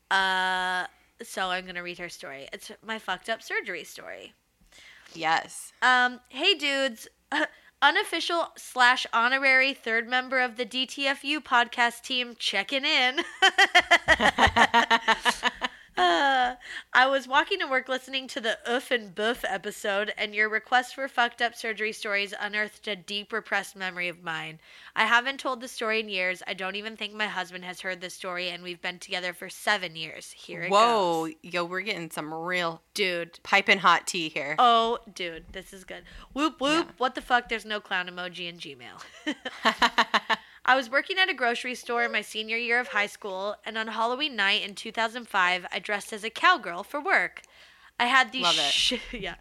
Uh, 0.09 0.85
so 1.21 1.47
I'm 1.49 1.65
gonna 1.65 1.83
read 1.83 1.97
her 1.97 2.09
story. 2.09 2.47
It's 2.53 2.71
my 2.85 2.99
fucked 2.99 3.29
up 3.29 3.43
surgery 3.43 3.83
story. 3.83 4.33
Yes. 5.13 5.73
Um, 5.81 6.21
hey 6.29 6.53
dudes, 6.53 7.07
unofficial 7.81 8.49
slash 8.57 9.07
honorary 9.11 9.73
third 9.73 10.07
member 10.07 10.39
of 10.39 10.57
the 10.57 10.65
DTFU 10.65 11.39
podcast 11.39 12.03
team 12.03 12.35
checking 12.37 12.85
in. 12.85 13.21
Uh, 15.97 16.55
I 16.93 17.07
was 17.07 17.27
walking 17.27 17.59
to 17.59 17.67
work 17.67 17.89
listening 17.89 18.27
to 18.29 18.41
the 18.41 18.57
Oof 18.69 18.91
and 18.91 19.13
Boof 19.13 19.43
episode, 19.47 20.13
and 20.17 20.33
your 20.33 20.49
request 20.49 20.95
for 20.95 21.07
fucked 21.07 21.41
up 21.41 21.55
surgery 21.55 21.91
stories 21.91 22.33
unearthed 22.39 22.87
a 22.87 22.95
deep 22.95 23.33
repressed 23.33 23.75
memory 23.75 24.07
of 24.07 24.23
mine. 24.23 24.59
I 24.95 25.05
haven't 25.05 25.39
told 25.39 25.61
the 25.61 25.67
story 25.67 25.99
in 25.99 26.09
years. 26.09 26.43
I 26.47 26.53
don't 26.53 26.75
even 26.75 26.97
think 26.97 27.13
my 27.13 27.27
husband 27.27 27.65
has 27.65 27.81
heard 27.81 28.01
the 28.01 28.09
story, 28.09 28.49
and 28.49 28.63
we've 28.63 28.81
been 28.81 28.99
together 28.99 29.33
for 29.33 29.49
seven 29.49 29.95
years. 29.95 30.31
Here 30.31 30.63
it 30.63 30.71
Whoa, 30.71 31.27
goes. 31.27 31.35
yo, 31.41 31.65
we're 31.65 31.81
getting 31.81 32.09
some 32.09 32.33
real 32.33 32.81
Dude, 32.93 33.39
piping 33.43 33.79
hot 33.79 34.05
tea 34.05 34.27
here. 34.27 34.55
Oh, 34.59 34.99
dude, 35.13 35.45
this 35.53 35.71
is 35.71 35.85
good. 35.85 36.03
Whoop 36.33 36.59
whoop. 36.59 36.87
Yeah. 36.87 36.93
What 36.97 37.15
the 37.15 37.21
fuck? 37.21 37.47
There's 37.47 37.65
no 37.65 37.79
clown 37.79 38.07
emoji 38.07 38.49
in 38.49 38.57
Gmail. 38.57 39.01
I 40.65 40.75
was 40.75 40.89
working 40.89 41.17
at 41.17 41.29
a 41.29 41.33
grocery 41.33 41.75
store 41.75 42.03
in 42.03 42.11
my 42.11 42.21
senior 42.21 42.57
year 42.57 42.79
of 42.79 42.89
high 42.89 43.07
school, 43.07 43.55
and 43.65 43.77
on 43.77 43.87
Halloween 43.87 44.35
night 44.35 44.63
in 44.63 44.75
2005, 44.75 45.65
I 45.71 45.79
dressed 45.79 46.13
as 46.13 46.23
a 46.23 46.29
cowgirl 46.29 46.83
for 46.83 47.01
work. 47.01 47.41
I 47.99 48.05
had 48.05 48.31
these 48.31 48.47
shi- 48.47 49.01
yeah, 49.11 49.35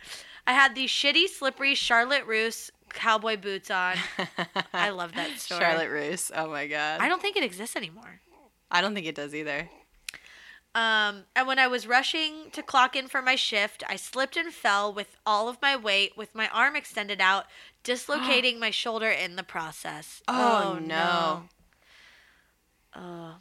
I 0.47 0.53
had 0.53 0.75
these 0.75 0.91
shitty, 0.91 1.29
slippery 1.29 1.75
Charlotte 1.75 2.27
Russe 2.27 2.71
cowboy 2.93 3.37
boots 3.37 3.71
on. 3.71 3.97
I 4.73 4.91
love 4.91 5.15
that 5.15 5.39
store. 5.39 5.61
Charlotte 5.61 5.91
Russe. 5.91 6.31
Oh 6.35 6.49
my 6.51 6.67
god. 6.67 7.01
I 7.01 7.09
don't 7.09 7.23
think 7.23 7.37
it 7.37 7.45
exists 7.45 7.77
anymore. 7.77 8.21
I 8.71 8.81
don't 8.81 8.95
think 8.95 9.07
it 9.07 9.15
does 9.15 9.35
either. 9.35 9.69
Um, 10.73 11.25
and 11.35 11.49
when 11.49 11.59
I 11.59 11.67
was 11.67 11.87
rushing 11.89 12.51
to 12.53 12.63
clock 12.63 12.95
in 12.95 13.09
for 13.09 13.21
my 13.21 13.35
shift, 13.35 13.83
I 13.89 13.97
slipped 13.97 14.37
and 14.37 14.53
fell 14.53 14.93
with 14.93 15.17
all 15.27 15.49
of 15.49 15.61
my 15.61 15.75
weight 15.75 16.17
with 16.17 16.35
my 16.35 16.49
arm 16.49 16.77
extended 16.77 17.21
out 17.21 17.47
dislocating 17.83 18.59
my 18.61 18.71
shoulder 18.71 19.11
in 19.11 19.37
the 19.37 19.43
process. 19.43 20.23
Oh, 20.29 20.75
oh 20.75 20.79
no. 20.79 21.43
Oh. 22.95 23.37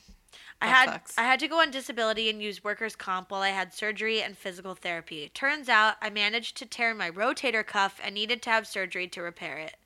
I 0.61 0.67
That 0.67 0.75
had 0.75 0.89
sucks. 0.89 1.17
I 1.17 1.23
had 1.23 1.39
to 1.39 1.47
go 1.47 1.61
on 1.61 1.71
disability 1.71 2.29
and 2.29 2.41
use 2.41 2.63
workers 2.63 2.95
comp 2.95 3.31
while 3.31 3.41
I 3.41 3.49
had 3.49 3.73
surgery 3.73 4.21
and 4.21 4.37
physical 4.37 4.75
therapy. 4.75 5.31
Turns 5.33 5.69
out 5.69 5.95
I 6.01 6.09
managed 6.09 6.57
to 6.57 6.65
tear 6.65 6.93
my 6.93 7.09
rotator 7.09 7.65
cuff 7.65 7.99
and 8.03 8.13
needed 8.13 8.41
to 8.43 8.49
have 8.49 8.67
surgery 8.67 9.07
to 9.07 9.21
repair 9.21 9.57
it. 9.57 9.77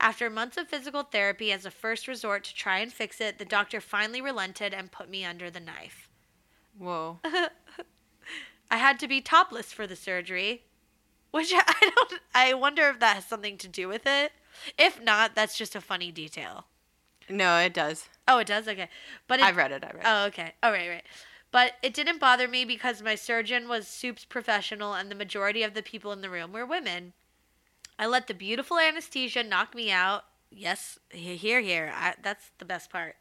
After 0.00 0.30
months 0.30 0.56
of 0.56 0.68
physical 0.68 1.02
therapy 1.02 1.52
as 1.52 1.66
a 1.66 1.70
first 1.70 2.08
resort 2.08 2.44
to 2.44 2.54
try 2.54 2.78
and 2.78 2.90
fix 2.90 3.20
it, 3.20 3.38
the 3.38 3.44
doctor 3.44 3.80
finally 3.80 4.22
relented 4.22 4.72
and 4.72 4.90
put 4.90 5.10
me 5.10 5.22
under 5.24 5.50
the 5.50 5.60
knife. 5.60 6.08
Whoa. 6.78 7.20
I 8.70 8.78
had 8.78 8.98
to 9.00 9.08
be 9.08 9.20
topless 9.20 9.70
for 9.70 9.86
the 9.86 9.96
surgery, 9.96 10.64
which 11.32 11.52
I 11.56 11.90
don't 11.94 12.20
I 12.34 12.54
wonder 12.54 12.88
if 12.88 13.00
that 13.00 13.16
has 13.16 13.26
something 13.26 13.58
to 13.58 13.68
do 13.68 13.88
with 13.88 14.06
it. 14.06 14.32
If 14.78 15.02
not, 15.02 15.34
that's 15.34 15.58
just 15.58 15.74
a 15.74 15.80
funny 15.80 16.12
detail. 16.12 16.66
No, 17.28 17.58
it 17.58 17.74
does. 17.74 18.08
Oh, 18.28 18.38
it 18.38 18.46
does. 18.46 18.68
Okay, 18.68 18.88
but 19.26 19.40
it, 19.40 19.44
I've 19.44 19.56
read 19.56 19.72
it. 19.72 19.84
I 19.84 19.88
read 19.88 19.96
it. 19.96 20.02
Oh, 20.04 20.24
okay. 20.26 20.52
All 20.62 20.70
right, 20.70 20.88
right. 20.88 21.04
But 21.50 21.72
it 21.82 21.92
didn't 21.92 22.20
bother 22.20 22.48
me 22.48 22.64
because 22.64 23.02
my 23.02 23.14
surgeon 23.14 23.68
was 23.68 23.86
Soup's 23.86 24.24
professional 24.24 24.94
and 24.94 25.10
the 25.10 25.14
majority 25.14 25.62
of 25.62 25.74
the 25.74 25.82
people 25.82 26.12
in 26.12 26.22
the 26.22 26.30
room 26.30 26.52
were 26.52 26.64
women. 26.64 27.12
I 27.98 28.06
let 28.06 28.26
the 28.26 28.34
beautiful 28.34 28.78
anesthesia 28.78 29.42
knock 29.42 29.74
me 29.74 29.90
out. 29.90 30.24
Yes, 30.50 30.98
here, 31.10 31.60
here. 31.60 31.92
I, 31.94 32.14
that's 32.22 32.50
the 32.58 32.64
best 32.64 32.90
part. 32.90 33.16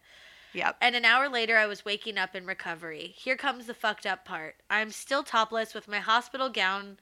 Yep. 0.53 0.77
And 0.81 0.95
an 0.95 1.05
hour 1.05 1.29
later, 1.29 1.57
I 1.57 1.65
was 1.65 1.85
waking 1.85 2.17
up 2.17 2.35
in 2.35 2.45
recovery. 2.45 3.13
Here 3.15 3.37
comes 3.37 3.67
the 3.67 3.73
fucked 3.73 4.05
up 4.05 4.25
part. 4.25 4.55
I'm 4.69 4.91
still 4.91 5.23
topless 5.23 5.73
with 5.73 5.87
my 5.87 5.99
hospital 5.99 6.49
gown 6.49 6.97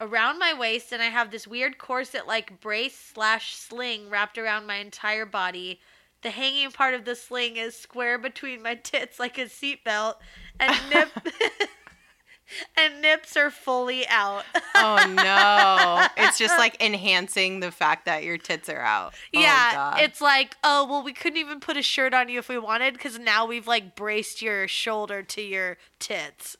around 0.00 0.38
my 0.38 0.52
waist, 0.52 0.92
and 0.92 1.02
I 1.02 1.06
have 1.06 1.30
this 1.30 1.46
weird 1.46 1.78
corset 1.78 2.26
like 2.26 2.60
brace 2.60 2.98
slash 2.98 3.54
sling 3.54 4.10
wrapped 4.10 4.38
around 4.38 4.66
my 4.66 4.76
entire 4.76 5.26
body. 5.26 5.80
The 6.22 6.30
hanging 6.30 6.70
part 6.70 6.94
of 6.94 7.04
the 7.04 7.14
sling 7.14 7.56
is 7.56 7.76
square 7.76 8.18
between 8.18 8.62
my 8.62 8.74
tits 8.82 9.18
like 9.18 9.38
a 9.38 9.46
seatbelt, 9.46 10.14
and 10.58 10.74
nip 10.90 11.10
and 12.76 13.02
nips 13.02 13.36
are 13.36 13.50
fully 13.50 14.06
out. 14.08 14.44
Oh 14.74 15.14
no. 15.16 16.06
it's 16.16 16.38
just 16.38 16.58
like 16.58 16.80
enhancing 16.82 17.60
the 17.60 17.70
fact 17.70 18.06
that 18.06 18.24
your 18.24 18.38
tits 18.38 18.68
are 18.68 18.80
out. 18.80 19.14
Oh, 19.34 19.40
yeah, 19.40 19.72
God. 19.74 20.00
it's 20.00 20.20
like, 20.20 20.56
oh 20.62 20.86
well, 20.88 21.02
we 21.02 21.12
couldn't 21.12 21.38
even 21.38 21.60
put 21.60 21.76
a 21.76 21.82
shirt 21.82 22.14
on 22.14 22.28
you 22.28 22.38
if 22.38 22.48
we 22.48 22.58
wanted 22.58 22.94
because 22.94 23.18
now 23.18 23.46
we've 23.46 23.66
like 23.66 23.96
braced 23.96 24.42
your 24.42 24.68
shoulder 24.68 25.22
to 25.22 25.42
your 25.42 25.78
tits. 25.98 26.56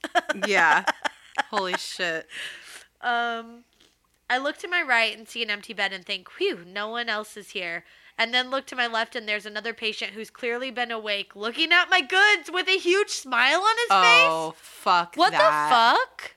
yeah. 0.46 0.84
Holy 1.50 1.74
shit. 1.74 2.26
Um, 3.00 3.64
I 4.28 4.38
look 4.38 4.56
to 4.58 4.68
my 4.68 4.82
right 4.82 5.16
and 5.16 5.28
see 5.28 5.42
an 5.42 5.50
empty 5.50 5.72
bed 5.72 5.92
and 5.92 6.04
think, 6.04 6.28
whew, 6.38 6.64
no 6.66 6.88
one 6.88 7.08
else 7.08 7.36
is 7.36 7.50
here. 7.50 7.84
And 8.18 8.32
then 8.32 8.50
look 8.50 8.66
to 8.68 8.76
my 8.76 8.86
left 8.86 9.14
and 9.14 9.28
there's 9.28 9.44
another 9.46 9.74
patient 9.74 10.12
who's 10.12 10.30
clearly 10.30 10.70
been 10.70 10.90
awake 10.90 11.36
looking 11.36 11.70
at 11.70 11.90
my 11.90 12.00
goods 12.00 12.50
with 12.50 12.66
a 12.66 12.78
huge 12.78 13.10
smile 13.10 13.60
on 13.60 13.76
his 13.76 13.88
face. 13.88 14.28
Oh 14.28 14.54
fuck 14.56 15.14
What 15.16 15.32
that. 15.32 15.38
the 15.38 15.74
fuck? 15.74 16.34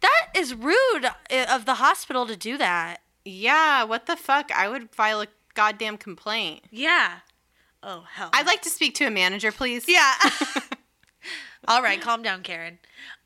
That 0.00 0.28
is 0.34 0.54
rude 0.54 1.04
uh, 1.04 1.46
of 1.50 1.64
the 1.66 1.74
hospital 1.74 2.26
to 2.26 2.36
do 2.36 2.56
that. 2.56 2.98
Yeah, 3.24 3.84
what 3.84 4.06
the 4.06 4.16
fuck? 4.16 4.50
I 4.52 4.68
would 4.68 4.90
file 4.90 5.20
a 5.20 5.26
goddamn 5.54 5.98
complaint. 5.98 6.64
Yeah. 6.70 7.18
Oh, 7.82 8.04
hell. 8.10 8.30
I'd 8.32 8.46
like 8.46 8.62
to 8.62 8.70
speak 8.70 8.94
to 8.96 9.04
a 9.04 9.10
manager, 9.10 9.52
please. 9.52 9.84
Yeah. 9.86 10.14
All 11.68 11.82
right, 11.82 12.00
calm 12.00 12.22
down, 12.22 12.42
Karen. 12.42 12.78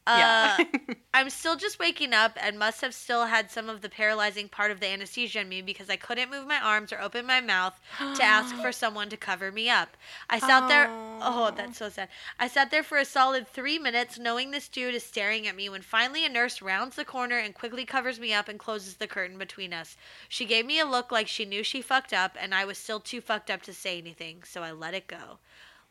Uh, 0.07 0.17
Yeah. 0.19 0.65
I'm 1.15 1.29
still 1.31 1.57
just 1.57 1.79
waking 1.79 2.15
up 2.15 2.33
and 2.41 2.59
must 2.59 2.81
have 2.81 2.95
still 2.95 3.27
had 3.27 3.51
some 3.51 3.69
of 3.69 3.83
the 3.83 3.89
paralyzing 3.91 4.49
part 4.49 4.71
of 4.71 4.81
the 4.81 4.87
anesthesia 4.89 5.41
in 5.41 5.49
me 5.49 5.61
because 5.63 5.91
I 5.91 5.97
couldn't 5.97 6.31
move 6.31 6.47
my 6.47 6.59
arms 6.59 6.91
or 6.93 7.01
open 7.01 7.27
my 7.27 7.41
mouth 7.41 7.79
to 7.99 8.23
ask 8.23 8.55
for 8.57 8.73
someone 8.73 9.11
to 9.11 9.17
cover 9.19 9.53
me 9.53 9.69
up. 9.69 9.97
I 10.31 10.39
sat 10.39 10.69
there. 10.69 10.89
Oh, 10.91 11.21
Oh. 11.23 11.55
that's 11.55 11.79
so 11.79 11.89
sad. 11.91 12.09
I 12.41 12.49
sat 12.49 12.71
there 12.71 12.83
for 12.83 12.97
a 12.99 13.05
solid 13.05 13.47
three 13.47 13.79
minutes 13.79 14.19
knowing 14.19 14.51
this 14.51 14.69
dude 14.69 14.95
is 14.95 15.05
staring 15.05 15.47
at 15.47 15.55
me 15.55 15.69
when 15.69 15.83
finally 15.83 16.25
a 16.25 16.29
nurse 16.31 16.63
rounds 16.63 16.97
the 16.97 17.05
corner 17.05 17.37
and 17.39 17.55
quickly 17.55 17.85
covers 17.85 18.19
me 18.19 18.33
up 18.33 18.49
and 18.49 18.59
closes 18.59 18.97
the 18.97 19.07
curtain 19.07 19.37
between 19.39 19.73
us. 19.75 19.97
She 20.29 20.47
gave 20.47 20.65
me 20.67 20.81
a 20.81 20.87
look 20.87 21.13
like 21.13 21.29
she 21.29 21.45
knew 21.45 21.63
she 21.63 21.83
fucked 21.83 22.13
up 22.15 22.37
and 22.41 22.55
I 22.55 22.65
was 22.65 22.79
still 22.79 23.01
too 23.01 23.21
fucked 23.21 23.51
up 23.51 23.63
to 23.63 23.75
say 23.75 23.99
anything, 23.99 24.43
so 24.45 24.63
I 24.63 24.73
let 24.73 24.95
it 24.95 25.07
go. 25.07 25.39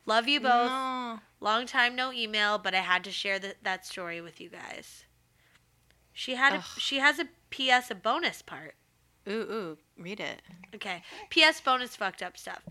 Love 0.06 0.28
you 0.28 0.39
both. 0.39 0.70
No. 0.70 1.20
Long 1.39 1.66
time 1.66 1.95
no 1.95 2.12
email, 2.12 2.58
but 2.58 2.74
I 2.74 2.80
had 2.80 3.04
to 3.04 3.12
share 3.12 3.39
th- 3.39 3.58
that 3.64 3.86
story 3.86 4.22
with 4.22 4.39
you 4.39 4.49
guys. 4.49 5.06
She 6.14 6.36
had 6.36 6.54
a, 6.54 6.64
she 6.78 6.99
has 6.99 7.20
a 7.20 7.26
PS 7.49 7.89
a 7.89 7.95
bonus 7.95 8.41
part. 8.41 8.76
Ooh, 9.28 9.32
ooh, 9.32 9.78
read 9.97 10.20
it. 10.20 10.41
Okay. 10.76 11.04
PS 11.30 11.62
bonus 11.62 11.95
fucked 11.95 12.22
up 12.22 12.38
stuff. 12.38 12.64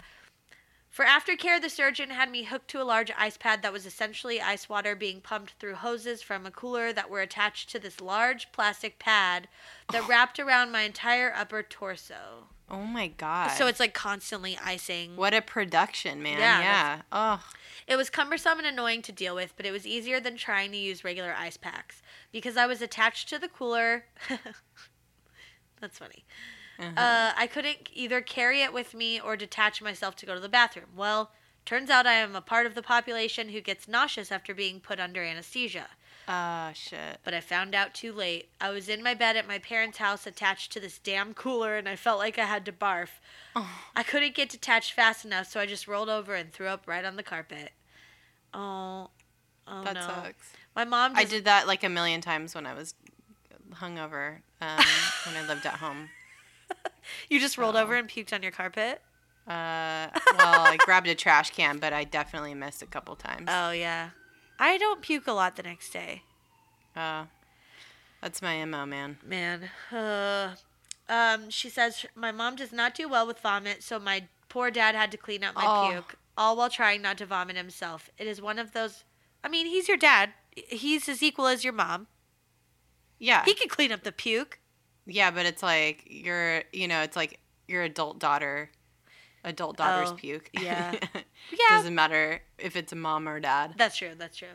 For 0.88 1.04
aftercare, 1.04 1.60
the 1.62 1.70
surgeon 1.70 2.10
had 2.10 2.30
me 2.30 2.42
hooked 2.42 2.68
to 2.70 2.82
a 2.82 2.84
large 2.84 3.12
ice 3.16 3.36
pad 3.36 3.62
that 3.62 3.72
was 3.72 3.86
essentially 3.86 4.40
ice 4.40 4.68
water 4.68 4.96
being 4.96 5.20
pumped 5.20 5.52
through 5.52 5.76
hoses 5.76 6.20
from 6.20 6.44
a 6.44 6.50
cooler 6.50 6.92
that 6.92 7.08
were 7.08 7.20
attached 7.20 7.70
to 7.70 7.78
this 7.78 8.00
large 8.00 8.50
plastic 8.50 8.98
pad 8.98 9.46
that 9.92 10.08
wrapped 10.08 10.40
around 10.40 10.72
my 10.72 10.82
entire 10.82 11.32
upper 11.32 11.62
torso. 11.62 12.48
Oh 12.70 12.84
my 12.84 13.08
god. 13.08 13.48
So 13.48 13.66
it's 13.66 13.80
like 13.80 13.94
constantly 13.94 14.58
icing. 14.64 15.16
what 15.16 15.34
a 15.34 15.42
production, 15.42 16.22
man. 16.22 16.38
Yeah, 16.38 16.60
Yeah. 16.60 17.02
Oh. 17.10 17.44
It 17.86 17.96
was 17.96 18.08
cumbersome 18.08 18.58
and 18.58 18.66
annoying 18.66 19.02
to 19.02 19.12
deal 19.12 19.34
with, 19.34 19.54
but 19.56 19.66
it 19.66 19.72
was 19.72 19.84
easier 19.84 20.20
than 20.20 20.36
trying 20.36 20.70
to 20.70 20.76
use 20.76 21.02
regular 21.02 21.34
ice 21.36 21.56
packs 21.56 22.02
because 22.30 22.56
I 22.56 22.66
was 22.66 22.80
attached 22.80 23.28
to 23.30 23.38
the 23.38 23.48
cooler. 23.48 24.04
That's 25.80 25.98
funny. 25.98 26.24
Uh-huh. 26.78 26.92
Uh, 26.96 27.32
I 27.36 27.46
couldn't 27.48 27.90
either 27.92 28.20
carry 28.20 28.62
it 28.62 28.72
with 28.72 28.94
me 28.94 29.20
or 29.20 29.36
detach 29.36 29.82
myself 29.82 30.14
to 30.16 30.26
go 30.26 30.34
to 30.34 30.40
the 30.40 30.48
bathroom. 30.48 30.90
Well, 30.96 31.32
turns 31.64 31.90
out 31.90 32.06
I 32.06 32.12
am 32.12 32.36
a 32.36 32.40
part 32.40 32.66
of 32.66 32.74
the 32.74 32.82
population 32.82 33.48
who 33.48 33.60
gets 33.60 33.88
nauseous 33.88 34.30
after 34.30 34.54
being 34.54 34.80
put 34.80 35.00
under 35.00 35.22
anesthesia. 35.22 35.88
Ah, 36.32 36.70
shit. 36.74 37.18
But 37.24 37.34
I 37.34 37.40
found 37.40 37.74
out 37.74 37.92
too 37.92 38.12
late. 38.12 38.50
I 38.60 38.70
was 38.70 38.88
in 38.88 39.02
my 39.02 39.14
bed 39.14 39.36
at 39.36 39.48
my 39.48 39.58
parents' 39.58 39.98
house 39.98 40.28
attached 40.28 40.70
to 40.72 40.78
this 40.78 41.00
damn 41.00 41.34
cooler 41.34 41.76
and 41.76 41.88
I 41.88 41.96
felt 41.96 42.20
like 42.20 42.38
I 42.38 42.44
had 42.44 42.64
to 42.66 42.72
barf. 42.72 43.08
Oh. 43.56 43.68
I 43.96 44.04
couldn't 44.04 44.36
get 44.36 44.48
detached 44.48 44.92
fast 44.92 45.24
enough, 45.24 45.48
so 45.48 45.58
I 45.58 45.66
just 45.66 45.88
rolled 45.88 46.08
over 46.08 46.36
and 46.36 46.52
threw 46.52 46.68
up 46.68 46.86
right 46.86 47.04
on 47.04 47.16
the 47.16 47.24
carpet. 47.24 47.72
Oh, 48.54 49.10
oh 49.66 49.82
that 49.82 49.94
no. 49.94 50.02
sucks. 50.02 50.52
My 50.76 50.84
mom 50.84 51.14
I 51.16 51.24
did 51.24 51.46
that 51.46 51.66
like 51.66 51.82
a 51.82 51.88
million 51.88 52.20
times 52.20 52.54
when 52.54 52.64
I 52.64 52.74
was 52.74 52.94
hungover 53.74 54.36
um, 54.60 54.78
when 55.26 55.36
I 55.36 55.44
lived 55.48 55.66
at 55.66 55.74
home. 55.74 56.10
You 57.28 57.40
just 57.40 57.58
rolled 57.58 57.74
over 57.74 57.96
and 57.96 58.08
puked 58.08 58.32
on 58.32 58.40
your 58.40 58.52
carpet? 58.52 59.02
Uh, 59.48 60.06
well, 60.38 60.60
I 60.60 60.78
grabbed 60.84 61.08
a 61.08 61.16
trash 61.16 61.50
can, 61.50 61.78
but 61.78 61.92
I 61.92 62.04
definitely 62.04 62.54
missed 62.54 62.82
a 62.82 62.86
couple 62.86 63.16
times. 63.16 63.48
Oh, 63.48 63.72
yeah. 63.72 64.10
I 64.60 64.76
don't 64.78 65.00
puke 65.02 65.26
a 65.26 65.32
lot 65.32 65.56
the 65.56 65.62
next 65.62 65.90
day. 65.90 66.22
Uh, 66.94 67.24
that's 68.20 68.42
my 68.42 68.64
mo, 68.64 68.84
man. 68.86 69.16
Man. 69.24 69.70
Uh, 69.90 70.54
um, 71.08 71.48
she 71.50 71.68
says 71.70 72.04
my 72.14 72.30
mom 72.30 72.56
does 72.56 72.72
not 72.72 72.94
do 72.94 73.08
well 73.08 73.26
with 73.26 73.40
vomit, 73.40 73.82
so 73.82 73.98
my 73.98 74.28
poor 74.48 74.70
dad 74.70 74.94
had 74.94 75.10
to 75.12 75.16
clean 75.16 75.42
up 75.42 75.54
my 75.54 75.64
Oh. 75.66 75.90
puke, 75.90 76.16
all 76.36 76.56
while 76.56 76.68
trying 76.70 77.00
not 77.02 77.16
to 77.18 77.26
vomit 77.26 77.56
himself. 77.56 78.10
It 78.18 78.26
is 78.26 78.40
one 78.42 78.58
of 78.58 78.72
those. 78.72 79.04
I 79.42 79.48
mean, 79.48 79.66
he's 79.66 79.88
your 79.88 79.96
dad. 79.96 80.30
He's 80.54 81.08
as 81.08 81.22
equal 81.22 81.46
as 81.46 81.64
your 81.64 81.72
mom. 81.72 82.06
Yeah, 83.18 83.44
He 83.44 83.54
can 83.54 83.68
clean 83.68 83.92
up 83.92 84.02
the 84.02 84.12
puke. 84.12 84.58
yeah, 85.06 85.30
but 85.30 85.46
it's 85.46 85.62
like 85.62 86.04
your, 86.06 86.62
you 86.72 86.86
know, 86.88 87.02
it's 87.02 87.16
like 87.16 87.38
your 87.68 87.82
adult 87.82 88.18
daughter, 88.18 88.70
adult 89.44 89.76
daughter's 89.76 90.10
Oh, 90.10 90.14
puke. 90.14 90.50
yeah. 90.60 90.94
yeah, 91.12 91.76
doesn't 91.76 91.94
matter 91.94 92.40
if 92.58 92.76
it's 92.76 92.92
a 92.92 92.96
mom 92.96 93.28
or 93.28 93.40
dad. 93.40 93.74
That's 93.76 93.96
true. 93.96 94.12
That's 94.16 94.36
true. 94.36 94.48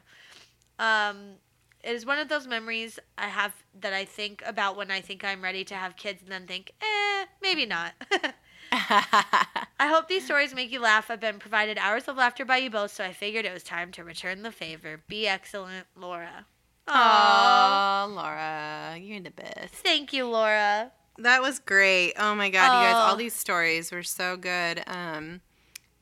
Um, 0.80 1.36
it 1.84 1.96
is 1.96 2.06
one 2.06 2.18
of 2.18 2.30
those 2.30 2.48
memories 2.48 3.00
I 3.18 3.28
have 3.28 3.54
that 3.80 3.94
I 3.94 4.06
think 4.06 4.42
about 4.46 4.76
when 4.76 4.92
I 4.92 5.02
think 5.02 5.24
I'm 5.24 5.42
ready 5.44 5.64
to 5.66 5.76
have 5.76 5.96
kids, 5.96 6.22
and 6.24 6.32
then 6.32 6.48
think, 6.48 6.72
eh, 6.82 7.26
maybe 7.42 7.66
not. 7.66 7.94
I 8.72 9.88
hope 9.88 10.08
these 10.08 10.26
stories 10.26 10.54
make 10.54 10.72
you 10.72 10.80
laugh. 10.82 11.10
I've 11.12 11.20
been 11.20 11.40
provided 11.40 11.78
hours 11.78 12.08
of 12.08 12.18
laughter 12.18 12.44
by 12.44 12.58
you 12.58 12.70
both, 12.70 12.92
so 12.92 13.04
I 13.04 13.14
figured 13.14 13.46
it 13.46 13.54
was 13.54 13.64
time 13.64 13.92
to 13.94 14.04
return 14.04 14.42
the 14.42 14.52
favor. 14.52 15.02
Be 15.08 15.28
excellent, 15.28 15.86
Laura. 15.96 16.46
Aww. 16.88 18.06
Oh, 18.08 18.14
Laura, 18.14 18.98
you're 19.00 19.22
the 19.22 19.32
best. 19.32 19.74
Thank 19.76 20.14
you, 20.14 20.28
Laura. 20.28 20.92
That 21.18 21.42
was 21.42 21.60
great. 21.60 22.14
Oh 22.18 22.36
my 22.36 22.50
god, 22.50 22.66
you 22.82 22.88
guys, 22.88 22.96
all 22.96 23.14
Oh. 23.14 23.18
these 23.18 23.34
stories 23.36 23.92
were 23.92 24.04
so 24.04 24.38
good. 24.38 24.84
Um 24.88 25.42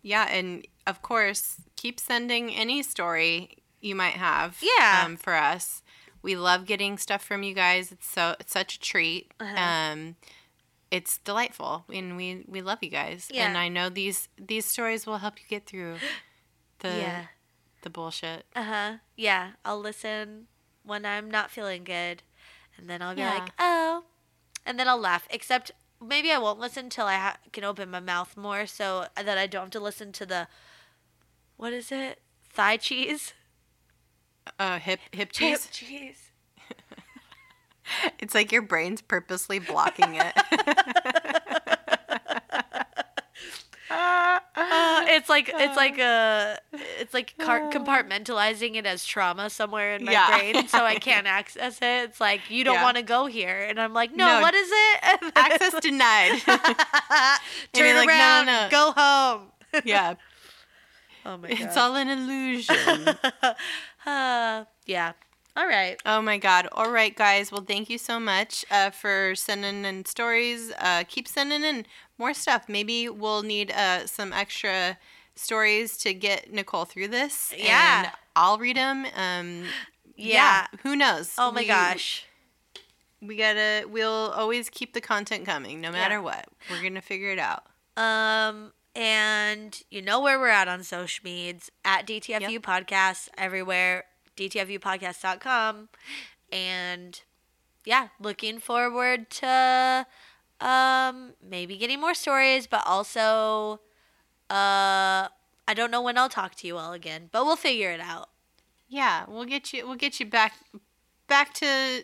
yeah, 0.02 0.28
and 0.30 0.68
of 0.86 1.02
course, 1.02 1.58
keep 1.76 2.00
sending 2.00 2.54
any 2.54 2.84
story 2.84 3.58
you 3.80 3.96
might 3.96 4.16
have 4.16 4.58
Yeah. 4.62 5.04
um, 5.06 5.16
for 5.18 5.34
us. 5.34 5.82
We 6.22 6.36
love 6.36 6.66
getting 6.66 6.98
stuff 6.98 7.24
from 7.24 7.44
you 7.44 7.54
guys. 7.54 7.92
It's 7.92 8.08
so 8.08 8.36
it's 8.40 8.52
such 8.54 8.76
a 8.76 8.80
treat. 8.80 9.32
Uh-huh. 9.40 9.56
Um 9.62 10.16
it's 10.92 11.18
delightful 11.20 11.86
and 11.92 12.16
we 12.18 12.44
we 12.48 12.62
love 12.62 12.80
you 12.82 12.90
guys. 12.90 13.30
Yeah. 13.32 13.48
And 13.48 13.58
I 13.58 13.68
know 13.70 13.90
these 13.90 14.30
these 14.38 14.66
stories 14.66 15.06
will 15.06 15.18
help 15.20 15.40
you 15.40 15.46
get 15.50 15.66
through 15.66 15.98
the 16.80 16.90
yeah. 16.90 17.26
the 17.84 17.90
bullshit. 17.90 18.46
Uh 18.56 18.64
huh. 18.64 18.92
Yeah. 19.16 19.52
I'll 19.64 19.80
listen 19.80 20.48
when 20.84 21.06
I'm 21.06 21.30
not 21.32 21.50
feeling 21.52 21.84
good, 21.86 22.24
and 22.78 22.90
then 22.90 23.02
I'll 23.02 23.16
be 23.16 23.22
Yeah. 23.22 23.34
like, 23.40 23.52
oh, 23.58 24.04
and 24.66 24.80
then 24.80 24.88
I'll 24.88 24.98
laugh. 25.00 25.28
Except 25.30 25.72
maybe 26.02 26.32
I 26.32 26.38
won't 26.38 26.60
listen 26.60 26.90
till 26.90 27.06
I 27.06 27.16
ha- 27.16 27.38
can 27.52 27.64
open 27.64 27.90
my 27.90 28.00
mouth 28.00 28.36
more, 28.38 28.66
so 28.66 29.06
that 29.16 29.38
I 29.38 29.48
don't 29.48 29.64
have 29.64 29.72
to 29.72 29.80
listen 29.80 30.12
to 30.14 30.26
the 30.26 30.48
what 31.58 31.74
is 31.74 31.92
it? 31.92 32.22
Thigh 32.52 32.78
cheese. 32.78 33.34
Uh, 34.60 34.80
hip 34.80 35.00
hip 35.12 35.32
cheese. 35.32 35.64
Hip 35.66 35.72
cheese. 35.72 36.30
It's 38.20 38.34
like 38.34 38.52
your 38.52 38.62
brain's 38.62 39.02
purposely 39.02 39.60
blocking 39.60 40.16
it. 40.16 40.34
Uh, 44.56 45.03
it's 45.14 45.30
like 45.30 45.50
it's 45.54 45.78
like 45.78 45.98
a 46.00 46.58
it's 47.00 47.14
like 47.14 47.38
car- 47.40 47.72
compartmentalizing 47.72 48.76
it 48.76 48.86
as 48.86 49.06
trauma 49.06 49.50
somewhere 49.50 49.96
in 49.96 50.06
my 50.06 50.12
Yeah. 50.12 50.38
brain, 50.38 50.68
so 50.68 50.80
I 50.84 50.96
can't 51.00 51.28
access 51.28 51.78
it. 51.78 52.10
It's 52.10 52.20
like 52.22 52.42
you 52.50 52.64
don't 52.64 52.76
Yeah. 52.76 52.84
want 52.84 52.98
to 52.98 53.04
go 53.04 53.26
here, 53.28 53.62
and 53.70 53.80
I'm 53.80 53.94
like, 53.94 54.16
no, 54.16 54.26
No. 54.26 54.42
what 54.42 54.54
is 54.54 54.70
it? 54.72 55.32
Access 55.36 55.80
denied. 55.82 56.42
Turn 57.74 57.96
like, 57.96 58.08
around, 58.10 58.46
no. 58.48 58.68
go 58.72 58.92
home. 58.96 59.52
yeah, 59.86 60.16
Oh 61.26 61.38
my 61.38 61.48
it's 61.50 61.78
all 61.78 61.96
an 61.96 62.10
illusion. 62.10 63.08
Uh, 64.06 64.66
yeah. 64.86 65.14
All 65.56 65.68
right. 65.68 66.02
Oh 66.06 66.22
my 66.22 66.38
God. 66.40 66.68
All 66.72 66.90
right, 66.90 67.16
guys. 67.16 67.52
Well, 67.52 67.62
thank 67.62 67.90
you 67.90 67.98
so 68.00 68.20
much 68.20 68.66
uh, 68.72 68.90
for 68.90 69.36
sending 69.36 69.86
in 69.86 70.06
stories. 70.06 70.72
Uh, 70.80 71.04
keep 71.08 71.28
sending 71.28 71.64
in 71.64 71.86
more 72.18 72.34
stuff. 72.34 72.68
Maybe 72.68 73.08
we'll 73.08 73.44
need 73.44 73.72
uh, 73.72 74.08
some 74.08 74.34
extra 74.34 74.98
stories 75.36 75.98
to 75.98 76.14
get 76.14 76.52
Nicole 76.52 76.86
through 76.86 77.10
this. 77.10 77.54
Yeah. 77.56 78.04
And 78.06 78.12
I'll 78.36 78.58
read 78.58 78.78
them. 78.78 79.06
Um, 79.16 79.66
Yeah. 80.16 80.66
Who 80.82 80.96
knows? 80.96 81.34
Oh 81.38 81.52
my 81.52 81.62
We- 81.62 81.68
gosh. 81.68 82.26
We 83.22 83.38
gotta, 83.38 83.86
we'll 83.88 84.32
always 84.36 84.70
keep 84.70 84.94
the 84.94 85.00
content 85.00 85.46
coming 85.46 85.80
no 85.80 85.92
matter 85.94 86.22
what. 86.22 86.46
We're 86.70 86.82
going 86.82 86.96
to 86.96 87.02
figure 87.02 87.32
it 87.32 87.40
out. 87.40 87.64
Um, 87.96 88.74
and 88.98 89.82
you 89.90 90.02
know 90.02 90.20
where 90.20 90.38
we're 90.38 90.50
at 90.50 90.68
on 90.68 90.84
social 90.84 91.22
medias 91.24 91.72
at 91.86 92.06
DTFU 92.06 92.52
Yep. 92.52 92.62
Podcasts 92.64 93.30
everywhere, 93.38 94.04
DTFUpodcast.com. 94.38 95.90
And 96.52 97.22
yeah, 97.86 98.10
looking 98.20 98.60
forward 98.60 99.30
to 99.32 100.06
um 100.62 101.34
maybe 101.42 101.78
getting 101.78 102.00
more 102.00 102.14
stories, 102.14 102.68
but 102.68 102.84
also 102.86 103.80
uh 104.50 105.28
I 105.68 105.74
don't 105.74 105.92
know 105.92 106.02
when 106.02 106.18
I'll 106.18 106.30
talk 106.30 106.56
to 106.56 106.68
you 106.68 106.78
all 106.78 106.94
again, 106.94 107.30
but 107.32 107.46
we'll 107.46 107.56
figure 107.56 107.92
it 107.92 108.02
out. 108.02 108.30
Yeah, 108.90 109.26
we'll 109.28 109.46
get 109.46 109.72
you, 109.74 109.88
we'll 109.88 109.96
get 109.96 110.20
you 110.20 110.26
back, 110.26 110.54
back 111.28 111.54
to, 111.56 112.04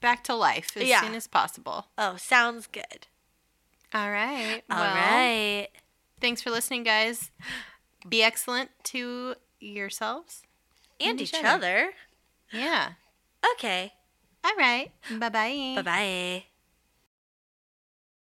back 0.00 0.22
to 0.24 0.34
life 0.34 0.76
as 0.76 0.86
Yeah. 0.86 1.00
soon 1.00 1.14
as 1.14 1.26
possible. 1.26 1.86
Oh, 1.96 2.16
sounds 2.16 2.66
good. 2.66 3.06
All 3.92 4.10
right. 4.10 4.62
All 4.70 4.78
well, 4.78 4.94
right. 4.94 5.68
Thanks 6.20 6.42
for 6.42 6.50
listening, 6.50 6.82
guys. 6.84 7.30
Be 8.08 8.22
excellent 8.22 8.70
to 8.84 9.34
yourselves. 9.60 10.42
And 11.10 11.20
each 11.20 11.34
each 11.34 11.44
other. 11.44 11.48
other. 11.48 11.90
Yeah. 12.52 12.92
Okay. 13.54 13.92
All 14.44 14.56
right. 14.56 14.90
Bye 15.10 15.28
bye. 15.28 15.72
Bye 15.76 15.82
bye. 15.82 16.44